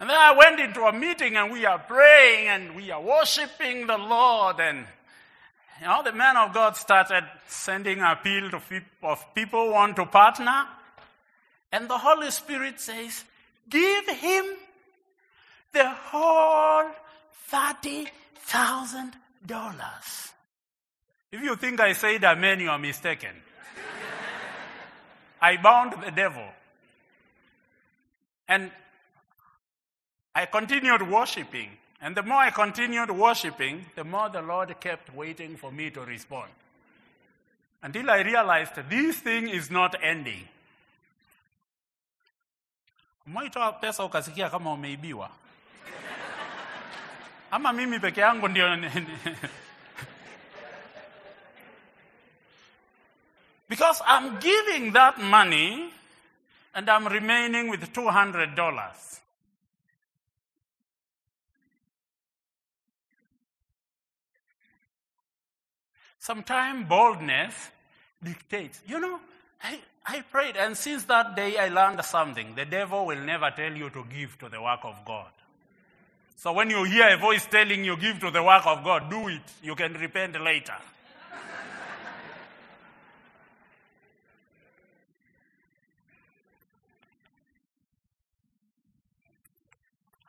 And 0.02 0.10
then 0.10 0.18
I 0.18 0.36
went 0.38 0.60
into 0.60 0.82
a 0.82 0.92
meeting 0.92 1.38
and 1.38 1.50
we 1.50 1.66
are 1.66 1.80
praying 1.80 2.50
and 2.50 2.76
we 2.76 2.92
are 2.92 3.02
worshiping 3.02 3.88
the 3.88 3.98
Lord. 3.98 4.60
And, 4.60 4.86
you 5.80 5.88
know, 5.88 6.04
the 6.04 6.12
man 6.12 6.36
of 6.36 6.54
God 6.54 6.76
started 6.76 7.24
sending 7.48 8.02
appeal 8.02 8.52
to 8.52 8.60
people, 8.60 9.10
of 9.10 9.34
people 9.34 9.72
want 9.72 9.96
to 9.96 10.06
partner. 10.06 10.66
And 11.72 11.90
the 11.90 11.98
Holy 11.98 12.30
Spirit 12.30 12.82
says, 12.82 13.24
give 13.70 14.10
him 14.10 14.46
the 15.72 15.90
whole 15.90 16.92
$30,000. 17.52 20.32
If 21.32 21.42
you 21.42 21.56
think 21.56 21.80
I 21.80 21.94
said 21.94 22.24
amen, 22.24 22.60
you 22.60 22.70
are 22.70 22.78
mistaken. 22.78 23.32
I 25.42 25.58
bound 25.58 25.94
the 26.04 26.12
devil. 26.12 26.46
And 28.48 28.72
I 30.36 30.46
continued 30.46 31.10
worshiping. 31.10 31.70
And 32.02 32.16
the 32.16 32.24
more 32.24 32.40
I 32.40 32.52
continued 32.52 33.12
worshiping, 33.12 33.86
the 33.96 34.04
more 34.04 34.30
the 34.30 34.42
Lord 34.42 34.76
kept 34.80 35.14
waiting 35.16 35.58
for 35.58 35.72
me 35.72 35.90
to 35.92 36.02
respond. 36.02 36.52
Until 37.82 38.10
I 38.10 38.22
realized 38.22 38.76
this 38.90 39.18
thing 39.18 39.50
is 39.50 39.72
not 39.72 39.96
ending. 40.02 40.48
Umeitoa 43.28 43.74
pesa 43.74 44.04
ukasikia 44.04 44.50
kama 44.50 44.74
umeibiwa? 44.74 45.30
Ama 47.52 47.74
mimi 47.74 48.00
peke 48.00 48.22
yangu 48.22 48.48
ndio 48.48 48.76
Because 53.70 54.04
I'm 54.08 54.40
giving 54.40 54.92
that 54.94 55.18
money 55.18 55.92
and 56.74 56.90
I'm 56.90 57.08
remaining 57.08 57.70
with 57.70 57.94
$200. 57.94 59.20
Sometimes 66.20 66.88
boldness 66.88 67.72
dictates. 68.24 68.82
You 68.88 69.00
know, 69.00 69.20
I, 69.64 69.80
I 70.06 70.22
prayed, 70.22 70.58
and 70.58 70.76
since 70.76 71.06
that 71.06 71.36
day 71.36 71.58
I 71.58 71.70
learned 71.70 72.04
something. 72.04 72.54
The 72.56 72.66
devil 72.66 73.06
will 73.06 73.22
never 73.22 73.50
tell 73.52 73.72
you 73.72 73.90
to 73.92 74.04
give 74.14 74.38
to 74.40 74.50
the 74.50 74.62
work 74.62 74.82
of 74.84 74.98
God. 75.06 75.32
So 76.36 76.52
when 76.52 76.70
you 76.70 76.84
hear 76.84 77.08
a 77.08 77.18
voice 77.18 77.46
telling 77.46 77.86
you 77.86 77.96
give 77.96 78.20
to 78.20 78.30
the 78.30 78.44
work 78.44 78.68
of 78.68 78.84
God, 78.84 79.10
do 79.10 79.30
it. 79.30 79.42
You 79.62 79.76
can 79.76 79.94
repent 79.94 80.42
later. 80.42 80.76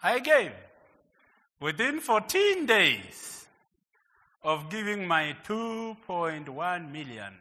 I 0.04 0.20
gave 0.20 0.52
within 1.58 1.98
14 1.98 2.66
days 2.66 3.46
of 4.44 4.70
giving 4.70 5.08
my 5.08 5.34
2.1 5.48 6.92
million. 6.92 7.32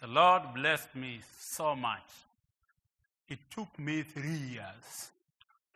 The 0.00 0.06
Lord 0.06 0.54
blessed 0.54 0.94
me 0.96 1.20
so 1.38 1.76
much. 1.76 2.06
It 3.28 3.38
took 3.50 3.78
me 3.78 4.02
three 4.02 4.30
years 4.30 5.10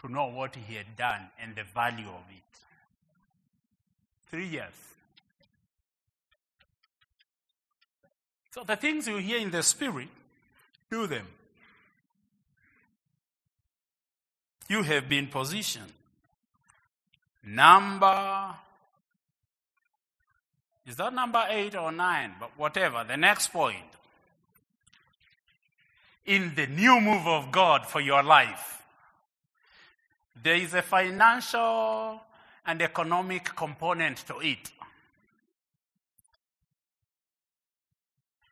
to 0.01 0.09
know 0.11 0.27
what 0.27 0.57
He 0.57 0.75
had 0.75 0.97
done 0.97 1.29
and 1.41 1.55
the 1.55 1.65
value 1.65 2.09
of 2.09 2.25
it. 2.31 2.59
Three 4.31 4.49
years. 4.49 4.73
So 8.51 8.65
the 8.65 8.77
things 8.77 9.07
you 9.07 9.19
hear 9.19 9.39
in 9.39 9.51
the 9.51 9.63
Spirit, 9.63 10.09
do 10.91 11.07
them. 11.07 11.27
You 14.69 14.83
have 14.83 15.09
been 15.09 15.27
positioned. 15.27 15.93
Number, 17.45 18.55
is 20.87 20.97
that 20.97 21.13
number 21.13 21.45
eight 21.51 21.77
or 21.77 21.93
nine? 21.93 22.35
But 22.41 22.53
whatever, 22.57 23.05
the 23.05 23.17
next 23.17 23.49
point. 23.53 23.94
In 26.27 26.55
the 26.55 26.67
new 26.67 27.01
move 27.01 27.27
of 27.27 27.53
God 27.53 27.87
for 27.87 28.01
your 28.01 28.23
life, 28.23 28.83
there 30.43 30.57
is 30.57 30.75
a 30.75 30.83
financial 30.83 32.21
and 32.67 32.81
economic 32.81 33.45
component 33.55 34.19
to 34.27 34.39
it. 34.41 34.73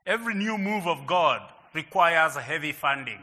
Every 0.07 0.35
new 0.35 0.59
move 0.59 0.87
of 0.87 1.07
God 1.07 1.43
requires 1.73 2.37
heavy 2.37 2.73
funding. 2.73 3.21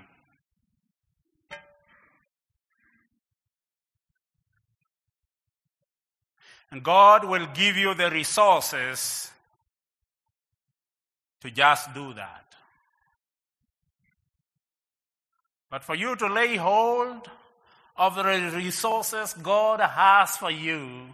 And 6.72 6.84
God 6.84 7.26
will 7.26 7.48
give 7.54 7.78
you 7.78 7.94
the 7.94 8.10
resources 8.10 9.32
to 11.42 11.52
just 11.52 11.94
do 11.94 12.14
that. 12.14 12.49
But 15.70 15.84
for 15.84 15.96
you 15.96 16.16
to 16.16 16.28
lay 16.28 16.56
hold 16.56 17.30
of 17.96 18.16
the 18.16 18.24
resources 18.56 19.34
God 19.34 19.80
has 19.80 20.38
for 20.38 20.52
you, 20.52 21.14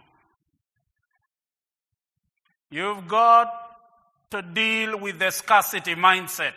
you've 2.70 3.06
got 3.06 3.52
to 4.30 4.42
deal 4.42 4.98
with 4.98 5.18
the 5.18 5.30
scarcity 5.30 5.94
mindset. 5.94 6.54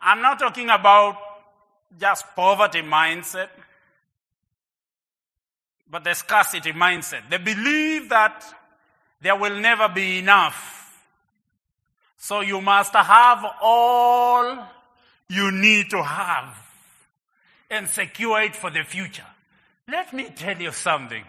I'm 0.00 0.22
not 0.22 0.38
talking 0.38 0.70
about 0.70 1.16
just 1.98 2.24
poverty 2.36 2.82
mindset 2.82 3.48
but 5.90 6.04
the 6.04 6.14
scarcity 6.14 6.72
mindset. 6.72 7.28
They 7.30 7.38
believe 7.38 8.08
that 8.10 8.44
there 9.20 9.36
will 9.36 9.58
never 9.58 9.88
be 9.88 10.18
enough. 10.18 10.77
So 12.28 12.42
you 12.42 12.60
must 12.60 12.92
have 12.92 13.42
all 13.62 14.58
you 15.30 15.50
need 15.50 15.88
to 15.88 16.02
have 16.02 16.54
and 17.70 17.88
secure 17.88 18.42
it 18.42 18.54
for 18.54 18.70
the 18.70 18.84
future. 18.84 19.30
Let 19.90 20.12
me 20.12 20.28
tell 20.36 20.60
you 20.60 20.70
something. 20.72 21.24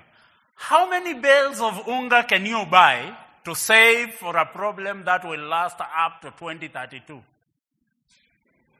How 0.55 0.89
many 0.89 1.13
bales 1.13 1.61
of 1.61 1.87
unga 1.87 2.25
can 2.25 2.45
you 2.45 2.65
buy 2.65 3.15
to 3.45 3.55
save 3.55 4.15
for 4.15 4.35
a 4.35 4.45
problem 4.45 5.05
that 5.05 5.23
will 5.23 5.39
last 5.39 5.79
up 5.79 6.19
to 6.21 6.31
2032? 6.31 7.21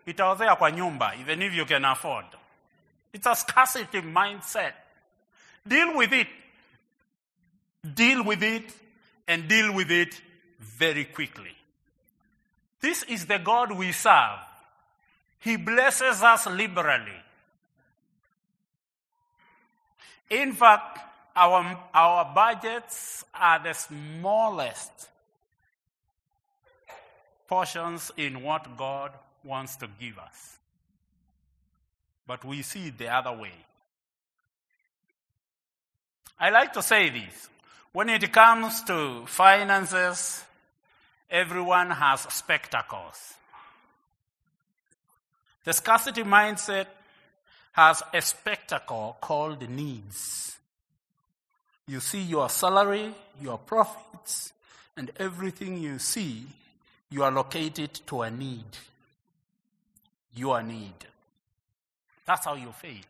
Itaozea 0.05 0.57
kwa 0.57 0.71
nyumba, 0.71 1.13
even 1.21 1.41
if 1.41 1.53
you 1.53 1.65
can 1.65 1.85
afford. 1.85 2.25
It's 3.13 3.27
a 3.27 3.35
scarcity 3.35 4.01
mindset. 4.01 4.73
Deal 5.65 5.95
with 5.95 6.11
it. 6.11 6.27
Deal 7.93 8.25
with 8.25 8.43
it 8.43 8.73
and 9.25 9.47
deal 9.47 9.73
with 9.73 9.89
it 9.89 10.21
very 10.59 11.05
quickly. 11.05 11.55
This 12.81 13.03
is 13.03 13.25
the 13.25 13.39
God 13.39 13.71
we 13.71 13.91
serve. 13.91 14.39
He 15.39 15.57
blesses 15.57 16.21
us 16.21 16.47
liberally. 16.47 17.11
In 20.29 20.53
fact, 20.53 20.99
our, 21.35 21.77
our 21.93 22.33
budgets 22.33 23.25
are 23.33 23.59
the 23.63 23.73
smallest 23.73 24.91
portions 27.47 28.11
in 28.17 28.43
what 28.43 28.77
God 28.77 29.11
wants 29.43 29.75
to 29.77 29.87
give 29.99 30.19
us. 30.19 30.57
But 32.27 32.45
we 32.45 32.61
see 32.61 32.87
it 32.87 32.97
the 32.97 33.07
other 33.07 33.31
way. 33.31 33.53
I 36.39 36.51
like 36.51 36.73
to 36.73 36.83
say 36.83 37.09
this. 37.09 37.49
When 37.91 38.09
it 38.09 38.31
comes 38.31 38.83
to 38.83 39.25
finances, 39.25 40.43
everyone 41.29 41.91
has 41.91 42.21
spectacles. 42.21 43.33
The 45.63 45.73
scarcity 45.73 46.23
mindset 46.23 46.87
has 47.73 48.01
a 48.13 48.21
spectacle 48.21 49.17
called 49.21 49.69
needs. 49.69 50.57
You 51.87 51.99
see 51.99 52.21
your 52.21 52.49
salary, 52.49 53.13
your 53.41 53.57
profits, 53.57 54.53
and 54.95 55.11
everything 55.17 55.77
you 55.77 55.99
see, 55.99 56.45
you 57.09 57.23
allocate 57.23 57.79
it 57.79 58.01
to 58.07 58.21
a 58.21 58.31
need. 58.31 58.65
Your 60.35 60.61
need. 60.61 60.93
That's 62.25 62.45
how 62.45 62.55
you 62.55 62.71
fail. 62.71 63.01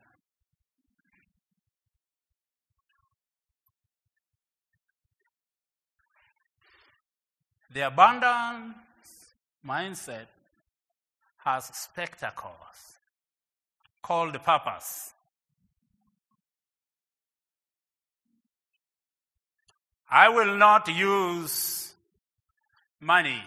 The 7.72 7.82
abundance 7.82 8.76
mindset 9.66 10.26
has 11.38 11.66
spectacles 11.66 12.98
called 14.02 14.34
the 14.34 14.40
purpose. 14.40 15.14
I 20.10 20.30
will 20.30 20.58
not 20.58 20.88
use 20.88 21.94
money 23.00 23.42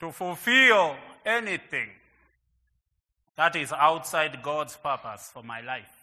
to 0.00 0.12
fulfill 0.12 0.96
anything 1.24 1.88
that 3.36 3.56
is 3.56 3.72
outside 3.72 4.42
God's 4.42 4.76
purpose 4.76 5.30
for 5.32 5.42
my 5.42 5.62
life. 5.62 5.95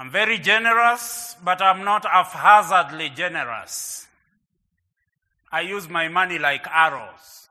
I'm 0.00 0.12
very 0.12 0.38
generous, 0.38 1.34
but 1.42 1.60
I'm 1.60 1.84
not 1.84 2.06
haphazardly 2.06 3.10
generous. 3.10 4.06
I 5.50 5.62
use 5.62 5.88
my 5.88 6.06
money 6.06 6.38
like 6.38 6.68
arrows 6.72 7.48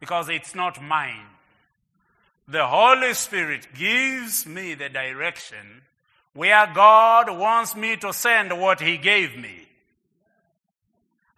because 0.00 0.28
it's 0.28 0.52
not 0.52 0.82
mine. 0.82 1.26
The 2.48 2.66
Holy 2.66 3.14
Spirit 3.14 3.68
gives 3.72 4.46
me 4.46 4.74
the 4.74 4.88
direction 4.88 5.82
where 6.32 6.66
God 6.74 7.30
wants 7.38 7.76
me 7.76 7.96
to 7.98 8.12
send 8.12 8.60
what 8.60 8.80
He 8.80 8.96
gave 8.96 9.36
me. 9.36 9.68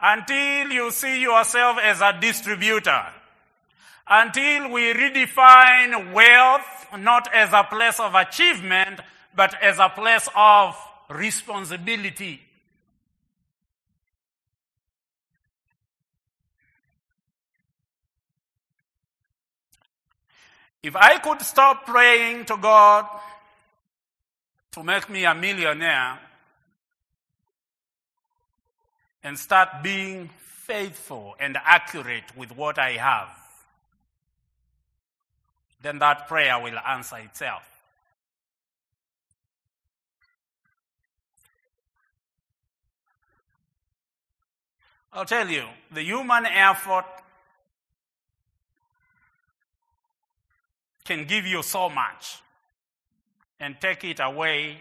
Until 0.00 0.70
you 0.70 0.90
see 0.92 1.20
yourself 1.20 1.76
as 1.82 2.00
a 2.00 2.16
distributor. 2.18 3.04
Until 4.08 4.70
we 4.70 4.94
redefine 4.94 6.14
wealth 6.14 6.86
not 6.98 7.28
as 7.34 7.52
a 7.52 7.64
place 7.64 8.00
of 8.00 8.14
achievement, 8.14 9.00
but 9.34 9.54
as 9.62 9.78
a 9.78 9.88
place 9.88 10.28
of 10.34 10.76
responsibility. 11.08 12.40
If 20.82 20.96
I 20.96 21.18
could 21.18 21.42
stop 21.42 21.86
praying 21.86 22.46
to 22.46 22.56
God 22.56 23.06
to 24.72 24.82
make 24.82 25.08
me 25.08 25.24
a 25.24 25.34
millionaire 25.34 26.18
and 29.22 29.38
start 29.38 29.68
being 29.82 30.28
faithful 30.38 31.36
and 31.38 31.56
accurate 31.64 32.36
with 32.36 32.56
what 32.56 32.78
I 32.78 32.92
have, 32.92 33.28
then 35.82 35.98
that 36.00 36.26
prayer 36.26 36.60
will 36.60 36.78
answer 36.78 37.18
itself. 37.18 37.71
I'll 45.12 45.26
tell 45.26 45.48
you, 45.48 45.64
the 45.92 46.02
human 46.02 46.46
effort 46.46 47.04
can 51.04 51.26
give 51.26 51.46
you 51.46 51.62
so 51.62 51.90
much 51.90 52.40
and 53.60 53.76
take 53.80 54.04
it 54.04 54.20
away 54.20 54.78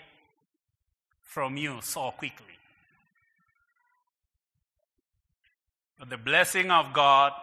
from 1.21 1.57
you 1.57 1.79
so 1.81 2.11
quickly. 2.11 2.45
But 5.99 6.09
the 6.09 6.17
blessing 6.17 6.71
of 6.71 6.93
God 6.93 7.33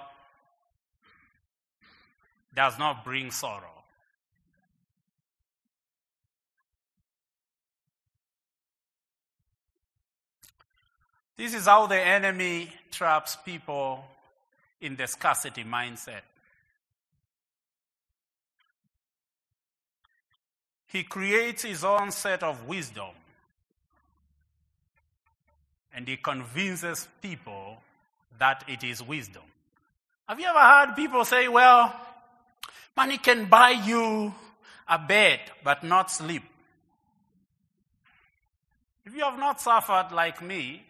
does 2.55 2.79
not 2.79 3.05
bring 3.05 3.31
sorrow. 3.31 3.79
This 11.37 11.55
is 11.55 11.67
how 11.67 11.87
the 11.87 12.01
enemy 12.01 12.69
traps 12.91 13.37
people 13.45 14.05
in 14.81 14.97
the 14.97 15.07
scarcity 15.07 15.65
mindset. 15.65 16.23
He 20.87 21.03
creates 21.03 21.63
his 21.63 21.85
own 21.85 22.11
set 22.11 22.43
of 22.43 22.67
wisdom 22.67 23.11
and 25.95 26.09
he 26.09 26.17
convinces 26.17 27.09
people 27.21 27.83
that 28.39 28.65
it 28.69 28.85
is 28.85 29.03
wisdom. 29.03 29.43
Have 30.29 30.41
you 30.41 30.47
ever 30.47 30.59
heard 30.59 30.95
people 30.95 31.25
say, 31.25 31.49
well, 31.49 31.95
money 32.97 33.19
can 33.19 33.47
buy 33.47 33.71
you 33.71 34.33
a 34.87 34.99
bed 34.99 35.41
but 35.65 35.83
not 35.83 36.11
sleep? 36.11 36.43
If 39.05 39.15
you 39.15 39.23
have 39.23 39.39
not 39.39 39.61
suffered 39.61 40.09
like 40.13 40.43
me, 40.43 40.85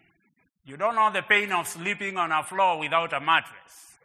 you 0.69 0.77
don't 0.77 0.93
know 0.93 1.11
the 1.11 1.23
pain 1.23 1.51
of 1.51 1.67
sleeping 1.67 2.15
on 2.15 2.31
a 2.31 2.43
floor 2.43 2.77
without 2.77 3.11
a 3.11 3.19
mattress. 3.19 3.97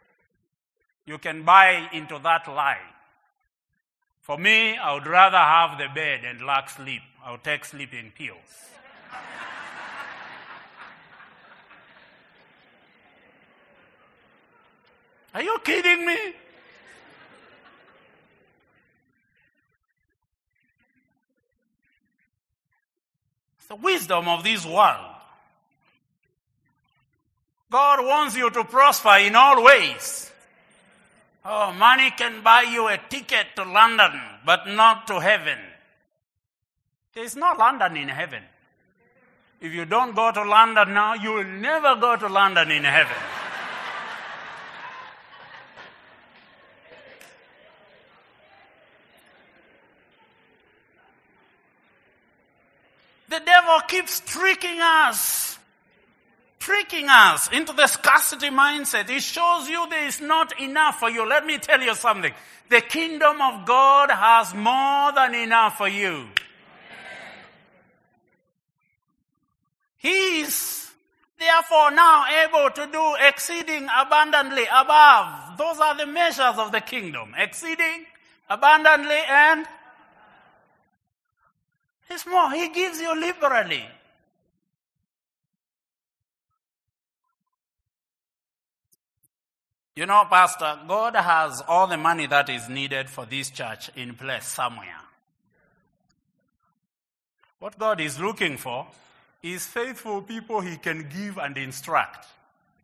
You 1.05 1.19
can 1.19 1.43
buy 1.43 1.87
into 1.93 2.17
that 2.23 2.47
lie. 2.47 2.81
For 4.21 4.35
me, 4.35 4.75
I 4.75 4.95
would 4.95 5.05
rather 5.05 5.37
have 5.37 5.77
the 5.77 5.93
bed 5.93 6.25
and 6.25 6.43
lack 6.43 6.71
sleep. 6.71 7.03
I'll 7.23 7.37
take 7.37 7.65
sleeping 7.65 8.11
pills. 8.17 8.39
Are 15.35 15.43
you 15.43 15.59
kidding 15.63 16.03
me? 16.03 16.17
It's 23.59 23.67
the 23.67 23.75
wisdom 23.75 24.27
of 24.27 24.43
this 24.43 24.65
world. 24.65 25.14
God 27.71 28.05
wants 28.05 28.35
you 28.35 28.49
to 28.51 28.63
prosper 28.63 29.17
in 29.19 29.35
all 29.35 29.63
ways. 29.63 30.31
Oh, 31.43 31.71
money 31.73 32.11
can 32.11 32.41
buy 32.41 32.63
you 32.63 32.87
a 32.87 32.97
ticket 33.09 33.47
to 33.55 33.63
London, 33.63 34.19
but 34.45 34.67
not 34.67 35.07
to 35.07 35.19
heaven. 35.19 35.57
There's 37.13 37.35
no 37.35 37.53
London 37.57 37.97
in 37.97 38.09
heaven. 38.09 38.43
If 39.61 39.73
you 39.73 39.85
don't 39.85 40.15
go 40.15 40.31
to 40.31 40.43
London 40.43 40.93
now, 40.93 41.13
you 41.13 41.33
will 41.33 41.43
never 41.43 41.95
go 41.95 42.15
to 42.15 42.27
London 42.27 42.71
in 42.71 42.83
heaven. 42.83 43.15
the 53.27 53.45
devil 53.45 53.79
keeps 53.87 54.21
tricking 54.21 54.79
us 54.81 55.54
tricking 56.65 57.05
us 57.09 57.47
into 57.51 57.73
the 57.73 57.85
scarcity 57.85 58.49
mindset. 58.49 59.07
It 59.07 59.21
shows 59.21 59.69
you 59.69 59.87
there 59.87 60.07
is 60.07 60.19
not 60.19 60.59
enough 60.59 60.99
for 60.99 61.11
you. 61.11 61.27
Let 61.29 61.45
me 61.45 61.59
tell 61.59 61.79
you 61.79 61.93
something. 61.93 62.33
The 62.69 62.81
kingdom 62.81 63.39
of 63.39 63.67
God 63.67 64.09
has 64.09 64.51
more 64.55 65.11
than 65.13 65.35
enough 65.35 65.77
for 65.77 65.87
you. 65.87 66.25
He 69.97 70.41
is 70.41 70.89
therefore 71.37 71.91
now 71.91 72.25
able 72.43 72.71
to 72.71 72.91
do 72.91 73.15
exceeding 73.27 73.87
abundantly 73.95 74.65
above. 74.65 75.59
Those 75.59 75.79
are 75.79 75.95
the 75.95 76.07
measures 76.07 76.57
of 76.57 76.71
the 76.71 76.81
kingdom. 76.81 77.35
Exceeding 77.37 78.05
abundantly 78.49 79.21
and 79.29 79.67
it's 82.09 82.25
more. 82.25 82.51
He 82.51 82.69
gives 82.69 82.99
you 82.99 83.19
liberally. 83.19 83.85
You 89.95 90.05
know, 90.05 90.25
Pastor, 90.29 90.77
God 90.89 91.15
has 91.15 91.63
all 91.69 91.87
the 91.87 91.95
money 91.95 92.27
that 92.27 92.49
is 92.49 92.67
needed 92.67 93.09
for 93.09 93.25
this 93.25 93.49
church 93.49 93.89
in 93.95 94.13
place 94.15 94.45
somewhere. 94.45 94.99
What 97.59 97.79
God 97.79 98.01
is 98.01 98.19
looking 98.19 98.57
for 98.57 98.87
is 99.41 99.65
faithful 99.65 100.21
people 100.21 100.59
He 100.59 100.75
can 100.75 101.07
give 101.07 101.37
and 101.37 101.57
instruct 101.57 102.27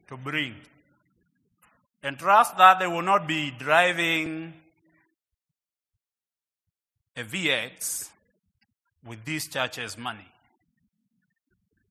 to 0.08 0.16
bring. 0.16 0.56
And 2.02 2.18
trust 2.18 2.58
that 2.58 2.80
they 2.80 2.88
will 2.88 3.02
not 3.02 3.28
be 3.28 3.52
driving 3.52 4.54
a 7.18 7.24
VX 7.24 8.10
with 9.06 9.26
this 9.26 9.48
church's 9.48 9.98
money. 9.98 10.28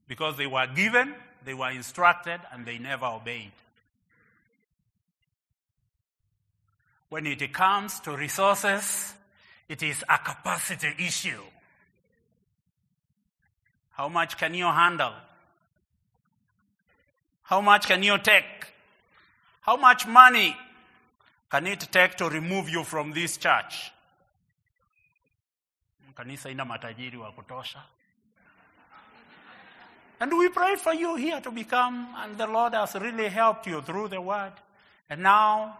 Because 0.08 0.38
they 0.38 0.46
were 0.46 0.66
given, 0.66 1.14
they 1.44 1.54
were 1.54 1.70
instructed, 1.70 2.40
and 2.52 2.64
they 2.64 2.78
never 2.78 3.04
obeyed. 3.06 3.52
When 7.10 7.26
it 7.26 7.52
comes 7.52 8.00
to 8.00 8.16
resources, 8.16 9.12
it 9.68 9.82
is 9.82 10.02
a 10.08 10.18
capacity 10.18 10.94
issue. 10.98 11.42
How 13.90 14.08
much 14.08 14.38
can 14.38 14.54
you 14.54 14.66
handle? 14.66 15.12
How 17.42 17.60
much 17.60 17.86
can 17.86 18.02
you 18.02 18.16
take? 18.18 18.44
How 19.60 19.76
much 19.76 20.06
money 20.06 20.56
can 21.50 21.66
it 21.66 21.80
take 21.90 22.14
to 22.16 22.28
remove 22.28 22.68
you 22.68 22.84
from 22.84 23.12
this 23.12 23.36
church? 23.36 23.90
And 30.20 30.38
we 30.38 30.48
pray 30.50 30.76
for 30.76 30.94
you 30.94 31.16
here 31.16 31.40
to 31.40 31.50
become, 31.50 32.08
and 32.18 32.38
the 32.38 32.46
Lord 32.46 32.74
has 32.74 32.94
really 32.94 33.28
helped 33.28 33.66
you 33.66 33.82
through 33.82 34.08
the 34.08 34.20
word. 34.20 34.52
And 35.08 35.22
now 35.22 35.78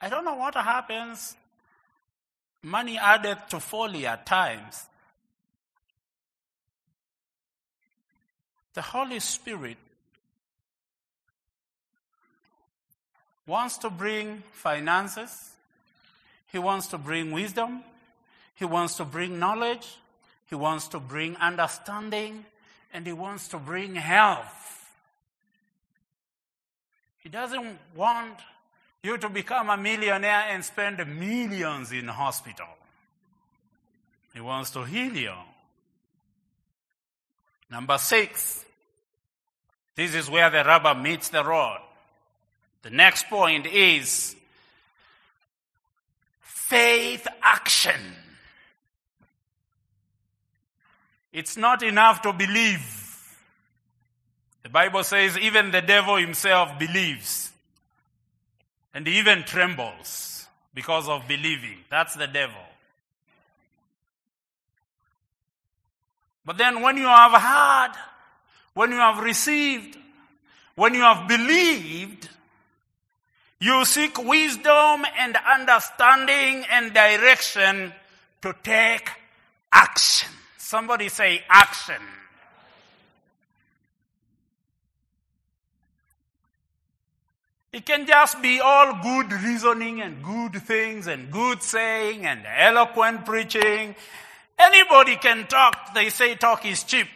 I 0.00 0.08
don't 0.08 0.24
know 0.24 0.34
what 0.34 0.54
happens. 0.54 1.36
Money 2.62 2.98
added 2.98 3.38
to 3.50 3.60
folly 3.60 4.06
at 4.06 4.26
times. 4.26 4.86
The 8.74 8.82
Holy 8.82 9.18
Spirit 9.18 9.76
wants 13.46 13.78
to 13.78 13.90
bring 13.90 14.42
finances, 14.52 15.54
He 16.52 16.58
wants 16.58 16.86
to 16.88 16.98
bring 16.98 17.32
wisdom, 17.32 17.82
He 18.54 18.64
wants 18.64 18.94
to 18.96 19.04
bring 19.04 19.38
knowledge, 19.38 19.96
He 20.46 20.54
wants 20.54 20.86
to 20.88 21.00
bring 21.00 21.34
understanding, 21.36 22.44
and 22.92 23.06
He 23.06 23.12
wants 23.12 23.48
to 23.48 23.58
bring 23.58 23.94
health. 23.96 24.92
He 27.18 27.28
doesn't 27.28 27.78
want 27.96 28.38
you 29.02 29.16
to 29.18 29.28
become 29.28 29.70
a 29.70 29.76
millionaire 29.76 30.46
and 30.50 30.64
spend 30.64 30.98
millions 31.18 31.92
in 31.92 32.08
hospital. 32.08 32.66
He 34.34 34.40
wants 34.40 34.70
to 34.70 34.84
heal 34.84 35.14
you. 35.14 35.34
Number 37.70 37.98
six, 37.98 38.64
this 39.94 40.14
is 40.14 40.30
where 40.30 40.50
the 40.50 40.64
rubber 40.64 40.94
meets 40.94 41.28
the 41.28 41.44
road. 41.44 41.78
The 42.82 42.90
next 42.90 43.28
point 43.28 43.66
is 43.66 44.34
faith 46.40 47.26
action. 47.42 48.00
It's 51.32 51.56
not 51.56 51.82
enough 51.82 52.22
to 52.22 52.32
believe. 52.32 53.36
The 54.62 54.68
Bible 54.68 55.04
says 55.04 55.38
even 55.38 55.70
the 55.70 55.82
devil 55.82 56.16
himself 56.16 56.78
believes. 56.78 57.52
And 58.94 59.06
even 59.06 59.44
trembles 59.44 60.46
because 60.74 61.08
of 61.08 61.28
believing. 61.28 61.78
That's 61.90 62.14
the 62.14 62.26
devil. 62.26 62.60
But 66.44 66.56
then 66.56 66.80
when 66.80 66.96
you 66.96 67.06
have 67.06 67.32
heard, 67.32 67.92
when 68.72 68.90
you 68.90 68.96
have 68.96 69.22
received, 69.22 69.98
when 70.76 70.94
you 70.94 71.00
have 71.00 71.28
believed, 71.28 72.28
you 73.60 73.84
seek 73.84 74.16
wisdom 74.24 75.04
and 75.18 75.36
understanding 75.52 76.64
and 76.70 76.94
direction 76.94 77.92
to 78.42 78.54
take 78.62 79.10
action. 79.72 80.28
Somebody 80.56 81.08
say 81.08 81.42
action. 81.48 82.00
It 87.72 87.84
can 87.84 88.06
just 88.06 88.40
be 88.40 88.60
all 88.60 89.02
good 89.02 89.32
reasoning 89.32 90.00
and 90.00 90.22
good 90.22 90.62
things 90.62 91.06
and 91.06 91.30
good 91.30 91.62
saying 91.62 92.24
and 92.24 92.46
eloquent 92.46 93.26
preaching. 93.26 93.94
Anybody 94.58 95.16
can 95.16 95.46
talk. 95.46 95.94
They 95.94 96.08
say 96.08 96.34
talk 96.34 96.64
is 96.64 96.82
cheap. 96.82 97.06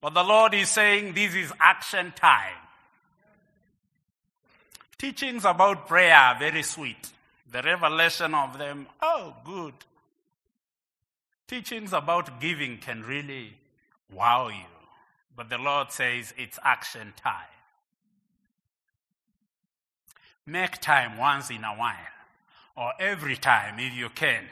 But 0.00 0.14
the 0.14 0.24
Lord 0.24 0.54
is 0.54 0.70
saying 0.70 1.12
this 1.12 1.34
is 1.34 1.52
action 1.60 2.12
time. 2.16 2.56
Teachings 4.96 5.44
about 5.44 5.86
prayer 5.86 6.14
are 6.14 6.38
very 6.38 6.62
sweet. 6.62 7.10
The 7.52 7.62
revelation 7.62 8.34
of 8.34 8.58
them, 8.58 8.86
oh, 9.02 9.34
good. 9.44 9.74
Teachings 11.46 11.92
about 11.92 12.40
giving 12.40 12.78
can 12.78 13.02
really 13.02 13.54
wow 14.12 14.48
you. 14.48 14.69
But 15.40 15.48
the 15.48 15.56
Lord 15.56 15.90
says 15.90 16.34
it's 16.36 16.58
action 16.62 17.14
time. 17.16 17.32
Make 20.44 20.82
time 20.82 21.16
once 21.16 21.48
in 21.48 21.64
a 21.64 21.72
while, 21.72 21.96
or 22.76 22.92
every 23.00 23.38
time 23.38 23.78
if 23.78 23.94
you 23.94 24.10
can. 24.10 24.44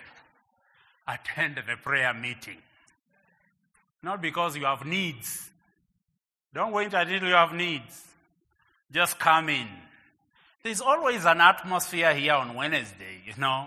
Attend 1.06 1.56
the 1.56 1.76
prayer 1.76 2.14
meeting. 2.14 2.56
Not 4.02 4.22
because 4.22 4.56
you 4.56 4.64
have 4.64 4.86
needs. 4.86 5.50
Don't 6.54 6.72
wait 6.72 6.94
until 6.94 7.22
you 7.22 7.34
have 7.34 7.52
needs. 7.52 8.06
Just 8.90 9.18
come 9.18 9.50
in. 9.50 9.68
There's 10.62 10.80
always 10.80 11.26
an 11.26 11.42
atmosphere 11.42 12.14
here 12.14 12.32
on 12.32 12.54
Wednesday, 12.54 13.20
you 13.26 13.34
know. 13.36 13.66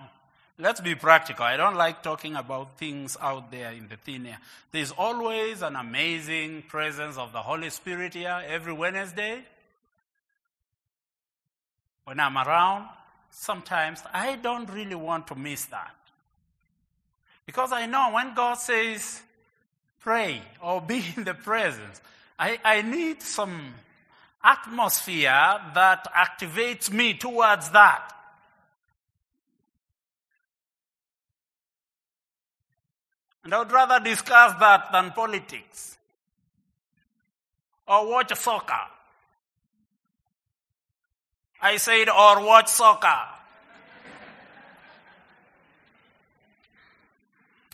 Let's 0.58 0.82
be 0.82 0.96
practical. 0.96 1.46
I 1.46 1.58
don't 1.58 1.76
like 1.76 2.04
talking 2.04 2.36
about 2.36 2.78
things 2.78 3.18
out 3.20 3.52
there 3.52 3.72
in 3.72 3.88
the 3.88 3.96
thin 3.96 4.28
air. 4.28 4.38
There's 4.72 4.92
always 4.92 5.62
an 5.62 5.76
amazing 5.76 6.64
presence 6.68 7.18
of 7.18 7.32
the 7.32 7.42
Holy 7.42 7.70
Spirit 7.70 8.14
here 8.14 8.44
every 8.48 8.74
Wednesday. 8.74 9.44
When 12.04 12.20
I'm 12.20 12.38
around, 12.38 12.90
sometimes 13.32 14.04
I 14.14 14.36
don't 14.36 14.70
really 14.70 14.96
want 14.96 15.28
to 15.28 15.36
miss 15.36 15.66
that. 15.66 15.96
Because 17.46 17.72
I 17.72 17.86
know 17.86 18.12
when 18.14 18.34
God 18.34 18.56
says, 18.56 19.22
pray 20.00 20.42
or 20.62 20.82
be 20.82 21.04
in 21.18 21.24
the 21.24 21.34
presence, 21.34 22.02
I, 22.38 22.60
I 22.64 22.82
need 22.82 23.22
some 23.22 23.74
atmosphere 24.44 25.60
that 25.74 26.08
activates 26.14 26.92
me 26.92 27.14
towards 27.14 27.70
that. 27.70 28.12
And 33.44 33.54
I 33.54 33.60
would 33.60 33.72
rather 33.72 34.00
discuss 34.04 34.60
that 34.60 34.92
than 34.92 35.12
politics 35.12 35.98
or 37.88 38.10
watch 38.10 38.34
soccer. 38.36 38.88
I 41.62 41.78
said, 41.78 42.10
or 42.10 42.44
watch 42.44 42.70
soccer. 42.70 43.28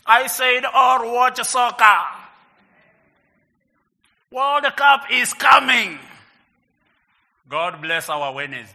I 0.04 0.26
said, 0.26 0.64
or 0.64 1.12
watch 1.12 1.42
soccer. 1.44 2.18
World 4.30 4.64
Cup 4.76 5.04
is 5.10 5.32
coming. 5.32 5.98
God 7.48 7.80
bless 7.80 8.10
our 8.10 8.34
Wednesdays. 8.34 8.74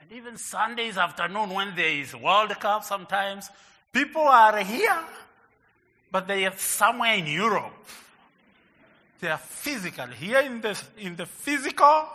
And 0.00 0.12
even 0.12 0.38
Sundays 0.38 0.96
afternoon 0.96 1.50
when 1.50 1.74
there 1.76 1.88
is 1.88 2.14
World 2.14 2.50
Cup 2.60 2.84
sometimes, 2.84 3.50
people 3.92 4.22
are 4.22 4.58
here, 4.60 5.04
but 6.14 6.28
they 6.28 6.46
are 6.46 6.56
somewhere 6.56 7.14
in 7.14 7.26
Europe. 7.26 7.88
They 9.18 9.26
are 9.26 9.36
physical, 9.36 10.06
here 10.06 10.38
in 10.42 10.60
the, 10.60 10.80
in 10.96 11.16
the 11.16 11.26
physical, 11.26 12.06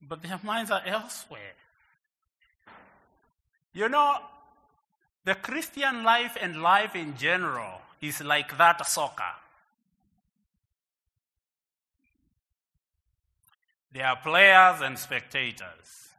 but 0.00 0.22
their 0.22 0.38
minds 0.44 0.70
are 0.70 0.82
elsewhere. 0.86 1.56
You 3.72 3.88
know, 3.88 4.18
the 5.24 5.34
Christian 5.34 6.04
life 6.04 6.36
and 6.40 6.62
life 6.62 6.94
in 6.94 7.16
general 7.16 7.80
is 8.00 8.22
like 8.22 8.56
that 8.56 8.86
soccer. 8.86 9.34
There 13.90 14.06
are 14.06 14.16
players 14.22 14.80
and 14.80 14.96
spectators. 14.96 16.10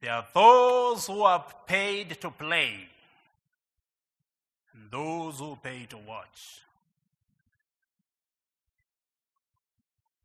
There 0.00 0.12
are 0.12 0.26
those 0.32 1.06
who 1.06 1.20
are 1.20 1.44
paid 1.66 2.18
to 2.22 2.30
play, 2.30 2.88
and 4.76 4.90
those 4.90 5.38
who 5.38 5.56
pay 5.56 5.86
to 5.90 5.96
watch. 5.96 6.60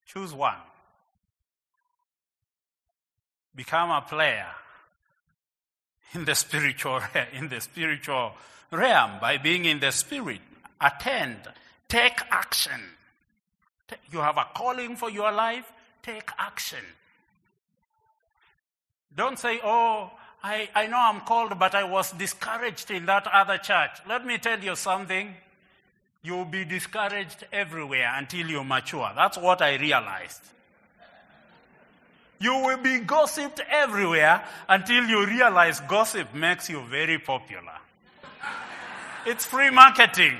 Choose 0.05 0.33
one. 0.33 0.55
Become 3.55 3.89
a 3.89 4.01
player 4.01 4.47
in 6.13 6.25
the 6.25 6.35
spiritual 6.43 6.99
in 7.33 7.49
the 7.49 7.61
spiritual 7.61 8.33
realm 8.71 9.19
by 9.19 9.37
being 9.37 9.65
in 9.65 9.79
the 9.79 9.91
spirit. 9.91 10.41
Attend, 10.79 11.37
take 11.87 12.19
action. 12.29 12.81
You 14.11 14.19
have 14.19 14.37
a 14.37 14.47
calling 14.53 14.95
for 14.95 15.09
your 15.09 15.31
life 15.31 15.71
take 16.01 16.29
action. 16.37 16.79
Don't 19.15 19.37
say, 19.37 19.59
oh, 19.63 20.11
I, 20.43 20.69
I 20.73 20.87
know 20.87 20.97
I'm 20.97 21.21
called, 21.21 21.57
but 21.59 21.75
I 21.75 21.83
was 21.83 22.11
discouraged 22.13 22.89
in 22.89 23.05
that 23.05 23.27
other 23.27 23.57
church. 23.57 23.91
Let 24.07 24.25
me 24.25 24.37
tell 24.37 24.59
you 24.59 24.75
something. 24.75 25.35
You'll 26.23 26.45
be 26.45 26.65
discouraged 26.65 27.45
everywhere 27.51 28.11
until 28.15 28.47
you 28.47 28.63
mature. 28.63 29.11
That's 29.15 29.37
what 29.37 29.61
I 29.61 29.75
realized. 29.75 30.41
You 32.39 32.53
will 32.55 32.77
be 32.77 32.99
gossiped 32.99 33.61
everywhere 33.69 34.43
until 34.67 35.05
you 35.05 35.25
realize 35.27 35.79
gossip 35.81 36.33
makes 36.33 36.69
you 36.69 36.81
very 36.89 37.19
popular. 37.19 37.77
It's 39.27 39.45
free 39.45 39.69
marketing. 39.69 40.37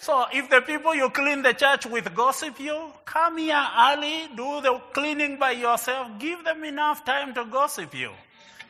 So 0.00 0.24
if 0.32 0.48
the 0.48 0.62
people 0.62 0.94
you 0.94 1.10
clean 1.10 1.42
the 1.42 1.52
church 1.52 1.84
with 1.84 2.14
gossip 2.14 2.58
you, 2.58 2.90
come 3.04 3.36
here 3.36 3.62
early, 3.78 4.28
do 4.34 4.62
the 4.62 4.80
cleaning 4.94 5.38
by 5.38 5.50
yourself, 5.50 6.08
give 6.18 6.42
them 6.42 6.64
enough 6.64 7.04
time 7.04 7.34
to 7.34 7.44
gossip 7.44 7.94
you. 7.94 8.10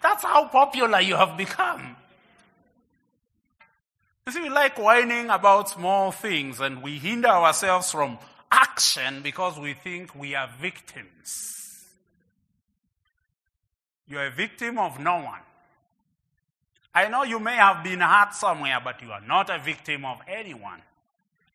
That's 0.02 0.24
how 0.24 0.48
popular 0.48 1.00
you 1.00 1.14
have 1.14 1.36
become. 1.36 1.94
You 4.26 4.32
see, 4.32 4.40
we 4.40 4.48
like 4.48 4.76
whining 4.76 5.30
about 5.30 5.68
small 5.68 6.10
things 6.10 6.58
and 6.58 6.82
we 6.82 6.98
hinder 6.98 7.28
ourselves 7.28 7.92
from 7.92 8.18
action 8.50 9.22
because 9.22 9.56
we 9.56 9.74
think 9.74 10.12
we 10.16 10.34
are 10.34 10.50
victims. 10.60 11.86
You're 14.08 14.26
a 14.26 14.32
victim 14.32 14.78
of 14.78 14.98
no 14.98 15.18
one. 15.18 15.40
I 16.92 17.06
know 17.06 17.22
you 17.22 17.38
may 17.38 17.54
have 17.54 17.84
been 17.84 18.00
hurt 18.00 18.34
somewhere, 18.34 18.80
but 18.82 19.00
you 19.00 19.12
are 19.12 19.20
not 19.20 19.48
a 19.48 19.60
victim 19.60 20.04
of 20.04 20.18
anyone. 20.26 20.82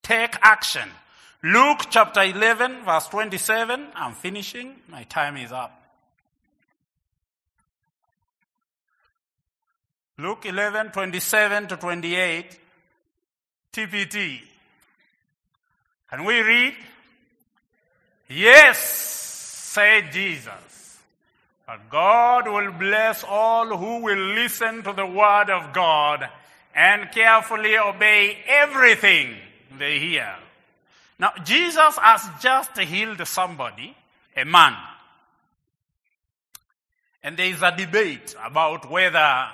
Take 0.06 0.36
action. 0.44 0.88
Luke 1.42 1.88
chapter 1.90 2.22
11, 2.22 2.86
verse 2.86 3.08
27. 3.08 3.88
I'm 3.96 4.14
finishing. 4.14 4.76
My 4.88 5.02
time 5.06 5.36
is 5.36 5.52
up. 5.52 5.82
Luke 10.20 10.46
11, 10.46 10.92
27 10.92 11.68
to 11.70 11.78
28. 11.78 12.60
TPT. 13.74 14.42
Can 16.12 16.24
we 16.24 16.40
read? 16.40 16.76
Yes, 18.30 18.78
said 18.78 20.12
Jesus. 20.12 21.00
But 21.66 21.90
God 21.90 22.48
will 22.48 22.72
bless 22.74 23.24
all 23.24 23.76
who 23.76 24.04
will 24.04 24.36
listen 24.36 24.84
to 24.84 24.94
the 24.94 25.08
word 25.08 25.50
of 25.50 25.74
God 25.74 26.30
and 26.76 27.12
carefully 27.12 27.76
obey 27.76 28.38
everything 28.48 29.38
they 29.78 30.00
hear. 30.00 30.36
Now, 31.18 31.32
Jesus 31.44 31.98
has 31.98 32.28
just 32.42 32.78
healed 32.78 33.26
somebody, 33.28 33.96
a 34.36 34.46
man. 34.46 34.76
And 37.24 37.38
there 37.38 37.48
is 37.48 37.62
a 37.62 37.76
debate 37.76 38.36
about 38.44 38.90
whether 38.92 39.48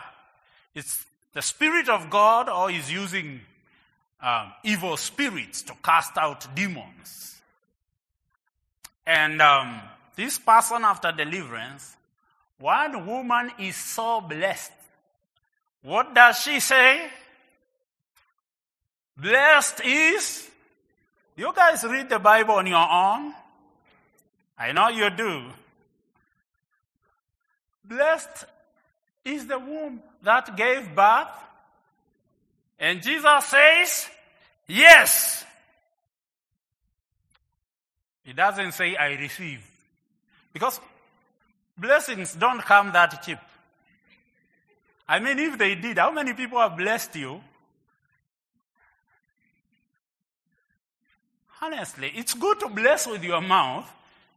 it's 0.76 1.06
the 1.34 1.42
Spirit 1.42 1.88
of 1.88 2.10
God 2.10 2.50
or 2.50 2.72
is 2.72 2.92
using 2.92 3.42
um, 4.22 4.52
evil 4.64 4.98
spirits 4.98 5.62
to 5.64 5.74
cast 5.84 6.18
out 6.18 6.54
demons. 6.56 7.42
And 9.06 9.42
um, 9.42 9.82
this 10.16 10.38
person, 10.38 10.84
after 10.84 11.12
deliverance, 11.12 11.96
one 12.60 13.06
woman 13.06 13.52
is 13.60 13.76
so 13.76 14.22
blessed. 14.22 14.72
What 15.82 16.14
does 16.14 16.38
she 16.40 16.60
say? 16.60 17.10
Blessed 19.18 19.82
is. 19.86 20.50
You 21.36 21.54
guys 21.56 21.84
read 21.84 22.10
the 22.10 22.20
Bible 22.20 22.56
on 22.56 22.68
your 22.68 22.78
own? 22.78 23.34
I 24.58 24.72
know 24.74 24.90
you 24.90 25.10
do. 25.10 25.44
Blessed 27.84 28.46
is 29.26 29.48
the 29.48 29.60
womb 29.60 30.02
that 30.24 30.56
gave 30.56 30.96
birth. 30.96 31.28
And 32.80 33.02
Jesus 33.02 33.46
says, 33.46 34.08
Yes. 34.68 35.46
He 38.24 38.34
doesn't 38.34 38.72
say, 38.74 38.96
I 38.96 39.16
receive. 39.16 39.62
Because 40.54 40.80
blessings 41.78 42.34
don't 42.36 42.62
come 42.62 42.92
that 42.94 43.24
cheap. 43.24 43.40
I 45.08 45.20
mean, 45.20 45.40
if 45.40 45.58
they 45.58 45.76
did, 45.76 45.98
how 45.98 46.12
many 46.12 46.34
people 46.34 46.60
have 46.60 46.78
blessed 46.78 47.16
you? 47.16 47.42
Honestly, 51.62 52.12
it's 52.16 52.34
good 52.34 52.60
to 52.60 52.70
bless 52.70 53.06
with 53.06 53.24
your 53.24 53.42
mouth, 53.42 53.88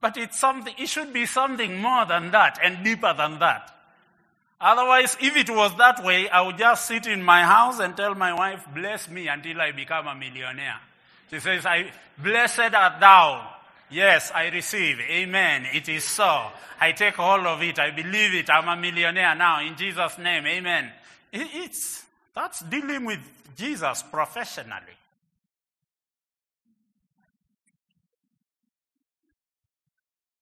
but 0.00 0.16
it's 0.16 0.38
something, 0.38 0.74
it 0.78 0.88
should 0.88 1.12
be 1.12 1.24
something 1.24 1.78
more 1.80 2.04
than 2.04 2.30
that 2.32 2.58
and 2.62 2.84
deeper 2.84 3.14
than 3.16 3.38
that. 3.38 3.70
Otherwise, 4.60 5.16
if 5.20 5.36
it 5.36 5.50
was 5.50 5.76
that 5.78 6.04
way, 6.04 6.28
I 6.28 6.42
would 6.42 6.58
just 6.58 6.86
sit 6.86 7.06
in 7.06 7.22
my 7.22 7.42
house 7.42 7.80
and 7.80 7.96
tell 7.96 8.14
my 8.14 8.32
wife, 8.34 8.66
bless 8.74 9.08
me 9.08 9.28
until 9.28 9.60
I 9.60 9.72
become 9.72 10.06
a 10.06 10.14
millionaire. 10.14 10.80
She 11.30 11.40
says, 11.40 11.66
I, 11.66 11.90
blessed 12.18 12.74
art 12.74 13.00
thou. 13.00 13.50
Yes, 13.90 14.30
I 14.34 14.48
receive. 14.48 14.98
Amen. 15.00 15.66
It 15.72 15.88
is 15.88 16.04
so. 16.04 16.50
I 16.80 16.92
take 16.92 17.14
hold 17.14 17.46
of 17.46 17.62
it. 17.62 17.78
I 17.78 17.90
believe 17.90 18.34
it. 18.34 18.50
I'm 18.50 18.68
a 18.68 18.80
millionaire 18.80 19.34
now 19.34 19.60
in 19.60 19.76
Jesus' 19.76 20.18
name. 20.18 20.46
Amen. 20.46 20.90
It's, 21.32 22.04
that's 22.34 22.60
dealing 22.60 23.04
with 23.04 23.20
Jesus 23.56 24.02
professionally. 24.02 24.96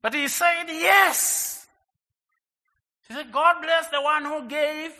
But 0.02 0.14
he 0.14 0.28
said, 0.28 0.64
yes. 0.68 1.66
He 3.08 3.14
said, 3.14 3.32
God 3.32 3.62
bless 3.62 3.88
the 3.88 4.02
one 4.02 4.24
who 4.24 4.48
gave 4.48 4.90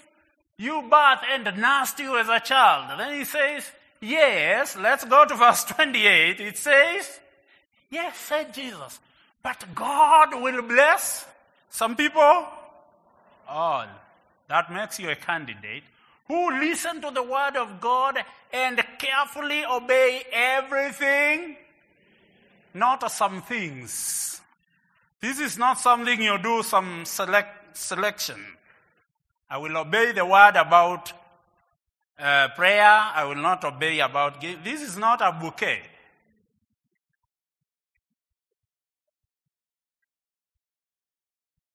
you 0.57 0.83
birth 0.89 1.21
and 1.31 1.45
nursed 1.61 1.99
you 1.99 2.17
as 2.19 2.29
a 2.29 2.39
child. 2.41 2.93
And 2.93 3.01
then 3.01 3.19
he 3.19 3.25
says, 3.25 3.65
yes. 4.01 4.77
Let's 4.77 5.05
go 5.05 5.25
to 5.25 5.35
verse 5.35 5.65
28. 5.65 6.41
It 6.41 6.57
says, 6.57 7.21
yes, 7.91 8.17
said 8.17 8.55
Jesus. 8.55 9.01
But 9.43 9.65
God 9.75 10.41
will 10.41 10.63
bless 10.63 11.27
some 11.69 11.97
people 11.97 12.47
all. 13.49 13.87
That 14.49 14.73
makes 14.73 15.01
you 15.01 15.11
a 15.11 15.17
candidate 15.17 15.83
who 16.29 16.61
listen 16.61 17.01
to 17.01 17.11
the 17.11 17.23
word 17.23 17.57
of 17.57 17.81
God 17.81 18.19
and 18.53 18.81
carefully 18.99 19.65
obey 19.65 20.23
everything, 20.33 21.57
not 22.75 23.11
some 23.11 23.43
things. 23.43 24.42
This 25.23 25.39
is 25.39 25.57
not 25.57 25.79
something 25.79 26.21
you 26.21 26.37
do 26.39 26.65
some 26.65 27.05
select, 27.05 27.79
selection. 27.79 28.45
I 29.49 29.57
will 29.57 29.77
obey 29.77 30.11
the 30.11 30.27
word 30.27 30.57
about 30.57 31.13
uh, 32.19 32.49
prayer. 32.57 32.83
I 32.83 33.23
will 33.25 33.37
not 33.37 33.63
obey 33.65 34.01
about. 34.01 34.41
This 34.41 34.83
is 34.83 34.99
not 34.99 35.21
a 35.23 35.31
bouquet. 35.31 35.81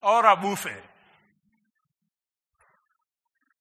Or 0.04 0.26
a 0.26 0.36
buffet. 0.36 0.84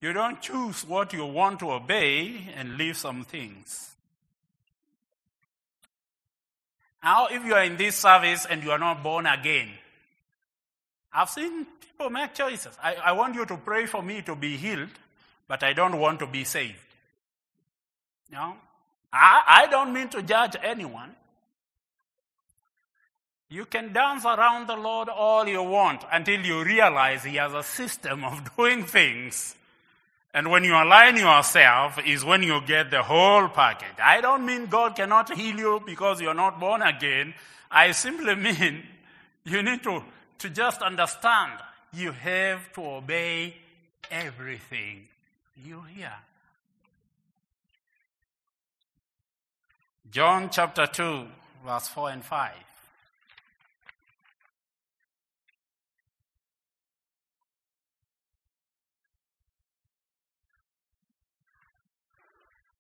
You 0.01 0.13
don't 0.13 0.41
choose 0.41 0.85
what 0.85 1.13
you 1.13 1.27
want 1.27 1.61
to 1.61 1.71
obey 1.71 2.53
and 2.57 2.77
leave 2.77 2.97
some 2.97 3.25
things. 3.25 3.96
Now, 7.07 7.29
if 7.29 7.45
you 7.45 7.55
are 7.55 7.63
in 7.63 7.77
this 7.77 7.95
service 7.95 8.49
and 8.51 8.65
you 8.65 8.73
are 8.73 8.81
not 8.81 9.01
born 9.01 9.27
again, 9.27 9.69
I've 11.13 11.31
seen 11.31 11.65
people 11.81 12.11
make 12.11 12.35
choices. 12.35 12.77
I, 12.83 12.97
I 12.97 13.13
want 13.13 13.37
you 13.37 13.47
to 13.47 13.57
pray 13.59 13.87
for 13.87 14.03
me 14.03 14.23
to 14.23 14.35
be 14.35 14.57
healed, 14.57 14.91
but 15.47 15.63
I 15.63 15.73
don't 15.73 16.01
want 16.01 16.19
to 16.19 16.27
be 16.27 16.43
saved. 16.43 16.75
You 18.29 18.35
know? 18.35 18.57
I, 19.13 19.43
I 19.47 19.67
don't 19.69 19.93
mean 19.93 20.09
to 20.09 20.23
judge 20.23 20.57
anyone. 20.61 21.15
You 23.49 23.67
can 23.67 23.93
dance 23.93 24.25
around 24.25 24.67
the 24.67 24.75
Lord 24.75 25.09
all 25.09 25.47
you 25.47 25.63
want 25.63 26.03
until 26.11 26.41
you 26.41 26.65
realize 26.65 27.23
He 27.23 27.37
has 27.37 27.55
a 27.55 27.63
system 27.63 28.25
of 28.25 28.51
doing 28.57 28.83
things. 28.83 29.56
And 30.35 30.51
when 30.51 30.65
you 30.65 30.75
align 30.75 31.17
yourself 31.17 31.99
is 32.05 32.25
when 32.25 32.43
you 32.43 32.61
get 32.67 32.91
the 32.91 33.03
whole 33.03 33.49
package. 33.49 33.97
I 34.03 34.21
don't 34.21 34.45
mean 34.45 34.67
God 34.67 34.95
cannot 34.95 35.33
heal 35.35 35.57
you 35.57 35.83
because 35.85 36.21
you're 36.21 36.35
not 36.35 36.61
born 36.61 36.83
again. 36.83 37.35
I 37.71 37.93
simply 37.93 38.35
mean 38.47 38.83
you 39.45 39.63
need 39.63 39.83
to, 39.85 40.03
to 40.41 40.51
just 40.51 40.83
understand 40.83 41.53
you 41.93 42.13
have 42.13 42.73
to 42.75 42.83
obey 42.83 43.55
everything 44.11 45.09
you 45.57 45.83
hear. 45.95 46.13
John 50.11 50.51
chapter 50.51 50.87
2, 50.87 51.27
verse 51.65 51.89
4 51.89 52.11
and 52.11 52.25
5. 52.25 52.53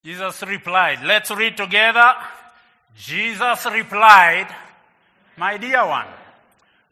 Jesus 0.07 0.41
replied, 0.45 1.03
let's 1.03 1.33
read 1.33 1.57
together. 1.57 2.15
Jesus 2.97 3.67
replied, 3.67 4.47
My 5.37 5.57
dear 5.57 5.85
one, 5.85 6.07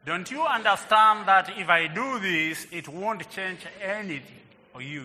don't 0.04 0.28
you 0.28 0.42
understand 0.42 1.28
that 1.28 1.48
if 1.56 1.68
I 1.68 1.86
do 1.86 2.18
this, 2.18 2.66
it 2.72 2.88
won't 2.88 3.30
change 3.30 3.60
anything 3.80 4.42
for 4.72 4.82
you, 4.82 5.04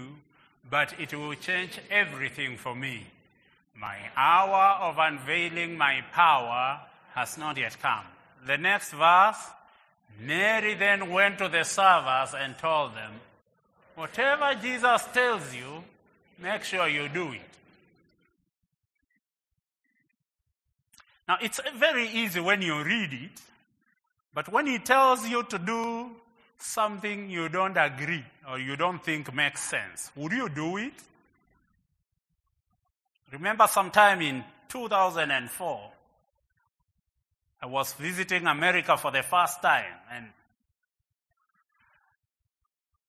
but 0.67 0.99
it 0.99 1.13
will 1.13 1.35
change 1.35 1.79
everything 1.91 2.57
for 2.57 2.75
me? 2.75 3.05
My 3.75 3.97
hour 4.17 4.89
of 4.89 4.97
unveiling 4.97 5.77
my 5.77 6.03
power 6.11 6.79
has 7.13 7.37
not 7.37 7.57
yet 7.57 7.77
come. 7.79 8.05
The 8.47 8.57
next 8.57 8.91
verse 8.91 9.37
Mary 10.19 10.73
then 10.73 11.11
went 11.11 11.37
to 11.37 11.47
the 11.47 11.63
servers 11.63 12.33
and 12.33 12.57
told 12.57 12.95
them, 12.95 13.11
Whatever 13.93 14.59
Jesus 14.59 15.05
tells 15.13 15.53
you, 15.53 15.83
make 16.39 16.63
sure 16.63 16.87
you 16.87 17.07
do 17.07 17.33
it. 17.33 17.48
Now, 21.29 21.37
it's 21.39 21.59
very 21.75 22.09
easy 22.09 22.39
when 22.39 22.63
you 22.63 22.81
read 22.81 23.13
it, 23.13 23.39
but 24.33 24.51
when 24.51 24.65
he 24.65 24.79
tells 24.79 25.29
you 25.29 25.43
to 25.43 25.59
do 25.59 26.09
something 26.57 27.29
you 27.29 27.49
don't 27.49 27.77
agree 27.77 28.25
or 28.49 28.57
you 28.57 28.75
don't 28.75 29.03
think 29.03 29.31
makes 29.31 29.61
sense, 29.61 30.11
would 30.15 30.31
you 30.31 30.49
do 30.49 30.77
it? 30.77 30.93
Remember 33.31 33.67
sometime 33.67 34.21
in 34.21 34.43
2004, 34.69 35.91
I 37.61 37.65
was 37.67 37.93
visiting 37.93 38.47
America 38.47 38.97
for 38.97 39.11
the 39.11 39.21
first 39.21 39.61
time, 39.61 39.93
and 40.11 40.25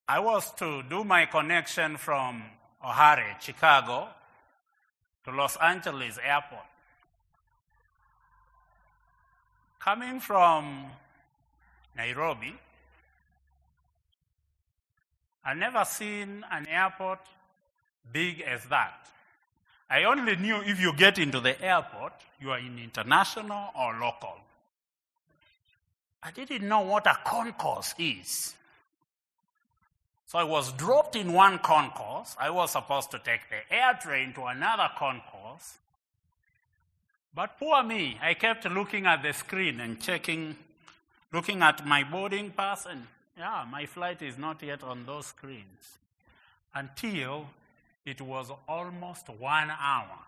I 0.06 0.18
was 0.18 0.52
to 0.56 0.82
do 0.82 1.04
my 1.04 1.24
connection 1.24 1.96
from 1.96 2.42
O'Hare, 2.84 3.38
Chicago, 3.40 4.08
to 5.24 5.30
Los 5.30 5.56
Angeles 5.56 6.18
airport. 6.22 6.66
Coming 9.80 10.20
from 10.20 10.84
Nairobi, 11.96 12.54
I've 15.42 15.56
never 15.56 15.84
seen 15.86 16.44
an 16.52 16.68
airport 16.68 17.20
big 18.12 18.42
as 18.42 18.66
that. 18.66 19.06
I 19.88 20.04
only 20.04 20.36
knew 20.36 20.60
if 20.60 20.78
you 20.78 20.92
get 20.94 21.18
into 21.18 21.40
the 21.40 21.60
airport, 21.62 22.12
you 22.40 22.50
are 22.50 22.58
in 22.58 22.78
international 22.78 23.70
or 23.76 23.94
local. 23.98 24.36
I 26.22 26.30
didn't 26.30 26.68
know 26.68 26.80
what 26.82 27.06
a 27.06 27.16
concourse 27.24 27.94
is. 27.98 28.54
So 30.26 30.38
I 30.38 30.44
was 30.44 30.72
dropped 30.72 31.16
in 31.16 31.32
one 31.32 31.58
concourse. 31.58 32.36
I 32.38 32.50
was 32.50 32.72
supposed 32.72 33.10
to 33.12 33.18
take 33.18 33.40
the 33.48 33.74
air 33.74 33.98
train 34.00 34.34
to 34.34 34.44
another 34.44 34.90
concourse. 34.96 35.78
But 37.34 37.58
poor 37.58 37.82
me, 37.82 38.18
I 38.20 38.34
kept 38.34 38.64
looking 38.64 39.06
at 39.06 39.22
the 39.22 39.32
screen 39.32 39.80
and 39.80 40.00
checking, 40.00 40.56
looking 41.32 41.62
at 41.62 41.86
my 41.86 42.02
boarding 42.02 42.50
pass, 42.50 42.86
and 42.86 43.06
yeah, 43.38 43.64
my 43.70 43.86
flight 43.86 44.20
is 44.22 44.36
not 44.36 44.62
yet 44.62 44.82
on 44.82 45.06
those 45.06 45.26
screens. 45.26 45.98
Until 46.74 47.46
it 48.04 48.20
was 48.20 48.50
almost 48.68 49.28
one 49.28 49.70
hour. 49.70 50.18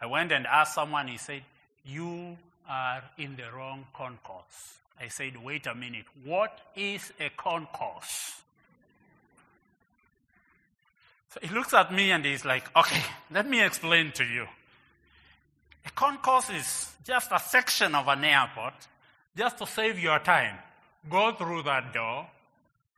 I 0.00 0.06
went 0.06 0.32
and 0.32 0.46
asked 0.46 0.74
someone, 0.74 1.08
he 1.08 1.18
said, 1.18 1.42
You 1.84 2.36
are 2.68 3.02
in 3.16 3.36
the 3.36 3.50
wrong 3.54 3.86
concourse. 3.94 4.78
I 5.00 5.08
said, 5.08 5.42
Wait 5.42 5.66
a 5.66 5.74
minute, 5.74 6.06
what 6.24 6.60
is 6.76 7.12
a 7.20 7.30
concourse? 7.36 8.40
So 11.30 11.40
he 11.42 11.48
looks 11.54 11.74
at 11.74 11.92
me 11.92 12.10
and 12.10 12.24
he's 12.24 12.44
like, 12.44 12.74
Okay, 12.76 13.02
let 13.30 13.48
me 13.48 13.62
explain 13.64 14.12
to 14.12 14.24
you. 14.24 14.46
A 15.86 15.90
concourse 15.90 16.50
is 16.50 16.92
just 17.04 17.30
a 17.32 17.38
section 17.38 17.94
of 17.94 18.08
an 18.08 18.24
airport, 18.24 18.74
just 19.36 19.58
to 19.58 19.66
save 19.66 19.98
your 19.98 20.18
time. 20.18 20.56
Go 21.08 21.32
through 21.32 21.62
that 21.62 21.92
door, 21.92 22.26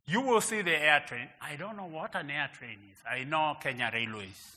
you 0.07 0.21
will 0.21 0.41
see 0.41 0.63
the 0.63 0.77
air 0.77 1.05
train. 1.07 1.29
I 1.41 1.57
don't 1.57 1.77
know 1.77 1.87
what 1.87 2.15
an 2.17 2.31
air 2.31 2.51
train 2.53 2.79
is. 2.93 2.99
I 3.09 3.25
know 3.25 3.57
Kenya 3.61 3.91
Railways. 3.93 4.57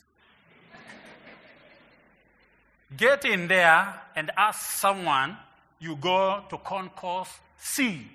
Get 2.96 3.24
in 3.24 3.46
there 3.46 4.00
and 4.16 4.30
ask 4.36 4.72
someone, 4.72 5.36
you 5.78 5.96
go 5.96 6.42
to 6.50 6.58
concourse 6.58 7.28
C. 7.58 8.08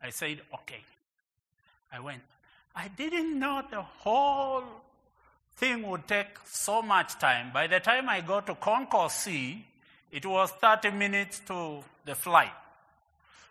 I 0.00 0.10
said, 0.10 0.42
okay. 0.54 0.84
I 1.92 2.00
went. 2.00 2.22
I 2.76 2.88
didn't 2.88 3.38
know 3.38 3.62
the 3.70 3.82
whole 3.82 4.64
thing 5.56 5.88
would 5.88 6.06
take 6.06 6.38
so 6.44 6.82
much 6.82 7.18
time. 7.18 7.50
By 7.52 7.66
the 7.66 7.80
time 7.80 8.08
I 8.08 8.20
got 8.20 8.46
to 8.46 8.54
concourse 8.54 9.14
C, 9.14 9.64
it 10.10 10.26
was 10.26 10.50
30 10.50 10.90
minutes 10.90 11.40
to 11.46 11.82
the 12.04 12.14
flight. 12.14 12.52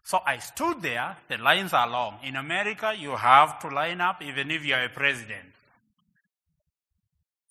So 0.04 0.20
I 0.26 0.38
stood 0.38 0.82
there, 0.82 1.16
the 1.30 1.38
lines 1.38 1.74
are 1.74 1.90
long. 1.90 2.20
In 2.24 2.36
America, 2.36 2.94
you 2.98 3.16
have 3.16 3.60
to 3.60 3.70
line 3.70 4.02
up 4.02 4.22
even 4.22 4.52
if 4.52 4.66
you 4.66 4.74
are 4.74 4.84
a 4.84 4.90
president. 4.90 5.48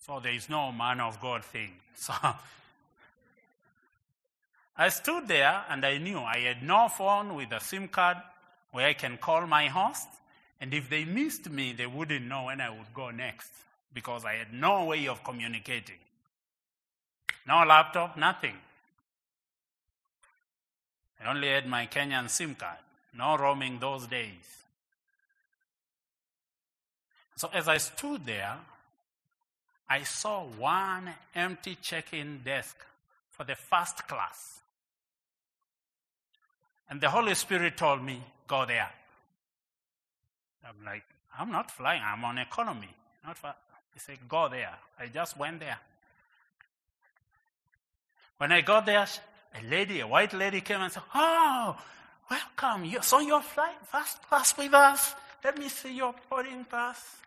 So 0.05 0.19
there 0.19 0.33
is 0.33 0.49
no 0.49 0.71
man 0.71 0.99
of 0.99 1.19
God 1.19 1.43
thing. 1.45 1.71
So 1.95 2.13
I 4.75 4.89
stood 4.89 5.27
there 5.27 5.63
and 5.69 5.85
I 5.85 5.99
knew 5.99 6.17
I 6.17 6.39
had 6.39 6.63
no 6.63 6.89
phone 6.89 7.35
with 7.35 7.51
a 7.51 7.59
SIM 7.59 7.87
card 7.87 8.17
where 8.71 8.87
I 8.87 8.93
can 8.93 9.17
call 9.17 9.45
my 9.45 9.67
host. 9.67 10.07
And 10.59 10.73
if 10.73 10.89
they 10.89 11.05
missed 11.05 11.47
me, 11.49 11.73
they 11.73 11.85
wouldn't 11.85 12.25
know 12.25 12.45
when 12.45 12.59
I 12.59 12.71
would 12.71 12.91
go 12.95 13.11
next 13.11 13.51
because 13.93 14.25
I 14.25 14.33
had 14.33 14.53
no 14.53 14.85
way 14.85 15.07
of 15.07 15.23
communicating. 15.23 15.99
No 17.47 17.63
laptop, 17.63 18.17
nothing. 18.17 18.55
I 21.21 21.29
only 21.29 21.49
had 21.49 21.67
my 21.67 21.87
Kenyan 21.87 22.29
SIM 22.29 22.55
card. 22.55 22.77
No 23.15 23.37
roaming 23.37 23.79
those 23.79 24.07
days. 24.07 24.63
So 27.35 27.49
as 27.53 27.67
I 27.67 27.77
stood 27.77 28.25
there, 28.25 28.57
I 29.89 30.03
saw 30.03 30.45
one 30.45 31.09
empty 31.35 31.77
check 31.81 32.13
in 32.13 32.41
desk 32.43 32.77
for 33.31 33.43
the 33.43 33.55
first 33.55 34.07
class. 34.07 34.59
And 36.89 37.01
the 37.01 37.09
Holy 37.09 37.35
Spirit 37.35 37.77
told 37.77 38.03
me, 38.03 38.21
Go 38.47 38.65
there. 38.65 38.89
I'm 40.67 40.85
like, 40.85 41.03
I'm 41.37 41.51
not 41.51 41.71
flying, 41.71 42.01
I'm 42.03 42.23
on 42.23 42.37
economy. 42.37 42.89
Not 43.25 43.37
for, 43.37 43.53
he 43.93 43.99
said, 43.99 44.17
Go 44.27 44.49
there. 44.49 44.75
I 44.99 45.07
just 45.07 45.37
went 45.37 45.59
there. 45.59 45.77
When 48.37 48.51
I 48.51 48.61
got 48.61 48.85
there, 48.85 49.05
a 49.55 49.69
lady, 49.69 49.99
a 49.99 50.07
white 50.07 50.33
lady 50.33 50.61
came 50.61 50.81
and 50.81 50.91
said, 50.91 51.03
Oh, 51.13 51.77
welcome. 52.29 52.85
You, 52.85 53.01
so 53.01 53.19
you're 53.19 53.41
flying 53.41 53.77
first 53.85 54.21
class 54.23 54.57
with 54.57 54.73
us? 54.73 55.15
Let 55.43 55.57
me 55.57 55.69
see 55.69 55.95
your 55.95 56.15
boarding 56.29 56.65
pass. 56.65 57.17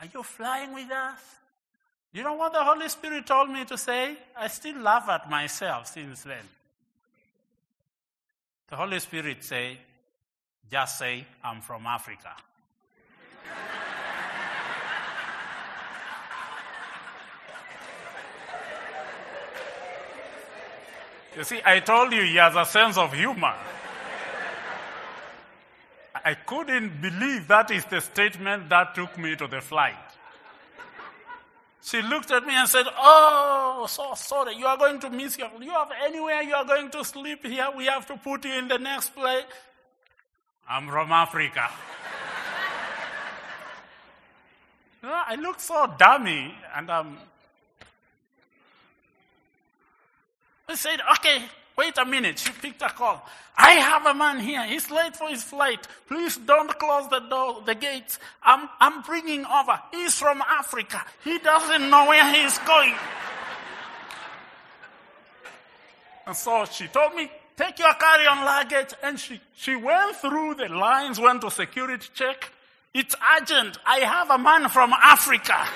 Are 0.00 0.06
you 0.12 0.22
flying 0.22 0.74
with 0.74 0.90
us? 0.90 1.20
You 2.12 2.24
know 2.24 2.34
what 2.34 2.52
the 2.52 2.64
Holy 2.64 2.88
Spirit 2.88 3.26
told 3.26 3.50
me 3.50 3.64
to 3.66 3.78
say? 3.78 4.16
I 4.36 4.48
still 4.48 4.78
laugh 4.78 5.08
at 5.08 5.30
myself 5.30 5.86
since 5.86 6.22
then. 6.22 6.44
The 8.68 8.76
Holy 8.76 8.98
Spirit 8.98 9.44
say, 9.44 9.78
just 10.70 10.98
say, 10.98 11.26
I'm 11.44 11.60
from 11.60 11.86
Africa. 11.86 12.34
You 21.36 21.44
see, 21.44 21.60
I 21.64 21.80
told 21.80 22.12
you 22.12 22.22
he 22.22 22.36
has 22.36 22.56
a 22.56 22.64
sense 22.64 22.96
of 22.96 23.12
humor. 23.12 23.54
I 26.24 26.34
couldn't 26.34 27.00
believe 27.00 27.48
that 27.48 27.70
is 27.70 27.84
the 27.86 28.00
statement 28.00 28.68
that 28.68 28.94
took 28.94 29.16
me 29.16 29.36
to 29.36 29.46
the 29.46 29.60
flight. 29.60 29.94
She 31.82 32.02
looked 32.02 32.30
at 32.30 32.44
me 32.44 32.54
and 32.54 32.68
said, 32.68 32.84
Oh, 32.98 33.86
so 33.88 34.12
sorry, 34.14 34.56
you 34.56 34.66
are 34.66 34.76
going 34.76 35.00
to 35.00 35.08
miss 35.08 35.38
your. 35.38 35.50
You 35.60 35.70
have 35.70 35.90
anywhere 36.04 36.42
you 36.42 36.54
are 36.54 36.64
going 36.64 36.90
to 36.90 37.04
sleep 37.04 37.46
here? 37.46 37.68
We 37.74 37.86
have 37.86 38.06
to 38.06 38.16
put 38.16 38.44
you 38.44 38.52
in 38.52 38.68
the 38.68 38.78
next 38.78 39.14
place. 39.14 39.44
I'm 40.68 40.88
from 40.88 41.10
Africa. 41.10 41.70
you 45.02 45.08
know, 45.08 45.22
I 45.26 45.36
look 45.36 45.58
so 45.58 45.92
dummy, 45.96 46.54
and 46.76 46.90
I'm 46.90 47.16
I 50.70 50.74
said, 50.76 51.00
okay, 51.18 51.42
wait 51.76 51.98
a 51.98 52.04
minute. 52.04 52.38
She 52.38 52.52
picked 52.52 52.80
a 52.82 52.90
call. 52.90 53.26
I 53.56 53.72
have 53.72 54.06
a 54.06 54.14
man 54.14 54.38
here. 54.38 54.64
He's 54.64 54.88
late 54.90 55.16
for 55.16 55.28
his 55.28 55.42
flight. 55.42 55.84
Please 56.06 56.36
don't 56.36 56.70
close 56.78 57.08
the 57.08 57.18
door, 57.18 57.62
the 57.66 57.74
gates. 57.74 58.20
I'm, 58.42 58.68
I'm 58.78 59.02
bringing 59.02 59.44
over. 59.44 59.80
He's 59.90 60.14
from 60.14 60.40
Africa. 60.42 61.04
He 61.24 61.38
doesn't 61.38 61.90
know 61.90 62.06
where 62.06 62.32
he's 62.32 62.56
going. 62.60 62.94
And 66.26 66.36
so 66.36 66.64
she 66.66 66.86
told 66.86 67.16
me, 67.16 67.28
take 67.56 67.78
your 67.80 67.92
carry-on 67.94 68.44
luggage. 68.44 68.94
And 69.02 69.18
she, 69.18 69.40
she 69.56 69.74
went 69.74 70.16
through 70.16 70.54
the 70.54 70.68
lines, 70.68 71.18
went 71.18 71.40
to 71.40 71.50
security 71.50 72.06
check. 72.14 72.52
It's 72.94 73.16
urgent. 73.40 73.78
I 73.84 73.98
have 73.98 74.30
a 74.30 74.38
man 74.38 74.68
from 74.68 74.92
Africa. 74.92 75.66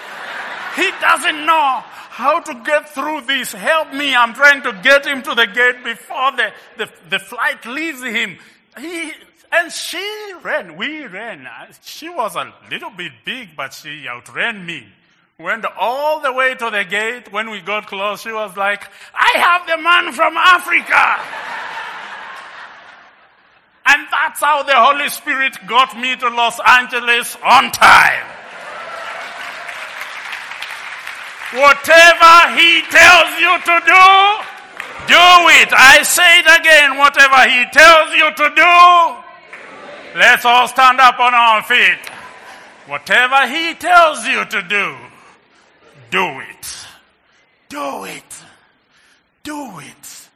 He 0.77 0.91
doesn't 1.01 1.47
know 1.47 1.83
how 2.11 2.41
to 2.41 2.55
get 2.65 2.89
through 2.89 3.23
this. 3.23 3.53
Help 3.53 3.93
me. 3.93 4.15
I'm 4.15 4.35
trying 4.35 4.63
to 4.63 4.73
get 4.83 5.07
him 5.07 5.23
to 5.23 5.35
the 5.35 5.47
gate 5.47 5.85
before 5.85 6.33
the, 6.33 6.53
the, 6.77 6.91
the 7.11 7.19
flight 7.19 7.65
leaves 7.67 8.03
him. 8.03 8.39
He, 8.79 9.13
and 9.53 9.71
she 9.71 10.33
ran. 10.43 10.77
We 10.77 11.07
ran. 11.07 11.47
Uh, 11.47 11.73
she 11.83 12.09
was 12.09 12.35
a 12.35 12.53
little 12.71 12.91
bit 12.91 13.13
big, 13.25 13.57
but 13.57 13.73
she 13.73 14.07
outran 14.09 14.67
me. 14.67 14.87
Went 15.39 15.65
all 15.79 16.21
the 16.21 16.33
way 16.33 16.55
to 16.55 16.71
the 16.71 16.85
gate. 16.85 17.33
When 17.33 17.51
we 17.51 17.61
got 17.61 17.87
close, 17.87 18.23
she 18.23 18.33
was 18.33 18.57
like, 18.57 18.85
I 19.15 19.39
have 19.39 19.67
the 19.67 19.83
man 19.83 20.13
from 20.13 20.37
Africa. 20.37 21.21
and 23.87 24.07
that's 24.11 24.41
how 24.41 24.63
the 24.63 24.75
Holy 24.77 25.09
Spirit 25.09 25.57
got 25.67 25.97
me 25.99 26.17
to 26.17 26.29
Los 26.29 26.61
Angeles 26.65 27.37
on 27.45 27.71
time. 27.73 28.44
Whatever 31.55 32.35
he 32.59 32.83
tells 32.91 33.31
you 33.39 33.55
to 33.63 33.77
do, 33.87 34.05
do 35.07 35.25
it. 35.63 35.71
I 35.73 36.03
say 36.03 36.41
it 36.41 36.49
again. 36.61 36.99
Whatever 36.99 37.49
he 37.49 37.65
tells 37.71 38.13
you 38.15 38.29
to 38.35 38.47
do, 38.57 40.19
let's 40.19 40.45
all 40.45 40.67
stand 40.67 40.99
up 40.99 41.21
on 41.21 41.33
our 41.33 41.63
feet. 41.63 42.11
Whatever 42.89 43.47
he 43.47 43.75
tells 43.75 44.27
you 44.27 44.45
to 44.45 44.63
do, 44.63 44.97
do 46.11 46.41
it. 46.41 46.87
Do 47.69 48.05
it. 48.05 48.43
Do 49.45 49.79
it. 49.79 50.29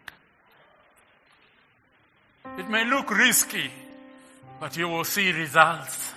It 2.59 2.71
may 2.71 2.85
look 2.85 3.11
risky, 3.11 3.71
But 4.61 4.77
you 4.77 4.89
will 4.89 5.05
see 5.05 5.33
results. 5.33 6.13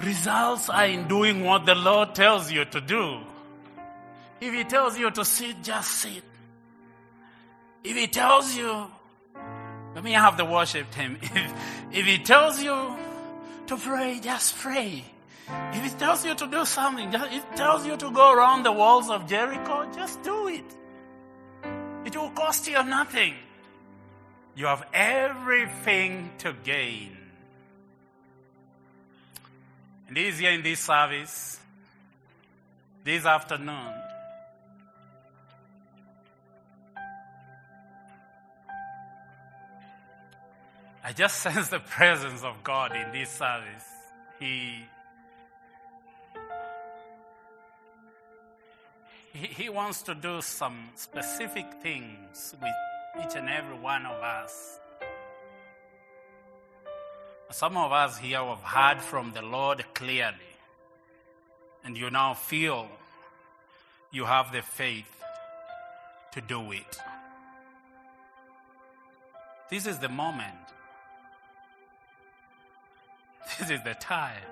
Results 0.00 0.68
are 0.68 0.86
in 0.86 1.08
doing 1.08 1.44
what 1.44 1.64
the 1.64 1.74
Lord 1.74 2.14
tells 2.14 2.52
you 2.52 2.64
to 2.66 2.80
do. 2.80 3.20
If 4.40 4.54
He 4.54 4.64
tells 4.64 4.98
you 4.98 5.10
to 5.10 5.24
sit, 5.24 5.62
just 5.62 5.90
sit. 5.90 6.22
If 7.84 7.96
He 7.96 8.06
tells 8.06 8.56
you, 8.56 8.86
let 9.94 10.04
me 10.04 10.12
have 10.12 10.36
the 10.36 10.44
worship 10.44 10.90
team. 10.90 11.18
If, 11.22 11.52
if 11.92 12.06
He 12.06 12.18
tells 12.18 12.62
you 12.62 12.96
to 13.66 13.76
pray, 13.76 14.20
just 14.20 14.56
pray. 14.58 15.04
If 15.72 15.82
He 15.82 15.90
tells 15.90 16.24
you 16.24 16.34
to 16.34 16.46
do 16.46 16.64
something, 16.64 17.12
if 17.12 17.30
He 17.30 17.40
tells 17.56 17.86
you 17.86 17.96
to 17.96 18.10
go 18.10 18.32
around 18.32 18.64
the 18.64 18.72
walls 18.72 19.08
of 19.08 19.26
Jericho, 19.26 19.88
just 19.94 20.22
do 20.22 20.48
it. 20.48 20.64
It 22.04 22.16
will 22.16 22.30
cost 22.30 22.68
you 22.68 22.82
nothing. 22.84 23.34
You 24.54 24.66
have 24.66 24.86
everything 24.94 26.30
to 26.38 26.54
gain. 26.64 27.16
And 30.08 30.16
this 30.16 30.40
year 30.40 30.52
in 30.52 30.62
this 30.62 30.80
service, 30.80 31.58
this 33.04 33.26
afternoon, 33.26 33.92
I 41.06 41.12
just 41.12 41.36
sense 41.40 41.68
the 41.68 41.78
presence 41.78 42.42
of 42.42 42.64
God 42.64 42.90
in 42.96 43.12
this 43.12 43.30
service. 43.30 43.86
He, 44.40 44.82
he, 49.32 49.46
he 49.46 49.68
wants 49.68 50.02
to 50.02 50.16
do 50.16 50.42
some 50.42 50.88
specific 50.96 51.66
things 51.80 52.56
with 52.60 53.24
each 53.24 53.36
and 53.36 53.48
every 53.48 53.78
one 53.78 54.04
of 54.04 54.20
us. 54.20 54.80
Some 57.52 57.76
of 57.76 57.92
us 57.92 58.18
here 58.18 58.44
have 58.44 58.62
heard 58.62 59.00
from 59.00 59.30
the 59.32 59.42
Lord 59.42 59.84
clearly, 59.94 60.34
and 61.84 61.96
you 61.96 62.10
now 62.10 62.34
feel 62.34 62.88
you 64.10 64.24
have 64.24 64.50
the 64.50 64.60
faith 64.60 65.22
to 66.32 66.40
do 66.40 66.72
it. 66.72 66.98
This 69.70 69.86
is 69.86 70.00
the 70.00 70.08
moment. 70.08 70.66
This 73.46 73.70
is 73.70 73.82
the 73.82 73.94
time. 73.94 74.42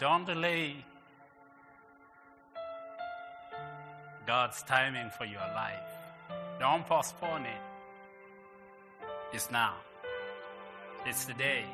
Don't 0.00 0.26
delay 0.26 0.84
God's 4.26 4.62
timing 4.64 5.10
for 5.10 5.24
your 5.24 5.46
life. 5.54 5.88
Don't 6.58 6.84
postpone 6.86 7.42
it. 7.42 7.62
It's 9.32 9.50
now. 9.50 9.74
It's 11.06 11.24
today. 11.24 11.64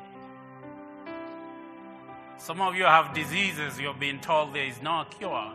Some 2.37 2.61
of 2.61 2.75
you 2.75 2.85
have 2.85 3.13
diseases 3.13 3.79
you've 3.79 3.99
been 3.99 4.19
told 4.19 4.53
there 4.53 4.65
is 4.65 4.81
no 4.81 5.05
cure. 5.09 5.51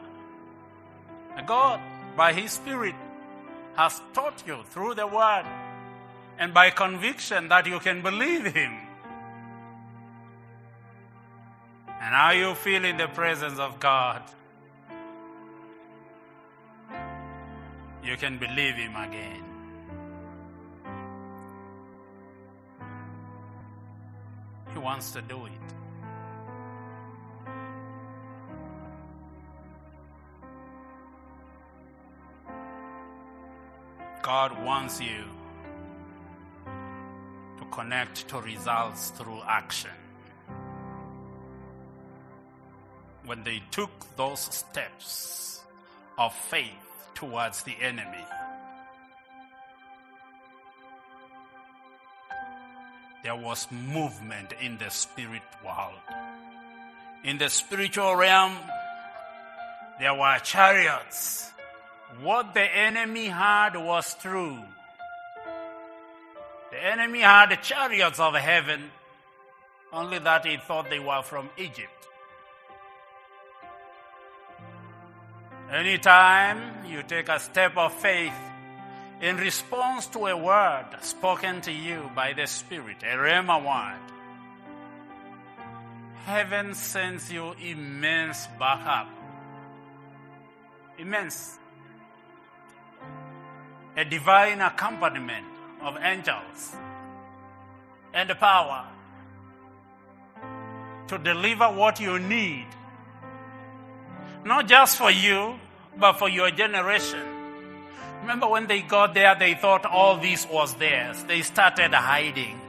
And 1.36 1.46
God, 1.46 1.80
by 2.16 2.32
His 2.32 2.52
Spirit, 2.52 2.94
has 3.76 4.00
taught 4.14 4.42
you 4.46 4.58
through 4.70 4.94
the 4.94 5.06
Word 5.06 5.44
and 6.38 6.52
by 6.52 6.70
conviction 6.70 7.48
that 7.48 7.66
you 7.66 7.78
can 7.80 8.02
believe 8.02 8.44
Him. 8.44 8.72
And 11.88 12.14
how 12.14 12.30
you 12.30 12.54
feel 12.54 12.84
in 12.84 12.96
the 12.98 13.08
presence 13.08 13.58
of 13.58 13.80
God, 13.80 14.22
you 18.04 18.16
can 18.16 18.38
believe 18.38 18.74
Him 18.74 18.94
again. 18.96 19.42
He 24.72 24.78
wants 24.78 25.12
to 25.12 25.22
do 25.22 25.46
it. 25.46 25.52
God 34.22 34.62
wants 34.64 35.00
you 35.00 35.35
connect 37.76 38.26
to 38.28 38.40
results 38.40 39.10
through 39.10 39.40
action. 39.46 39.90
When 43.26 43.44
they 43.44 43.62
took 43.70 43.90
those 44.16 44.40
steps 44.40 45.60
of 46.16 46.34
faith 46.34 46.70
towards 47.14 47.64
the 47.64 47.74
enemy, 47.82 48.24
there 53.22 53.36
was 53.36 53.68
movement 53.70 54.54
in 54.62 54.78
the 54.78 54.88
spirit 54.88 55.42
world. 55.62 56.00
In 57.24 57.36
the 57.36 57.50
spiritual 57.50 58.16
realm, 58.16 58.56
there 60.00 60.14
were 60.14 60.38
chariots. 60.38 61.50
What 62.22 62.54
the 62.54 62.62
enemy 62.62 63.26
had 63.26 63.76
was 63.76 64.16
true. 64.22 64.62
The 66.76 66.84
enemy 66.84 67.20
had 67.20 67.50
the 67.50 67.56
chariots 67.56 68.20
of 68.20 68.34
heaven, 68.34 68.90
only 69.94 70.18
that 70.18 70.44
he 70.44 70.58
thought 70.58 70.90
they 70.90 70.98
were 70.98 71.22
from 71.22 71.48
Egypt. 71.56 72.06
Anytime 75.72 76.84
you 76.86 77.02
take 77.02 77.30
a 77.30 77.40
step 77.40 77.78
of 77.78 77.94
faith 77.94 78.38
in 79.22 79.38
response 79.38 80.06
to 80.08 80.26
a 80.26 80.36
word 80.36 80.84
spoken 81.00 81.62
to 81.62 81.72
you 81.72 82.10
by 82.14 82.34
the 82.34 82.46
Spirit, 82.46 82.98
a 83.02 83.16
Rhema 83.16 83.56
word, 83.64 84.12
heaven 86.26 86.74
sends 86.74 87.32
you 87.32 87.52
immense 87.52 88.48
backup. 88.58 89.08
Immense. 90.98 91.58
A 93.96 94.04
divine 94.04 94.60
accompaniment 94.60 95.55
of 95.86 95.96
angels 96.02 96.74
and 98.12 98.28
power 98.40 98.84
to 101.06 101.16
deliver 101.18 101.66
what 101.66 102.00
you 102.00 102.18
need. 102.18 102.66
Not 104.44 104.66
just 104.66 104.98
for 104.98 105.12
you, 105.12 105.54
but 105.96 106.14
for 106.14 106.28
your 106.28 106.50
generation. 106.50 107.22
Remember 108.22 108.48
when 108.48 108.66
they 108.66 108.82
got 108.82 109.14
there, 109.14 109.36
they 109.38 109.54
thought 109.54 109.86
all 109.86 110.16
this 110.18 110.46
was 110.50 110.74
theirs. 110.74 111.22
They 111.24 111.42
started 111.42 111.94
hiding. 111.94 112.60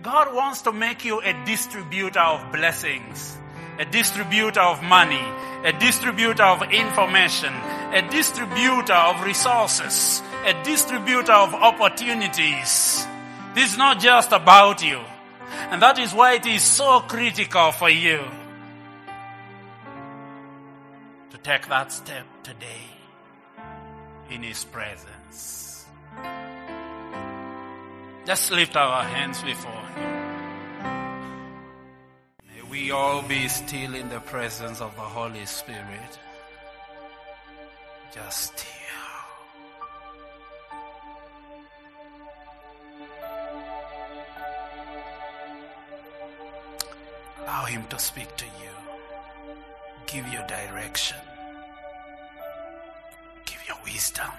God 0.00 0.32
wants 0.32 0.62
to 0.62 0.72
make 0.72 1.04
you 1.04 1.20
a 1.20 1.32
distributor 1.44 2.20
of 2.20 2.52
blessings, 2.52 3.36
a 3.82 3.84
distributor 3.84 4.60
of 4.60 4.80
money, 4.80 5.26
a 5.64 5.72
distributor 5.72 6.44
of 6.44 6.62
information, 6.70 7.52
a 7.92 8.08
distributor 8.12 8.92
of 8.92 9.24
resources, 9.24 10.22
a 10.46 10.62
distributor 10.62 11.32
of 11.32 11.52
opportunities. 11.52 13.04
This 13.56 13.72
is 13.72 13.76
not 13.76 13.98
just 13.98 14.30
about 14.30 14.84
you. 14.84 15.00
And 15.70 15.82
that 15.82 15.98
is 15.98 16.14
why 16.14 16.34
it 16.34 16.46
is 16.46 16.62
so 16.62 17.00
critical 17.00 17.72
for 17.72 17.90
you 17.90 18.20
to 21.30 21.38
take 21.38 21.66
that 21.68 21.90
step 21.90 22.24
today 22.44 22.86
in 24.30 24.44
His 24.44 24.62
presence. 24.62 25.86
Just 28.26 28.52
lift 28.52 28.76
our 28.76 29.02
hands 29.02 29.42
before 29.42 29.72
Him. 29.96 30.21
We 32.82 32.90
all 32.90 33.22
be 33.22 33.46
still 33.46 33.94
in 33.94 34.08
the 34.08 34.18
presence 34.18 34.80
of 34.80 34.92
the 34.96 35.02
Holy 35.02 35.46
Spirit. 35.46 36.18
Just 38.12 38.58
still. 38.58 38.66
Allow 47.42 47.66
Him 47.66 47.84
to 47.88 47.98
speak 48.00 48.36
to 48.36 48.46
you, 48.46 48.74
give 50.08 50.26
you 50.26 50.40
direction, 50.48 51.18
give 53.46 53.62
you 53.68 53.74
wisdom 53.84 54.32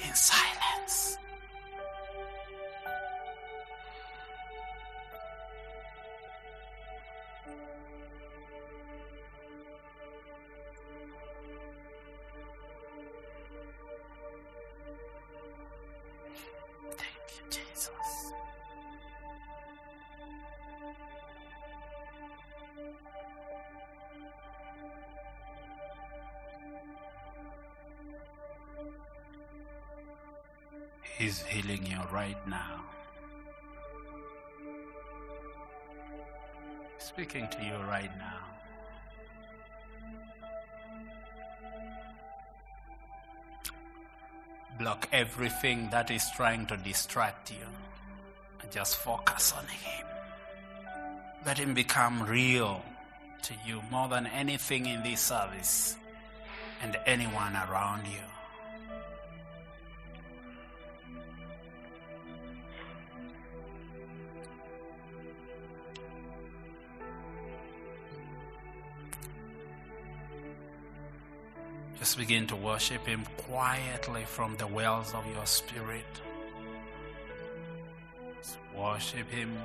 in 0.00 0.14
silence. 0.14 1.18
Speaking 37.16 37.48
to 37.48 37.64
you 37.64 37.72
right 37.88 38.10
now. 38.18 38.44
Block 44.78 45.08
everything 45.12 45.88
that 45.92 46.10
is 46.10 46.22
trying 46.36 46.66
to 46.66 46.76
distract 46.76 47.50
you 47.50 47.66
and 48.60 48.70
just 48.70 48.96
focus 48.96 49.54
on 49.56 49.64
Him. 49.64 50.06
Let 51.46 51.56
Him 51.56 51.72
become 51.72 52.22
real 52.24 52.82
to 53.44 53.54
you 53.66 53.80
more 53.90 54.08
than 54.08 54.26
anything 54.26 54.84
in 54.84 55.02
this 55.02 55.22
service 55.22 55.96
and 56.82 56.98
anyone 57.06 57.56
around 57.56 58.06
you. 58.06 58.35
Begin 72.14 72.46
to 72.46 72.56
worship 72.56 73.04
Him 73.06 73.24
quietly 73.36 74.24
from 74.24 74.56
the 74.56 74.66
wells 74.66 75.12
of 75.12 75.26
your 75.34 75.44
spirit. 75.44 76.04
Worship 78.74 79.28
Him 79.28 79.58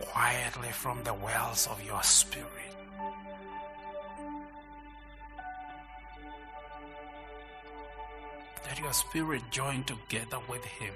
quietly 0.00 0.70
from 0.70 1.02
the 1.04 1.12
wells 1.14 1.66
of 1.70 1.84
your 1.84 2.02
spirit. 2.02 2.48
Let 8.66 8.78
your 8.78 8.92
spirit 8.92 9.42
join 9.50 9.84
together 9.84 10.38
with 10.48 10.64
Him. 10.64 10.94